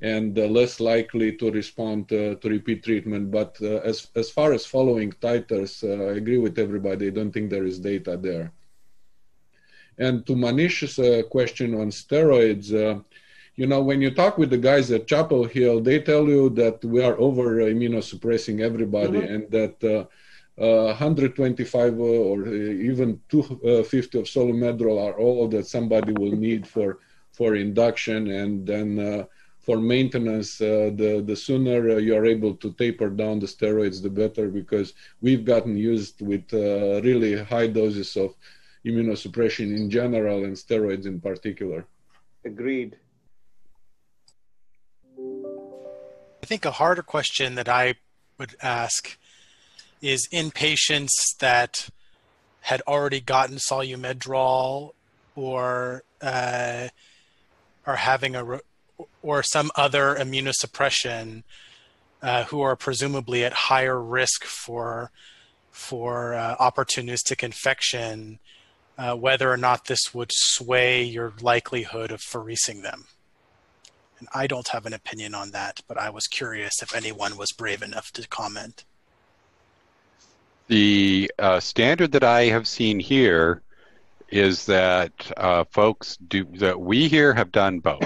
and 0.00 0.36
less 0.36 0.78
likely 0.80 1.36
to 1.36 1.50
respond 1.50 2.08
to 2.08 2.38
repeat 2.44 2.84
treatment. 2.84 3.32
But 3.32 3.60
as 3.60 4.08
as 4.14 4.30
far 4.30 4.52
as 4.52 4.64
following 4.64 5.10
titers, 5.12 5.82
I 5.82 6.16
agree 6.18 6.38
with 6.38 6.56
everybody. 6.58 7.08
I 7.08 7.10
don't 7.10 7.32
think 7.32 7.50
there 7.50 7.66
is 7.66 7.80
data 7.80 8.16
there. 8.16 8.52
And 9.98 10.26
to 10.26 10.34
Manish's 10.34 10.98
uh, 10.98 11.22
question 11.30 11.74
on 11.74 11.90
steroids, 11.90 12.72
uh, 12.72 13.00
you 13.56 13.66
know, 13.66 13.82
when 13.82 14.00
you 14.00 14.10
talk 14.10 14.36
with 14.36 14.50
the 14.50 14.58
guys 14.58 14.90
at 14.90 15.06
Chapel 15.06 15.44
Hill, 15.44 15.80
they 15.80 16.00
tell 16.00 16.26
you 16.28 16.50
that 16.50 16.84
we 16.84 17.02
are 17.02 17.16
over 17.18 17.56
immunosuppressing 17.56 18.60
everybody 18.60 19.20
mm-hmm. 19.20 19.34
and 19.34 19.50
that 19.50 19.84
uh, 19.84 20.06
125 20.56 22.00
or 22.00 22.48
even 22.48 23.20
250 23.28 24.18
of 24.18 24.24
Solu-Medrol 24.24 25.04
are 25.04 25.18
all 25.18 25.48
that 25.48 25.66
somebody 25.66 26.12
will 26.12 26.36
need 26.36 26.66
for 26.66 26.98
for 27.32 27.56
induction, 27.56 28.30
and 28.30 28.64
then 28.64 29.26
for 29.64 29.80
maintenance, 29.80 30.60
uh, 30.60 30.90
the 30.94 31.24
the 31.26 31.34
sooner 31.34 31.90
uh, 31.90 31.96
you 31.96 32.14
are 32.14 32.26
able 32.26 32.54
to 32.54 32.72
taper 32.74 33.08
down 33.08 33.38
the 33.38 33.46
steroids, 33.46 34.02
the 34.02 34.10
better, 34.10 34.48
because 34.48 34.92
we've 35.22 35.44
gotten 35.44 35.76
used 35.76 36.20
with 36.20 36.44
uh, 36.52 37.00
really 37.02 37.42
high 37.42 37.66
doses 37.66 38.16
of 38.16 38.34
immunosuppression 38.86 39.76
in 39.76 39.90
general 39.90 40.44
and 40.44 40.54
steroids 40.56 41.06
in 41.06 41.20
particular. 41.20 41.86
Agreed. 42.44 42.96
I 45.18 46.46
think 46.46 46.64
a 46.64 46.72
harder 46.72 47.02
question 47.02 47.54
that 47.54 47.68
I 47.68 47.94
would 48.38 48.54
ask 48.60 49.16
is 50.02 50.28
in 50.30 50.50
patients 50.50 51.34
that 51.40 51.88
had 52.60 52.82
already 52.86 53.20
gotten 53.20 53.56
Solu-Medrol 53.56 54.92
or 55.34 56.02
uh, 56.20 56.88
are 57.86 57.96
having 57.96 58.36
a 58.36 58.60
or 59.22 59.42
some 59.42 59.70
other 59.74 60.14
immunosuppression 60.14 61.42
uh, 62.22 62.44
who 62.44 62.60
are 62.60 62.76
presumably 62.76 63.44
at 63.44 63.52
higher 63.52 64.00
risk 64.00 64.44
for 64.44 65.10
for 65.70 66.34
uh, 66.34 66.56
opportunistic 66.56 67.42
infection 67.42 68.38
uh, 68.96 69.14
whether 69.14 69.50
or 69.50 69.56
not 69.56 69.86
this 69.86 70.14
would 70.14 70.30
sway 70.32 71.02
your 71.02 71.32
likelihood 71.40 72.10
of 72.10 72.20
pheresing 72.20 72.82
them. 72.82 73.06
And 74.18 74.28
I 74.34 74.46
don't 74.46 74.68
have 74.68 74.86
an 74.86 74.92
opinion 74.92 75.34
on 75.34 75.50
that, 75.50 75.80
but 75.88 75.98
I 75.98 76.10
was 76.10 76.26
curious 76.26 76.82
if 76.82 76.94
anyone 76.94 77.36
was 77.36 77.52
brave 77.52 77.82
enough 77.82 78.12
to 78.12 78.26
comment. 78.28 78.84
The 80.68 81.30
uh, 81.38 81.60
standard 81.60 82.12
that 82.12 82.24
I 82.24 82.44
have 82.44 82.66
seen 82.66 82.98
here 82.98 83.62
is 84.30 84.66
that 84.66 85.12
uh, 85.36 85.64
folks 85.64 86.16
do 86.16 86.44
that 86.56 86.80
we 86.80 87.08
here 87.08 87.34
have 87.34 87.52
done 87.52 87.80
both. 87.80 88.02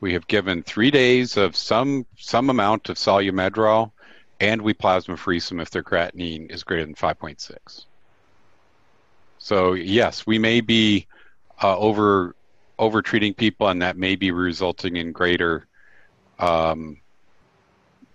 we 0.00 0.12
have 0.14 0.26
given 0.26 0.62
three 0.62 0.90
days 0.90 1.36
of 1.36 1.54
some 1.54 2.04
some 2.16 2.50
amount 2.50 2.88
of 2.88 2.96
Solu-Medrol, 2.96 3.92
and 4.40 4.60
we 4.60 4.74
plasmapherese 4.74 5.48
them 5.48 5.60
if 5.60 5.70
their 5.70 5.84
creatinine 5.84 6.50
is 6.50 6.64
greater 6.64 6.84
than 6.84 6.94
5.6. 6.94 7.86
So 9.42 9.72
yes, 9.72 10.24
we 10.24 10.38
may 10.38 10.60
be 10.60 11.08
uh, 11.60 11.76
over 11.76 12.36
over 12.78 13.02
treating 13.02 13.34
people, 13.34 13.66
and 13.66 13.82
that 13.82 13.96
may 13.96 14.14
be 14.14 14.30
resulting 14.30 14.94
in 14.94 15.10
greater 15.10 15.66
um, 16.38 16.98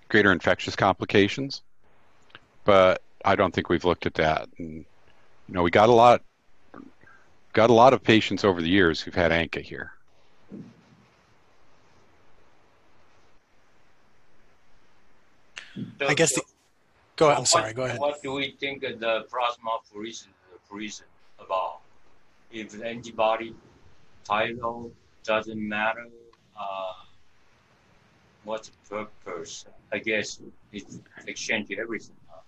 greater 0.07 0.31
infectious 0.31 0.73
complications. 0.73 1.63
But 2.63 3.01
I 3.25 3.35
don't 3.35 3.53
think 3.53 3.67
we've 3.67 3.83
looked 3.83 4.05
at 4.05 4.13
that. 4.13 4.47
And 4.57 4.85
you 5.49 5.53
know, 5.53 5.63
we 5.63 5.69
got 5.69 5.89
a 5.89 5.91
lot 5.91 6.21
got 7.51 7.69
a 7.69 7.73
lot 7.73 7.91
of 7.91 8.01
patients 8.01 8.45
over 8.45 8.61
the 8.61 8.69
years 8.69 9.01
who've 9.01 9.13
had 9.13 9.31
ANCA 9.31 9.61
here. 9.61 9.91
I 15.99 16.13
guess 16.13 16.33
the, 16.33 16.41
go 17.17 17.25
ahead. 17.27 17.39
I'm 17.39 17.45
sorry. 17.45 17.73
Go 17.73 17.83
ahead. 17.83 17.99
What 17.99 18.23
do 18.23 18.31
we 18.31 18.55
think 18.57 18.83
of 18.83 19.01
the 19.01 19.25
plasma 19.29 19.71
freezing? 19.91 20.31
freezing? 20.69 21.05
About 21.39 21.79
if 22.51 22.69
the 22.69 22.85
antibody 22.85 23.53
titer 24.27 24.91
doesn't 25.23 25.67
matter. 25.67 26.07
Uh, 26.59 26.93
what's 28.43 28.71
the 28.89 29.07
purpose? 29.25 29.65
I 29.91 29.99
guess 29.99 30.41
it's 30.71 30.99
exchange 31.27 31.71
everything. 31.77 32.15
Huh? 32.27 32.41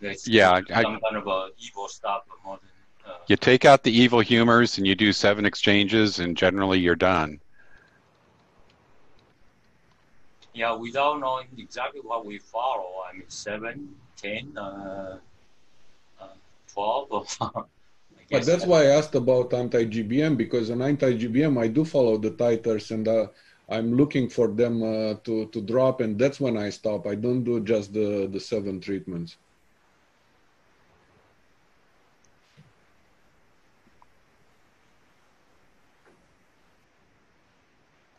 That's 0.00 0.28
yeah, 0.28 0.56
some 0.56 0.64
I, 0.74 0.82
kind 0.82 1.16
of 1.16 1.26
a 1.26 1.48
evil 1.58 1.88
stuff 1.88 2.22
more 2.44 2.58
than. 2.58 3.12
Uh, 3.12 3.18
you 3.26 3.36
take 3.36 3.64
out 3.64 3.82
the 3.82 3.92
evil 3.92 4.20
humors 4.20 4.78
and 4.78 4.86
you 4.86 4.94
do 4.94 5.12
seven 5.12 5.44
exchanges, 5.44 6.20
and 6.20 6.36
generally 6.36 6.78
you're 6.78 6.94
done. 6.94 7.40
Yeah, 10.54 10.72
without 10.74 11.18
knowing 11.18 11.48
exactly 11.58 12.00
what 12.00 12.24
we 12.24 12.38
follow, 12.38 13.02
I 13.10 13.12
mean, 13.12 13.28
seven, 13.28 13.94
ten, 14.16 14.56
uh, 14.56 15.18
12 16.74 17.38
but 18.30 18.44
that's 18.44 18.66
why 18.66 18.82
I 18.82 18.96
asked 18.98 19.14
about 19.14 19.54
anti-GBM 19.54 20.36
because 20.36 20.70
on 20.70 20.82
anti-GBM 20.82 21.58
I 21.58 21.68
do 21.68 21.84
follow 21.84 22.18
the 22.18 22.32
titers 22.32 22.90
and 22.90 23.06
uh, 23.06 23.28
I'm 23.68 23.94
looking 23.94 24.28
for 24.28 24.48
them 24.48 24.82
uh, 24.82 25.14
to 25.24 25.46
to 25.46 25.60
drop 25.62 26.00
and 26.00 26.18
that's 26.18 26.40
when 26.40 26.56
I 26.56 26.70
stop. 26.70 27.06
I 27.06 27.14
don't 27.14 27.44
do 27.44 27.60
just 27.60 27.92
the 27.94 28.28
the 28.30 28.40
seven 28.40 28.80
treatments. 28.80 29.38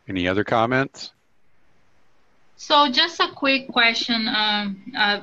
Any 0.07 0.27
other 0.27 0.43
comments? 0.43 1.14
So 2.57 2.89
just 2.89 3.19
a 3.19 3.29
quick 3.35 3.67
question. 3.67 4.27
Um, 4.27 4.93
uh, 4.97 5.21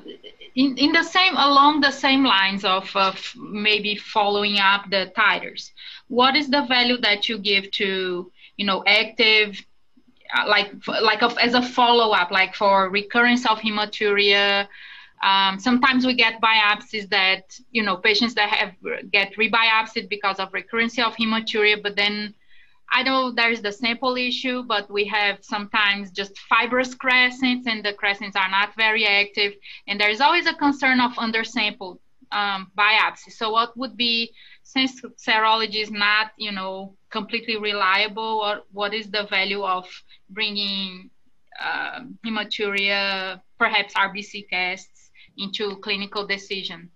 in, 0.54 0.76
in 0.76 0.92
the 0.92 1.02
same 1.02 1.34
along 1.36 1.80
the 1.80 1.90
same 1.90 2.24
lines 2.24 2.64
of 2.64 2.90
uh, 2.94 3.12
maybe 3.36 3.96
following 3.96 4.58
up 4.58 4.88
the 4.90 5.12
titers 5.16 5.70
what 6.08 6.36
is 6.36 6.48
the 6.48 6.62
value 6.66 6.98
that 6.98 7.28
you 7.28 7.38
give 7.38 7.70
to 7.70 8.30
you 8.56 8.66
know 8.66 8.82
active 8.86 9.58
uh, 10.36 10.46
like 10.46 10.70
like 11.02 11.22
a, 11.22 11.34
as 11.42 11.54
a 11.54 11.62
follow-up 11.62 12.30
like 12.30 12.54
for 12.54 12.90
recurrence 12.90 13.46
of 13.46 13.58
hematuria 13.60 14.66
um, 15.22 15.58
sometimes 15.58 16.04
we 16.04 16.14
get 16.14 16.40
biopsies 16.40 17.08
that 17.08 17.58
you 17.70 17.82
know 17.82 17.96
patients 17.96 18.34
that 18.34 18.50
have 18.50 18.74
get 19.10 19.32
rebiopsied 19.36 20.08
because 20.08 20.38
of 20.38 20.52
recurrence 20.52 20.98
of 20.98 21.14
hematuria 21.16 21.82
but 21.82 21.96
then 21.96 22.34
I 22.93 23.03
know 23.03 23.32
there's 23.32 23.62
the 23.62 23.72
sample 23.72 24.16
issue, 24.16 24.62
but 24.62 24.90
we 24.90 25.07
have 25.07 25.38
sometimes 25.40 26.11
just 26.11 26.38
fibrous 26.40 26.95
crescents 26.95 27.66
and 27.66 27.82
the 27.82 27.95
crescents 27.95 28.36
are 28.36 28.51
not 28.51 28.74
very 28.76 29.07
active. 29.07 29.55
And 29.88 29.99
there's 29.99 30.20
always 30.20 30.47
a 30.47 30.53
concern 30.53 31.01
of 31.01 31.12
undersampled 31.12 31.99
um, 32.32 32.70
biopsy. 32.76 33.30
So 33.30 33.51
what 33.51 33.74
would 33.78 33.97
be, 33.97 34.32
since 34.62 35.01
serology 35.16 35.82
is 35.82 35.90
not, 35.90 36.32
you 36.36 36.53
know, 36.53 36.95
completely 37.09 37.57
reliable, 37.57 38.38
what, 38.38 38.66
what 38.72 38.93
is 38.93 39.11
the 39.11 39.26
value 39.30 39.64
of 39.64 39.88
bringing 40.28 41.09
uh, 41.59 42.01
hematuria, 42.26 43.40
perhaps 43.59 43.95
RBC 43.95 44.51
casts 44.51 45.11
into 45.38 45.76
clinical 45.76 46.26
decision? 46.26 46.90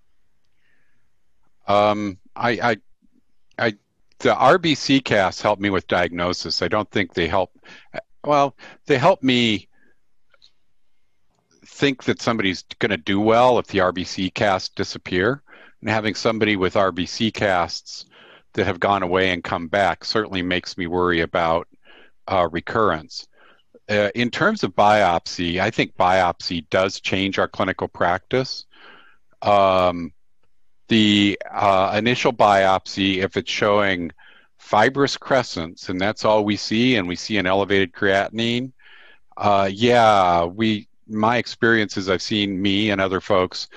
Um, 1.66 2.18
I, 2.36 2.50
I, 2.50 2.76
I 3.58 3.74
the 4.18 4.34
RBC 4.34 5.04
casts 5.04 5.42
help 5.42 5.58
me 5.58 5.70
with 5.70 5.86
diagnosis. 5.88 6.62
I 6.62 6.68
don't 6.68 6.90
think 6.90 7.14
they 7.14 7.28
help. 7.28 7.52
Well, 8.24 8.56
they 8.86 8.98
help 8.98 9.22
me 9.22 9.68
think 11.64 12.04
that 12.04 12.22
somebody's 12.22 12.62
going 12.78 12.90
to 12.90 12.96
do 12.96 13.20
well 13.20 13.58
if 13.58 13.66
the 13.66 13.78
RBC 13.78 14.32
casts 14.34 14.70
disappear. 14.70 15.42
And 15.80 15.90
having 15.90 16.14
somebody 16.14 16.56
with 16.56 16.74
RBC 16.74 17.34
casts 17.34 18.06
that 18.54 18.66
have 18.66 18.80
gone 18.80 19.02
away 19.02 19.30
and 19.30 19.44
come 19.44 19.68
back 19.68 20.04
certainly 20.04 20.42
makes 20.42 20.78
me 20.78 20.86
worry 20.86 21.20
about 21.20 21.68
uh, 22.26 22.48
recurrence. 22.50 23.28
Uh, 23.88 24.10
in 24.14 24.30
terms 24.30 24.64
of 24.64 24.74
biopsy, 24.74 25.60
I 25.60 25.70
think 25.70 25.94
biopsy 25.96 26.68
does 26.70 27.00
change 27.00 27.38
our 27.38 27.46
clinical 27.46 27.86
practice. 27.86 28.64
Um, 29.42 30.12
the 30.88 31.38
uh, 31.50 31.94
initial 31.96 32.32
biopsy, 32.32 33.18
if 33.18 33.36
it's 33.36 33.50
showing 33.50 34.12
fibrous 34.58 35.16
crescents, 35.16 35.88
and 35.88 36.00
that's 36.00 36.24
all 36.24 36.44
we 36.44 36.56
see, 36.56 36.96
and 36.96 37.06
we 37.08 37.16
see 37.16 37.38
an 37.38 37.46
elevated 37.46 37.92
creatinine, 37.92 38.72
uh, 39.36 39.68
yeah, 39.72 40.44
we. 40.44 40.88
My 41.08 41.36
experience 41.36 41.96
is 41.96 42.08
I've 42.08 42.20
seen 42.20 42.60
me 42.60 42.90
and 42.90 43.00
other 43.00 43.20
folks 43.20 43.68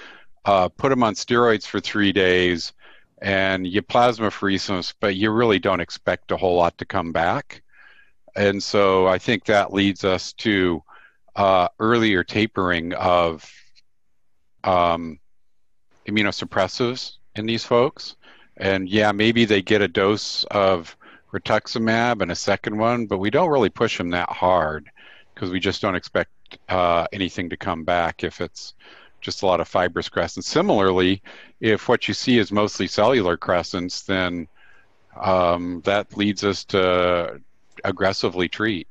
uh, 0.45 0.67
put 0.67 0.89
them 0.89 1.03
on 1.03 1.13
steroids 1.13 1.63
for 1.63 1.79
three 1.79 2.11
days, 2.11 2.73
and 3.21 3.67
you 3.67 3.83
plasmapheresis, 3.83 4.95
but 4.99 5.15
you 5.15 5.29
really 5.29 5.59
don't 5.59 5.79
expect 5.79 6.31
a 6.31 6.37
whole 6.37 6.55
lot 6.55 6.77
to 6.79 6.85
come 6.85 7.11
back. 7.11 7.61
And 8.35 8.63
so 8.63 9.05
I 9.07 9.19
think 9.19 9.45
that 9.45 9.73
leads 9.73 10.03
us 10.03 10.33
to 10.33 10.81
uh, 11.35 11.67
earlier 11.79 12.23
tapering 12.23 12.93
of 12.93 13.47
um, 14.63 15.19
immunosuppressives 16.09 17.17
in 17.35 17.45
these 17.45 17.63
folks. 17.63 18.15
And 18.57 18.89
yeah, 18.89 19.11
maybe 19.11 19.45
they 19.45 19.61
get 19.61 19.81
a 19.81 19.87
dose 19.87 20.43
of 20.51 20.95
rituximab 21.33 22.21
and 22.21 22.31
a 22.31 22.35
second 22.35 22.77
one, 22.77 23.05
but 23.05 23.19
we 23.19 23.29
don't 23.29 23.49
really 23.49 23.69
push 23.69 23.97
them 23.97 24.09
that 24.09 24.29
hard 24.29 24.89
because 25.33 25.51
we 25.51 25.59
just 25.59 25.81
don't 25.81 25.95
expect 25.95 26.31
uh, 26.67 27.05
anything 27.13 27.49
to 27.49 27.57
come 27.57 27.83
back 27.83 28.23
if 28.23 28.41
it's 28.41 28.73
just 29.21 29.43
a 29.43 29.45
lot 29.45 29.59
of 29.59 29.67
fibrous 29.67 30.09
crescents. 30.09 30.47
Similarly, 30.47 31.21
if 31.59 31.87
what 31.87 32.07
you 32.07 32.13
see 32.13 32.37
is 32.37 32.51
mostly 32.51 32.87
cellular 32.87 33.37
crescents, 33.37 34.01
then 34.01 34.47
um, 35.19 35.81
that 35.85 36.17
leads 36.17 36.43
us 36.43 36.63
to 36.65 37.39
aggressively 37.83 38.47
treat. 38.47 38.87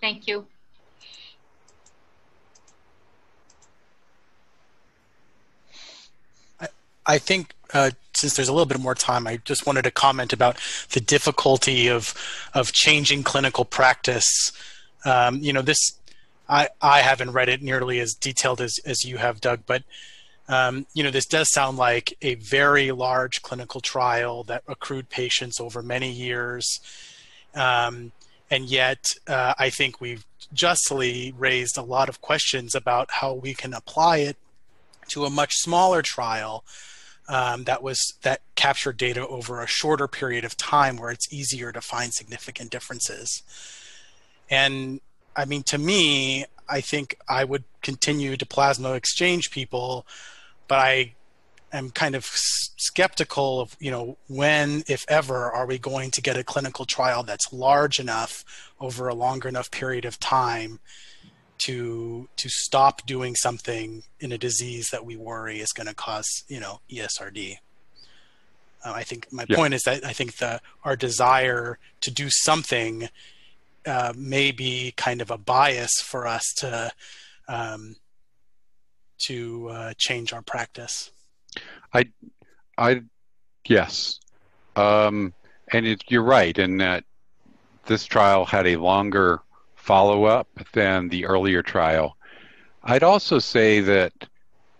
Thank 0.00 0.26
you. 0.28 0.46
I 7.06 7.18
think 7.18 7.54
uh, 7.72 7.90
since 8.14 8.34
there's 8.34 8.48
a 8.48 8.52
little 8.52 8.66
bit 8.66 8.80
more 8.80 8.94
time, 8.94 9.26
I 9.26 9.38
just 9.44 9.66
wanted 9.66 9.82
to 9.82 9.90
comment 9.90 10.32
about 10.32 10.58
the 10.92 11.00
difficulty 11.00 11.88
of 11.88 12.14
of 12.54 12.72
changing 12.72 13.22
clinical 13.22 13.64
practice. 13.64 14.52
Um, 15.04 15.36
you 15.36 15.52
know, 15.52 15.62
this 15.62 15.78
I 16.48 16.68
I 16.80 17.00
haven't 17.00 17.32
read 17.32 17.48
it 17.48 17.62
nearly 17.62 18.00
as 18.00 18.14
detailed 18.14 18.60
as 18.60 18.78
as 18.84 19.04
you 19.04 19.18
have, 19.18 19.40
Doug, 19.40 19.60
but 19.66 19.82
um, 20.48 20.86
you 20.94 21.02
know, 21.02 21.10
this 21.10 21.26
does 21.26 21.50
sound 21.52 21.76
like 21.76 22.16
a 22.22 22.36
very 22.36 22.92
large 22.92 23.42
clinical 23.42 23.80
trial 23.80 24.44
that 24.44 24.62
accrued 24.68 25.08
patients 25.08 25.60
over 25.60 25.82
many 25.82 26.10
years, 26.10 26.80
um, 27.54 28.12
and 28.50 28.66
yet 28.66 29.04
uh, 29.26 29.54
I 29.58 29.70
think 29.70 30.00
we've 30.00 30.24
justly 30.52 31.34
raised 31.36 31.76
a 31.76 31.82
lot 31.82 32.08
of 32.08 32.20
questions 32.20 32.74
about 32.74 33.10
how 33.10 33.34
we 33.34 33.54
can 33.54 33.74
apply 33.74 34.18
it 34.18 34.36
to 35.08 35.24
a 35.24 35.30
much 35.30 35.54
smaller 35.54 36.02
trial 36.02 36.64
um, 37.28 37.64
that 37.64 37.82
was 37.82 38.14
that 38.22 38.40
captured 38.54 38.96
data 38.96 39.26
over 39.26 39.60
a 39.60 39.66
shorter 39.66 40.08
period 40.08 40.44
of 40.44 40.56
time 40.56 40.96
where 40.96 41.10
it's 41.10 41.32
easier 41.32 41.72
to 41.72 41.80
find 41.80 42.12
significant 42.12 42.70
differences. 42.70 43.42
And 44.50 45.00
i 45.36 45.44
mean 45.44 45.62
to 45.62 45.78
me 45.78 46.44
i 46.68 46.80
think 46.80 47.16
i 47.28 47.44
would 47.44 47.64
continue 47.82 48.36
to 48.36 48.46
plasma 48.46 48.92
exchange 48.92 49.50
people 49.50 50.06
but 50.66 50.78
i 50.78 51.12
am 51.72 51.90
kind 51.90 52.14
of 52.14 52.24
skeptical 52.24 53.60
of 53.60 53.76
you 53.78 53.90
know 53.90 54.16
when 54.28 54.82
if 54.88 55.04
ever 55.08 55.50
are 55.50 55.66
we 55.66 55.78
going 55.78 56.10
to 56.10 56.22
get 56.22 56.36
a 56.36 56.44
clinical 56.44 56.84
trial 56.84 57.22
that's 57.22 57.52
large 57.52 58.00
enough 58.00 58.72
over 58.80 59.06
a 59.08 59.14
longer 59.14 59.48
enough 59.48 59.70
period 59.70 60.04
of 60.04 60.18
time 60.18 60.80
to 61.58 62.28
to 62.36 62.48
stop 62.48 63.06
doing 63.06 63.34
something 63.34 64.02
in 64.20 64.32
a 64.32 64.38
disease 64.38 64.88
that 64.90 65.04
we 65.04 65.16
worry 65.16 65.60
is 65.60 65.72
going 65.72 65.86
to 65.86 65.94
cause 65.94 66.44
you 66.48 66.60
know 66.60 66.80
ESRD. 66.90 67.58
Uh, 68.84 68.92
I 68.92 69.02
think 69.02 69.32
my 69.32 69.44
yeah. 69.48 69.56
point 69.56 69.74
is 69.74 69.82
that 69.82 70.04
I 70.04 70.12
think 70.12 70.36
the 70.36 70.60
our 70.84 70.96
desire 70.96 71.78
to 72.02 72.10
do 72.10 72.28
something 72.30 73.08
uh, 73.86 74.12
may 74.16 74.52
be 74.52 74.92
kind 74.96 75.20
of 75.22 75.30
a 75.30 75.38
bias 75.38 75.92
for 76.02 76.26
us 76.26 76.44
to 76.58 76.90
um, 77.48 77.96
to 79.18 79.68
uh, 79.70 79.94
change 79.96 80.32
our 80.32 80.42
practice. 80.42 81.10
I 81.92 82.06
I 82.76 83.02
yes, 83.66 84.20
um, 84.74 85.32
and 85.72 85.86
it, 85.86 86.04
you're 86.08 86.22
right 86.22 86.56
in 86.56 86.78
that 86.78 87.04
this 87.86 88.04
trial 88.04 88.44
had 88.44 88.66
a 88.66 88.76
longer 88.76 89.40
follow 89.86 90.24
up 90.24 90.48
than 90.72 91.08
the 91.08 91.24
earlier 91.24 91.62
trial. 91.62 92.16
I'd 92.82 93.04
also 93.04 93.38
say 93.38 93.80
that 93.80 94.12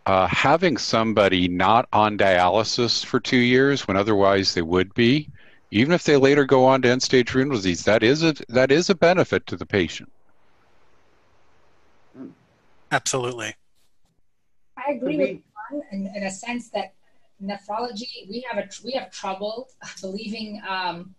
uh, 0.04 0.26
having 0.26 0.76
somebody 0.76 1.46
not 1.46 1.88
on 1.92 2.18
dialysis 2.18 3.04
for 3.04 3.20
two 3.20 3.38
years 3.38 3.86
when 3.86 3.96
otherwise 3.96 4.54
they 4.54 4.62
would 4.62 4.92
be, 4.94 5.28
even 5.70 5.92
if 5.92 6.02
they 6.02 6.16
later 6.16 6.44
go 6.44 6.64
on 6.64 6.82
to 6.82 6.88
end 6.90 7.02
stage 7.02 7.34
renal 7.34 7.56
disease, 7.56 7.84
that 7.84 8.02
is 8.02 8.24
a 8.24 8.34
that 8.48 8.72
is 8.72 8.90
a 8.90 8.94
benefit 8.94 9.46
to 9.46 9.56
the 9.56 9.66
patient. 9.66 10.10
Absolutely. 12.90 13.54
I 14.76 14.92
agree 14.92 15.16
with 15.18 15.28
John 15.30 15.82
in, 15.92 16.10
in 16.16 16.22
a 16.24 16.30
sense 16.30 16.68
that 16.70 16.94
nephrology 17.42 18.28
we 18.28 18.44
have 18.48 18.64
a 18.64 18.68
we 18.84 18.92
have 18.92 19.10
trouble 19.10 19.68
believing 20.00 20.62
um, 20.68 21.14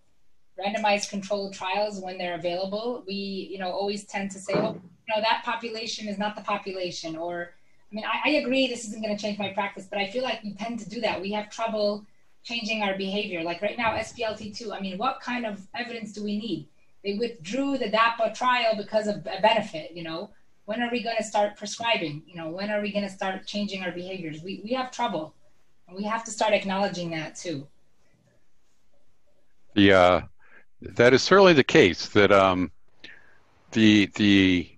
randomized 0.59 1.09
controlled 1.09 1.53
trials 1.53 1.99
when 1.99 2.17
they're 2.17 2.35
available, 2.35 3.03
we, 3.07 3.13
you 3.13 3.59
know, 3.59 3.71
always 3.71 4.03
tend 4.05 4.31
to 4.31 4.39
say, 4.39 4.53
oh, 4.55 4.73
you 4.73 5.15
know, 5.15 5.21
that 5.21 5.43
population 5.43 6.07
is 6.07 6.17
not 6.17 6.35
the 6.35 6.41
population. 6.41 7.15
Or, 7.15 7.53
I 7.91 7.95
mean, 7.95 8.05
I, 8.05 8.29
I 8.29 8.33
agree 8.35 8.67
this 8.67 8.85
isn't 8.85 9.01
going 9.01 9.15
to 9.15 9.21
change 9.21 9.37
my 9.37 9.49
practice, 9.49 9.87
but 9.89 9.99
I 9.99 10.09
feel 10.09 10.23
like 10.23 10.43
we 10.43 10.53
tend 10.53 10.79
to 10.79 10.89
do 10.89 11.01
that. 11.01 11.21
We 11.21 11.31
have 11.31 11.49
trouble 11.49 12.05
changing 12.43 12.81
our 12.83 12.97
behavior. 12.97 13.43
Like 13.43 13.61
right 13.61 13.77
now, 13.77 13.93
SGLT2, 13.93 14.75
I 14.75 14.79
mean, 14.79 14.97
what 14.97 15.21
kind 15.21 15.45
of 15.45 15.67
evidence 15.75 16.11
do 16.13 16.23
we 16.23 16.37
need? 16.37 16.67
They 17.03 17.13
withdrew 17.13 17.77
the 17.77 17.89
DAPA 17.89 18.33
trial 18.33 18.75
because 18.75 19.07
of 19.07 19.17
a 19.17 19.41
benefit, 19.41 19.91
you 19.93 20.03
know. 20.03 20.31
When 20.65 20.81
are 20.81 20.91
we 20.91 21.01
going 21.01 21.15
to 21.17 21.23
start 21.23 21.55
prescribing? 21.55 22.23
You 22.27 22.35
know, 22.35 22.49
when 22.49 22.69
are 22.69 22.81
we 22.81 22.91
going 22.91 23.05
to 23.05 23.09
start 23.09 23.45
changing 23.47 23.83
our 23.83 23.91
behaviors? 23.91 24.43
We, 24.43 24.59
we 24.65 24.73
have 24.73 24.91
trouble. 24.91 25.33
And 25.87 25.95
we 25.95 26.03
have 26.03 26.25
to 26.25 26.31
start 26.31 26.53
acknowledging 26.53 27.11
that 27.11 27.35
too. 27.35 27.65
Yeah, 29.75 30.23
that 30.81 31.13
is 31.13 31.23
certainly 31.23 31.53
the 31.53 31.63
case. 31.63 32.09
That 32.09 32.31
um, 32.31 32.71
the 33.71 34.09
the 34.15 34.69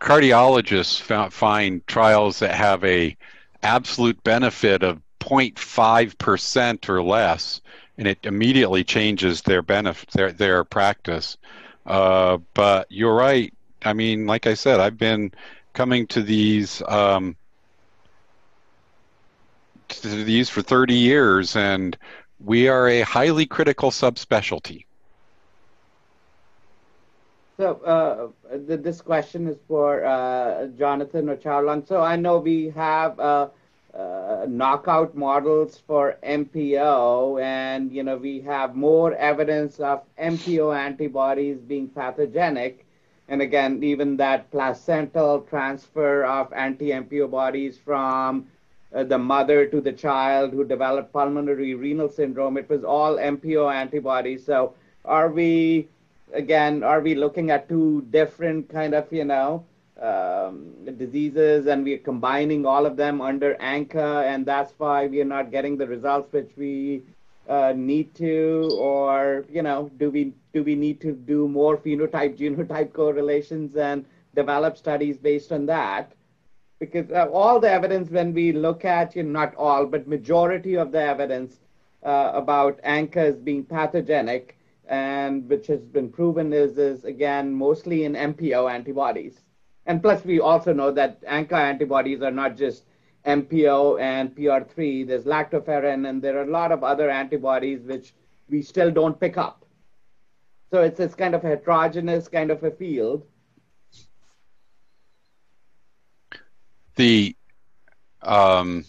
cardiologists 0.00 1.00
found, 1.00 1.32
find 1.32 1.86
trials 1.86 2.38
that 2.40 2.54
have 2.54 2.84
a 2.84 3.16
absolute 3.62 4.22
benefit 4.22 4.82
of 4.82 5.00
0.5 5.20 6.18
percent 6.18 6.88
or 6.88 7.02
less, 7.02 7.60
and 7.98 8.06
it 8.06 8.18
immediately 8.22 8.84
changes 8.84 9.42
their 9.42 9.62
benefit 9.62 10.10
their 10.10 10.32
their 10.32 10.64
practice. 10.64 11.36
Uh, 11.86 12.38
but 12.54 12.86
you're 12.90 13.14
right. 13.14 13.52
I 13.84 13.92
mean, 13.92 14.26
like 14.26 14.46
I 14.46 14.54
said, 14.54 14.80
I've 14.80 14.98
been 14.98 15.32
coming 15.72 16.06
to 16.08 16.22
these 16.22 16.82
um, 16.88 17.36
to 19.88 20.24
these 20.24 20.48
for 20.48 20.62
30 20.62 20.94
years, 20.94 21.56
and 21.56 21.96
we 22.40 22.68
are 22.68 22.88
a 22.88 23.02
highly 23.02 23.46
critical 23.46 23.90
subspecialty. 23.90 24.84
So 27.56 27.76
uh, 27.86 28.56
this 28.66 29.00
question 29.00 29.48
is 29.48 29.56
for 29.66 30.04
uh, 30.04 30.66
Jonathan 30.78 31.30
or 31.30 31.36
Charlong. 31.36 31.88
So 31.88 32.02
I 32.02 32.16
know 32.16 32.38
we 32.38 32.68
have 32.70 33.18
uh, 33.18 33.48
uh 33.94 34.44
knockout 34.46 35.16
models 35.16 35.78
for 35.86 36.18
MPO, 36.22 37.42
and 37.42 37.90
you 37.90 38.02
know 38.02 38.18
we 38.18 38.42
have 38.42 38.74
more 38.76 39.14
evidence 39.14 39.80
of 39.80 40.02
MPO 40.18 40.76
antibodies 40.76 41.58
being 41.60 41.88
pathogenic, 41.88 42.84
and 43.28 43.40
again 43.40 43.82
even 43.82 44.18
that 44.18 44.50
placental 44.50 45.40
transfer 45.40 46.24
of 46.24 46.52
anti-MPO 46.52 47.30
bodies 47.30 47.78
from 47.78 48.46
uh, 48.94 49.02
the 49.02 49.16
mother 49.18 49.64
to 49.66 49.80
the 49.80 49.92
child 49.92 50.52
who 50.52 50.62
developed 50.62 51.10
pulmonary 51.10 51.74
renal 51.74 52.10
syndrome. 52.10 52.58
It 52.58 52.68
was 52.68 52.84
all 52.84 53.16
MPO 53.16 53.72
antibodies. 53.72 54.44
So 54.44 54.74
are 55.06 55.30
we 55.30 55.88
again, 56.32 56.82
are 56.82 57.00
we 57.00 57.14
looking 57.14 57.50
at 57.50 57.68
two 57.68 58.06
different 58.10 58.68
kind 58.68 58.94
of, 58.94 59.12
you 59.12 59.24
know, 59.24 59.64
um, 60.00 60.72
diseases 60.96 61.66
and 61.66 61.84
we're 61.84 61.98
combining 61.98 62.66
all 62.66 62.84
of 62.86 62.96
them 62.96 63.20
under 63.20 63.54
ANCA 63.54 64.24
and 64.24 64.44
that's 64.44 64.72
why 64.78 65.06
we 65.06 65.20
are 65.20 65.24
not 65.24 65.50
getting 65.50 65.76
the 65.76 65.86
results 65.86 66.32
which 66.32 66.50
we 66.56 67.02
uh, 67.48 67.72
need 67.76 68.14
to? 68.16 68.68
Or 68.78 69.44
you 69.50 69.62
know 69.62 69.90
do 69.96 70.10
we 70.10 70.34
do 70.52 70.62
we 70.62 70.74
need 70.74 71.00
to 71.00 71.12
do 71.12 71.48
more 71.48 71.76
phenotype 71.76 72.36
genotype 72.36 72.92
correlations 72.92 73.76
and 73.76 74.04
develop 74.34 74.76
studies 74.76 75.16
based 75.16 75.52
on 75.52 75.66
that? 75.66 76.12
Because 76.78 77.10
uh, 77.10 77.28
all 77.32 77.58
the 77.58 77.70
evidence 77.70 78.10
when 78.10 78.34
we 78.34 78.52
look 78.52 78.84
at 78.84 79.16
you 79.16 79.22
know, 79.22 79.30
not 79.30 79.54
all 79.54 79.86
but 79.86 80.06
majority 80.06 80.76
of 80.76 80.92
the 80.92 81.00
evidence 81.00 81.60
uh, 82.02 82.32
about 82.34 82.80
ANCA 82.82 83.42
being 83.44 83.64
pathogenic 83.64 84.55
and 84.88 85.48
which 85.48 85.66
has 85.66 85.80
been 85.80 86.10
proven 86.10 86.52
is, 86.52 86.78
is 86.78 87.04
again 87.04 87.52
mostly 87.52 88.04
in 88.04 88.14
MPO 88.14 88.70
antibodies. 88.70 89.40
And 89.86 90.02
plus, 90.02 90.24
we 90.24 90.40
also 90.40 90.72
know 90.72 90.90
that 90.92 91.22
ANCA 91.22 91.52
antibodies 91.52 92.22
are 92.22 92.30
not 92.30 92.56
just 92.56 92.84
MPO 93.24 94.00
and 94.00 94.34
PR3. 94.34 95.06
There's 95.06 95.24
lactoferrin, 95.24 96.08
and 96.08 96.20
there 96.22 96.38
are 96.38 96.42
a 96.44 96.50
lot 96.50 96.72
of 96.72 96.82
other 96.82 97.10
antibodies 97.10 97.82
which 97.82 98.14
we 98.48 98.62
still 98.62 98.90
don't 98.90 99.18
pick 99.18 99.36
up. 99.36 99.64
So 100.70 100.82
it's 100.82 100.98
this 100.98 101.14
kind 101.14 101.34
of 101.34 101.42
heterogeneous 101.42 102.28
kind 102.28 102.50
of 102.50 102.62
a 102.64 102.70
field. 102.70 103.24
The 106.96 107.36
um, 108.22 108.84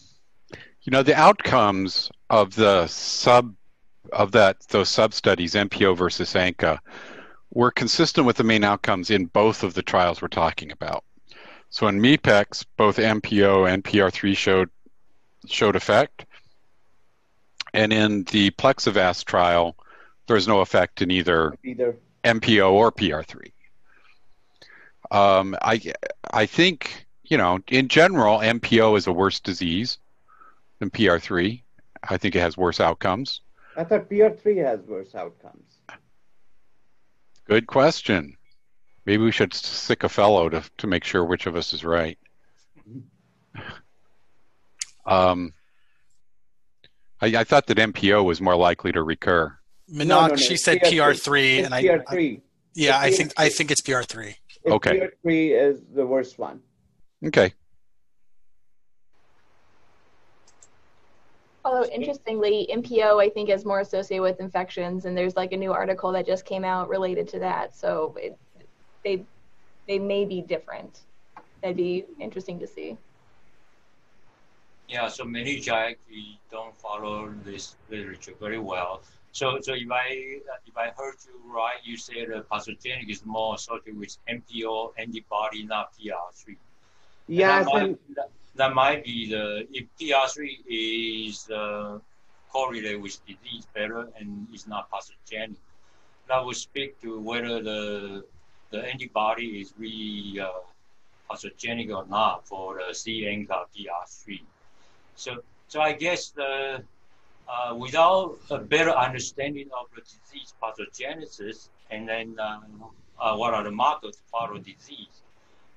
you 0.82 0.92
know, 0.92 1.04
the 1.04 1.16
outcomes 1.16 2.10
of 2.30 2.56
the 2.56 2.88
sub 2.88 3.54
of 4.14 4.32
that 4.34 4.60
those 4.70 4.90
sub 4.90 5.14
studies, 5.14 5.54
MPO 5.54 5.98
versus 5.98 6.34
ANCA, 6.34 6.80
were 7.54 7.72
consistent 7.72 8.28
with 8.28 8.38
the 8.38 8.44
main 8.44 8.64
outcomes 8.64 9.10
in 9.10 9.26
both 9.26 9.64
of 9.64 9.74
the 9.74 9.82
trials 9.82 10.22
we're 10.22 10.28
talking 10.28 10.72
about. 10.72 11.04
So 11.70 11.88
in 11.88 12.00
MEPEX, 12.00 12.66
both 12.78 12.98
MPO 12.98 13.72
and 13.72 13.84
PR3 13.84 14.36
showed 14.36 14.70
showed 15.46 15.76
effect, 15.76 16.26
and 17.74 17.94
in 17.94 18.24
the 18.26 18.52
PEXIVAS 18.52 19.24
trial, 19.24 19.76
there's 20.28 20.48
no 20.48 20.62
effect 20.62 21.02
in 21.02 21.12
either 21.12 21.56
Either. 21.64 21.98
MPO 22.24 22.72
or 22.72 22.92
PR3. 22.92 23.52
Um, 25.12 25.56
I 25.62 25.82
I 26.32 26.46
think 26.46 27.06
you 27.24 27.38
know 27.38 27.60
in 27.68 27.88
general 27.88 28.40
MPO 28.40 28.98
is 28.98 29.08
a 29.08 29.14
worse 29.14 29.40
disease 29.40 29.98
than 30.80 30.90
PR3. 30.90 31.62
I 32.10 32.18
think 32.18 32.36
it 32.36 32.40
has 32.40 32.58
worse 32.58 32.80
outcomes. 32.80 33.42
I 33.78 33.84
thought 33.84 34.10
PR3 34.10 34.58
has 34.66 34.80
worse 34.82 35.14
outcomes. 35.14 35.78
Good 37.46 37.68
question. 37.68 38.36
Maybe 39.06 39.24
we 39.24 39.32
should 39.32 39.54
sick 39.54 40.04
a 40.04 40.10
fellow 40.10 40.50
to 40.50 40.64
to 40.80 40.88
make 40.88 41.04
sure 41.06 41.24
which 41.24 41.46
of 41.46 41.56
us 41.56 41.72
is 41.74 41.86
right. 41.86 42.18
Um, 45.06 45.54
I, 47.22 47.28
I 47.38 47.44
thought 47.46 47.68
that 47.68 47.78
MPO 47.78 48.26
was 48.26 48.42
more 48.42 48.56
likely 48.58 48.92
to 48.92 49.02
recur. 49.04 49.58
Minok, 49.90 50.06
no, 50.08 50.28
no. 50.28 50.36
she 50.36 50.58
said 50.58 50.80
PR3. 50.82 51.14
PR3, 51.14 51.66
and 51.66 51.74
I, 51.74 51.84
PR3. 51.84 52.38
I- 52.38 52.42
yeah, 52.74 53.00
I 53.00 53.08
It's 53.08 53.18
think 53.18 53.34
I 53.38 53.50
think 53.50 53.72
it's 53.72 53.82
PR3. 53.82 54.36
It's 54.64 54.74
Okay. 54.74 55.08
PR3 55.26 55.72
is 55.72 55.82
the 55.96 56.06
worst 56.06 56.38
one. 56.38 56.60
Okay. 57.26 57.54
Although 61.68 61.90
interestingly, 61.90 62.70
MPO 62.74 63.22
I 63.22 63.28
think 63.28 63.50
is 63.50 63.66
more 63.66 63.82
associated 63.82 64.22
with 64.22 64.40
infections, 64.40 65.04
and 65.04 65.18
there's 65.18 65.36
like 65.36 65.52
a 65.52 65.58
new 65.58 65.74
article 65.74 66.14
that 66.14 66.26
just 66.26 66.46
came 66.46 66.64
out 66.64 66.88
related 66.88 67.28
to 67.30 67.40
that. 67.40 67.76
So 67.76 68.16
it, 68.18 68.38
they 69.04 69.26
they 69.86 70.00
may 70.00 70.24
be 70.24 70.40
different. 70.40 71.02
That'd 71.62 71.76
be 71.76 72.06
interesting 72.22 72.58
to 72.60 72.68
see. 72.68 72.98
Yeah, 74.88 75.10
so 75.10 75.26
meningitis 75.26 76.00
we 76.10 76.40
don't 76.50 76.74
follow 76.74 77.34
this 77.44 77.76
literature 77.90 78.36
very 78.40 78.60
well. 78.60 79.02
So, 79.34 79.60
so 79.60 79.74
if 79.74 79.92
I 79.92 80.40
if 80.66 80.78
I 80.78 80.94
heard 80.98 81.16
you 81.26 81.52
right, 81.54 81.80
you 81.84 81.98
said 81.98 82.32
uh, 82.34 82.44
pathogenic 82.50 83.10
is 83.10 83.26
more 83.26 83.56
associated 83.56 84.00
with 84.00 84.16
MPO 84.30 84.94
antibody, 84.98 85.66
not 85.66 85.92
PR3. 85.96 86.48
And 86.48 86.58
Yes, 87.28 87.66
that 87.66 87.84
and 87.84 87.98
that, 88.58 88.74
might 88.74 89.04
be 89.04 89.30
the 89.30 89.68
if 89.72 89.86
PR3 90.00 90.58
is 90.68 91.50
uh, 91.50 92.00
correlated 92.52 93.02
with 93.02 93.20
disease 93.26 93.66
better 93.74 94.10
and 94.20 94.48
is 94.54 94.68
not 94.68 94.90
pathogenic. 94.92 95.58
That 96.28 96.44
would 96.44 96.58
speak 96.58 97.00
to 97.02 97.20
whether 97.20 97.62
the 97.62 98.24
the 98.72 98.84
antibody 98.84 99.62
is 99.62 99.74
really 99.78 100.40
uh, 100.40 100.50
pathogenic 101.30 101.90
or 101.90 102.06
not 102.08 102.48
for 102.48 102.78
the 102.78 102.94
C-ANCA 102.94 103.66
PR3. 103.76 104.42
So, 105.16 105.38
so 105.68 105.82
I 105.82 105.94
guess 105.94 106.30
the, 106.30 106.84
uh, 107.48 107.76
without 107.76 108.38
a 108.50 108.58
better 108.58 108.92
understanding 108.92 109.70
of 109.80 109.88
the 109.96 110.02
disease 110.02 110.54
pathogenesis 110.62 111.70
and 111.92 112.08
then 112.08 112.36
uh, 112.40 112.60
uh, 113.20 113.36
what 113.36 113.54
are 113.54 113.64
the 113.64 113.72
markers 113.72 114.18
to 114.18 114.22
follow 114.32 114.58
disease, 114.58 115.22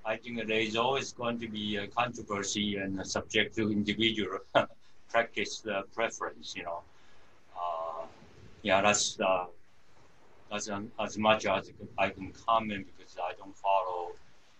I 0.04 0.16
think 0.16 0.46
there 0.46 0.60
is 0.60 0.76
always 0.76 1.12
going 1.12 1.38
to 1.40 1.48
be 1.48 1.76
a 1.76 1.86
controversy 1.86 2.76
and 2.76 3.06
subject 3.06 3.54
to 3.56 3.70
individual 3.70 4.38
practice 5.10 5.64
uh, 5.66 5.82
preference. 5.94 6.54
You 6.56 6.64
know, 6.64 6.80
uh, 7.56 8.06
yeah, 8.62 8.80
that's 8.80 9.20
uh, 9.20 9.46
that's 10.50 10.68
um, 10.70 10.90
as 10.98 11.18
much 11.18 11.46
as 11.46 11.70
I 11.98 12.10
can 12.10 12.32
comment 12.46 12.86
because 12.96 13.16
I 13.18 13.32
don't 13.38 13.56
follow, 13.56 14.12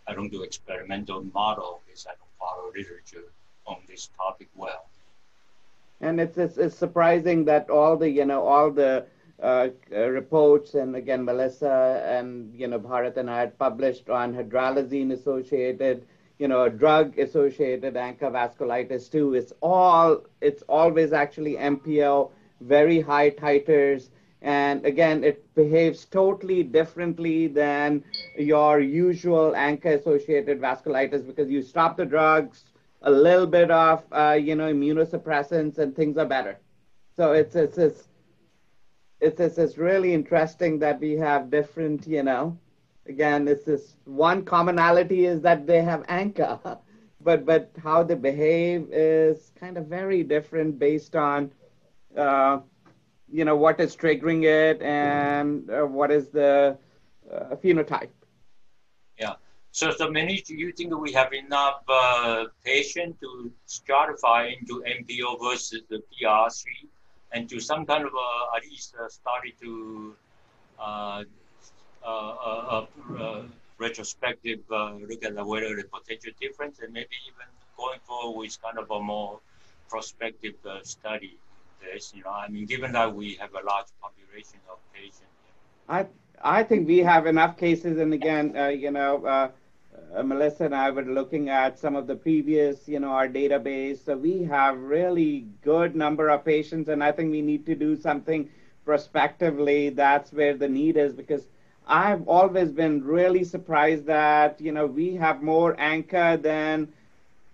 I 0.07 0.15
don't 0.15 0.31
do 0.31 0.43
experimental 0.43 1.23
model 1.35 1.83
because 1.87 2.07
I 2.07 2.11
don't 2.11 2.35
follow 2.39 2.71
literature 2.77 3.25
on 3.67 3.79
this 3.89 4.11
topic 4.17 4.49
well. 4.55 4.87
and 6.01 6.21
it's, 6.21 6.39
it's 6.39 6.59
it's 6.59 6.77
surprising 6.77 7.45
that 7.45 7.71
all 7.71 7.97
the 7.97 8.09
you 8.09 8.25
know 8.25 8.43
all 8.47 8.71
the 8.71 9.07
reports 9.43 10.75
and 10.75 10.97
again 10.97 11.25
Melissa 11.25 12.03
and 12.07 12.55
you 12.55 12.69
know 12.69 12.79
Bharat 12.79 13.17
and 13.17 13.31
I 13.31 13.39
had 13.41 13.59
published 13.59 14.11
on 14.11 14.35
hydralazine 14.35 15.13
associated 15.13 16.07
you 16.39 16.49
know 16.49 16.69
drug 16.69 17.19
associated 17.19 17.95
ANCA 17.95 18.31
vasculitis 18.33 19.11
too. 19.11 19.35
It's 19.35 19.53
all 19.63 20.25
it's 20.41 20.63
always 20.69 21.13
actually 21.13 21.57
MPO, 21.57 22.31
very 22.61 23.01
high 23.01 23.31
titers. 23.31 24.11
And 24.43 24.87
again, 24.87 25.23
it 25.23 25.55
behaves 25.55 26.07
totally 26.07 26.63
differently 26.63 27.47
than 27.47 28.03
your 28.39 28.81
usual 28.81 29.53
ANCA 29.53 30.01
associated 30.01 30.61
vasculitis 30.61 31.27
because 31.27 31.51
you 31.51 31.61
stop 31.63 31.99
the 31.99 32.07
drugs, 32.07 32.65
a 33.03 33.11
little 33.11 33.47
bit 33.47 33.71
of 33.71 34.03
uh, 34.13 34.39
you 34.41 34.55
know 34.55 34.73
immunosuppressants 34.73 35.79
and 35.79 35.95
things 35.95 36.17
are 36.17 36.27
better. 36.27 36.59
So 37.17 37.33
it's 37.33 37.55
it's 37.55 37.77
it's 37.77 38.09
it's, 39.21 39.41
it's 39.41 39.59
it's 39.59 39.79
really 39.79 40.15
interesting 40.15 40.79
that 40.79 41.01
we 41.01 41.13
have 41.13 41.51
different 41.51 42.07
you 42.07 42.23
know 42.23 42.59
again 43.07 43.47
it's 43.49 43.65
this 43.65 43.97
one 44.05 44.45
commonality 44.45 45.27
is 45.27 45.41
that 45.43 45.67
they 45.67 45.83
have 45.83 46.07
ANCA, 46.07 46.79
but 47.21 47.45
but 47.45 47.71
how 47.83 48.03
they 48.03 48.15
behave 48.15 48.89
is 48.91 49.53
kind 49.59 49.77
of 49.77 49.87
very 49.87 50.23
different 50.23 50.79
based 50.79 51.17
on 51.17 51.53
uh, 52.17 52.61
you 53.31 53.45
know 53.45 53.57
what 53.57 53.81
is 53.81 53.97
triggering 53.97 54.45
it 54.45 54.81
and 54.83 55.71
uh, 55.71 55.83
what 55.83 56.11
is 56.11 56.29
the 56.29 56.77
uh, 57.33 57.55
phenotype. 57.57 58.11
Yeah. 59.19 59.35
So, 59.73 59.93
so 59.93 60.11
many, 60.11 60.41
do 60.41 60.57
you 60.57 60.73
think 60.73 60.99
we 60.99 61.13
have 61.13 61.33
enough 61.33 61.83
uh, 61.89 62.47
patient 62.65 63.17
to 63.21 63.53
stratify 63.69 64.59
into 64.59 64.83
MPO 64.83 65.41
versus 65.41 65.83
the 65.89 66.03
PR3 66.11 66.65
and 67.33 67.49
to 67.49 67.61
some 67.61 67.87
kind 67.87 68.05
of 68.05 68.13
uh, 68.15 68.57
at 68.57 68.63
least 68.65 68.95
uh, 69.01 69.09
study 69.09 69.55
to 69.61 70.15
uh, 70.79 71.25
uh, 72.05 72.09
uh, 72.09 72.87
uh, 73.19 73.43
retrospective 73.79 74.61
look 74.71 75.25
at 75.25 75.47
whether 75.47 75.77
the 75.77 75.85
potential 75.85 76.33
difference 76.41 76.79
and 76.81 76.93
maybe 76.93 77.17
even 77.27 77.47
going 77.77 77.99
forward 78.05 78.39
with 78.39 78.63
kind 78.63 78.79
of 78.79 78.91
a 78.91 79.01
more 79.01 79.41
prospective 79.89 80.55
study. 80.83 81.37
This, 81.81 82.13
you 82.15 82.23
know, 82.23 82.31
I 82.31 82.49
mean, 82.49 82.67
given 82.67 82.93
that 82.93 83.15
we 83.15 83.35
have 83.37 83.55
a 83.55 83.65
large 83.67 83.87
population 84.03 84.59
of 84.71 84.79
patients. 84.93 85.25
I 85.89 86.07
I 86.43 86.63
think 86.63 86.87
we 86.87 86.99
have 86.99 87.27
enough 87.27 87.57
cases, 87.57 87.99
and 87.99 88.13
again, 88.13 88.55
you 88.79 88.91
know, 88.91 89.51
uh, 90.15 90.19
uh, 90.19 90.23
Melissa 90.23 90.65
and 90.65 90.75
I 90.75 90.91
were 90.91 91.03
looking 91.05 91.49
at 91.49 91.79
some 91.79 91.97
of 91.97 92.07
the 92.07 92.17
previous, 92.17 92.89
you 92.89 93.01
know, 93.01 93.11
our 93.11 93.29
database. 93.29 94.05
So 94.05 94.17
we 94.17 94.43
have 94.45 94.79
really 94.79 95.47
good 95.63 95.95
number 95.95 96.29
of 96.29 96.45
patients, 96.45 96.89
and 96.89 97.03
I 97.03 97.13
think 97.13 97.31
we 97.31 97.43
need 97.43 97.67
to 97.67 97.75
do 97.75 97.97
something 97.97 98.49
prospectively. 98.85 99.91
That's 99.91 100.33
where 100.33 100.57
the 100.57 100.69
need 100.69 100.97
is 100.97 101.13
because 101.13 101.49
I've 101.87 102.27
always 102.29 102.73
been 102.73 103.05
really 103.05 103.45
surprised 103.45 104.07
that 104.07 104.61
you 104.61 104.73
know 104.73 104.87
we 104.87 105.15
have 105.17 105.43
more 105.43 105.75
ANCA 105.77 106.41
than 106.43 106.89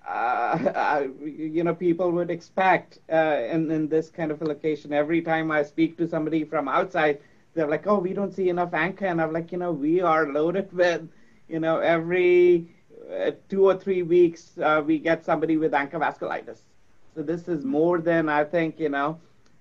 uh, 0.06 1.06
you 1.24 1.64
know 1.64 1.74
people 1.74 2.10
would 2.12 2.30
expect 2.30 2.98
uh, 3.12 3.38
in 3.50 3.70
in 3.70 3.88
this 3.88 4.10
kind 4.10 4.30
of 4.30 4.42
a 4.42 4.44
location. 4.44 4.92
Every 4.92 5.22
time 5.22 5.50
I 5.50 5.62
speak 5.62 5.96
to 5.98 6.06
somebody 6.08 6.44
from 6.44 6.68
outside, 6.68 7.20
they're 7.54 7.68
like, 7.68 7.86
"Oh, 7.86 7.98
we 7.98 8.12
don't 8.12 8.32
see 8.32 8.48
enough 8.48 8.72
ANCA," 8.72 9.02
and 9.02 9.20
I'm 9.20 9.32
like, 9.32 9.52
you 9.52 9.58
know, 9.58 9.72
we 9.72 10.00
are 10.00 10.26
loaded 10.32 10.72
with, 10.72 11.08
you 11.48 11.60
know, 11.60 11.78
every 11.78 12.74
uh, 13.10 13.32
two 13.48 13.66
or 13.66 13.76
three 13.76 14.02
weeks 14.02 14.58
uh, 14.58 14.82
we 14.84 14.98
get 14.98 15.24
somebody 15.24 15.56
with 15.56 15.72
ANCA 15.72 15.92
vasculitis. 15.92 16.58
So 17.14 17.22
this 17.22 17.48
is 17.48 17.64
more 17.64 17.98
than 17.98 18.28
I 18.28 18.44
think, 18.44 18.78
you 18.78 18.88
know. 18.88 19.20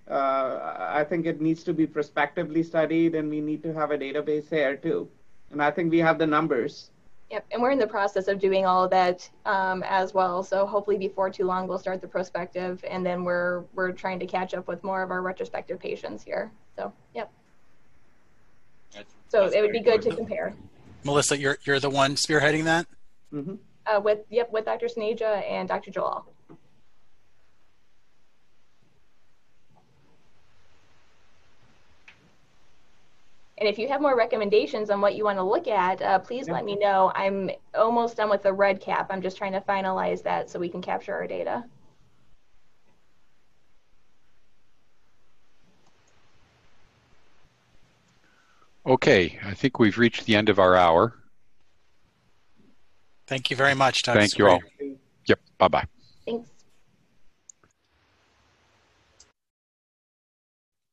Uh, 0.09 0.75
I 0.77 1.03
think 1.03 1.25
it 1.25 1.41
needs 1.41 1.63
to 1.63 1.73
be 1.73 1.87
prospectively 1.87 2.61
studied, 2.61 3.15
and 3.15 3.29
we 3.29 3.41
need 3.41 3.63
to 3.63 3.73
have 3.73 3.89
a 3.89 3.97
database 3.97 4.49
here 4.49 4.75
too. 4.75 5.09
And 5.51 5.61
I 5.63 5.71
think 5.71 5.89
we 5.89 5.97
have 5.99 6.19
the 6.19 6.27
numbers. 6.27 6.91
Yep, 7.31 7.45
and 7.51 7.61
we're 7.61 7.71
in 7.71 7.79
the 7.79 7.87
process 7.87 8.27
of 8.27 8.39
doing 8.39 8.67
all 8.67 8.83
of 8.83 8.91
that 8.91 9.27
um, 9.47 9.83
as 9.83 10.13
well. 10.13 10.43
So 10.43 10.67
hopefully 10.67 10.99
before 10.99 11.31
too 11.31 11.45
long 11.45 11.67
we'll 11.67 11.79
start 11.79 12.01
the 12.01 12.07
prospective, 12.07 12.83
and 12.87 13.03
then 13.03 13.23
we're 13.23 13.63
we're 13.73 13.91
trying 13.91 14.19
to 14.19 14.27
catch 14.27 14.53
up 14.53 14.67
with 14.67 14.83
more 14.83 15.01
of 15.01 15.09
our 15.09 15.23
retrospective 15.23 15.79
patients 15.79 16.23
here. 16.23 16.51
So 16.75 16.93
yep. 17.15 17.31
That's, 18.93 19.15
So 19.27 19.41
that's 19.43 19.55
it 19.55 19.61
would 19.61 19.71
be 19.71 19.81
very 19.81 19.97
good 19.97 20.09
to 20.11 20.15
compare. 20.15 20.53
Melissa, 21.05 21.37
you're 21.39 21.57
you're 21.63 21.79
the 21.79 21.89
one 21.89 22.15
spearheading 22.15 22.63
that. 22.65 22.87
hmm 23.31 23.55
Uh, 23.85 24.01
with 24.01 24.19
yep 24.29 24.51
with 24.51 24.65
Dr. 24.65 24.87
Sneja 24.87 25.43
and 25.49 25.69
Dr. 25.69 25.91
Joel. 25.91 26.25
And 33.57 33.69
if 33.69 33.79
you 33.79 33.87
have 33.87 34.01
more 34.01 34.17
recommendations 34.17 34.89
on 34.89 34.99
what 34.99 35.15
you 35.15 35.23
want 35.23 35.37
to 35.37 35.43
look 35.43 35.67
at, 35.67 36.01
uh, 36.01 36.19
please 36.19 36.49
let 36.49 36.65
me 36.65 36.75
know. 36.75 37.13
I'm 37.15 37.49
almost 37.73 38.17
done 38.17 38.29
with 38.29 38.43
the 38.43 38.49
REDCap. 38.49 39.07
I'm 39.09 39.21
just 39.21 39.37
trying 39.37 39.53
to 39.53 39.61
finalize 39.61 40.21
that 40.23 40.49
so 40.49 40.59
we 40.59 40.67
can 40.67 40.81
capture 40.81 41.13
our 41.13 41.25
data. 41.25 41.63
Okay, 48.85 49.39
I 49.43 49.53
think 49.53 49.79
we've 49.79 49.97
reached 49.97 50.25
the 50.25 50.35
end 50.35 50.49
of 50.49 50.59
our 50.59 50.75
hour. 50.75 51.15
Thank 53.27 53.49
you 53.49 53.57
very 53.57 53.73
much, 53.73 54.03
Doug. 54.03 54.15
Thank 54.15 54.37
you 54.37 54.47
all. 54.47 54.61
Yep, 55.27 55.39
bye 55.57 55.67
bye. 55.67 55.85
Thanks. 56.25 56.49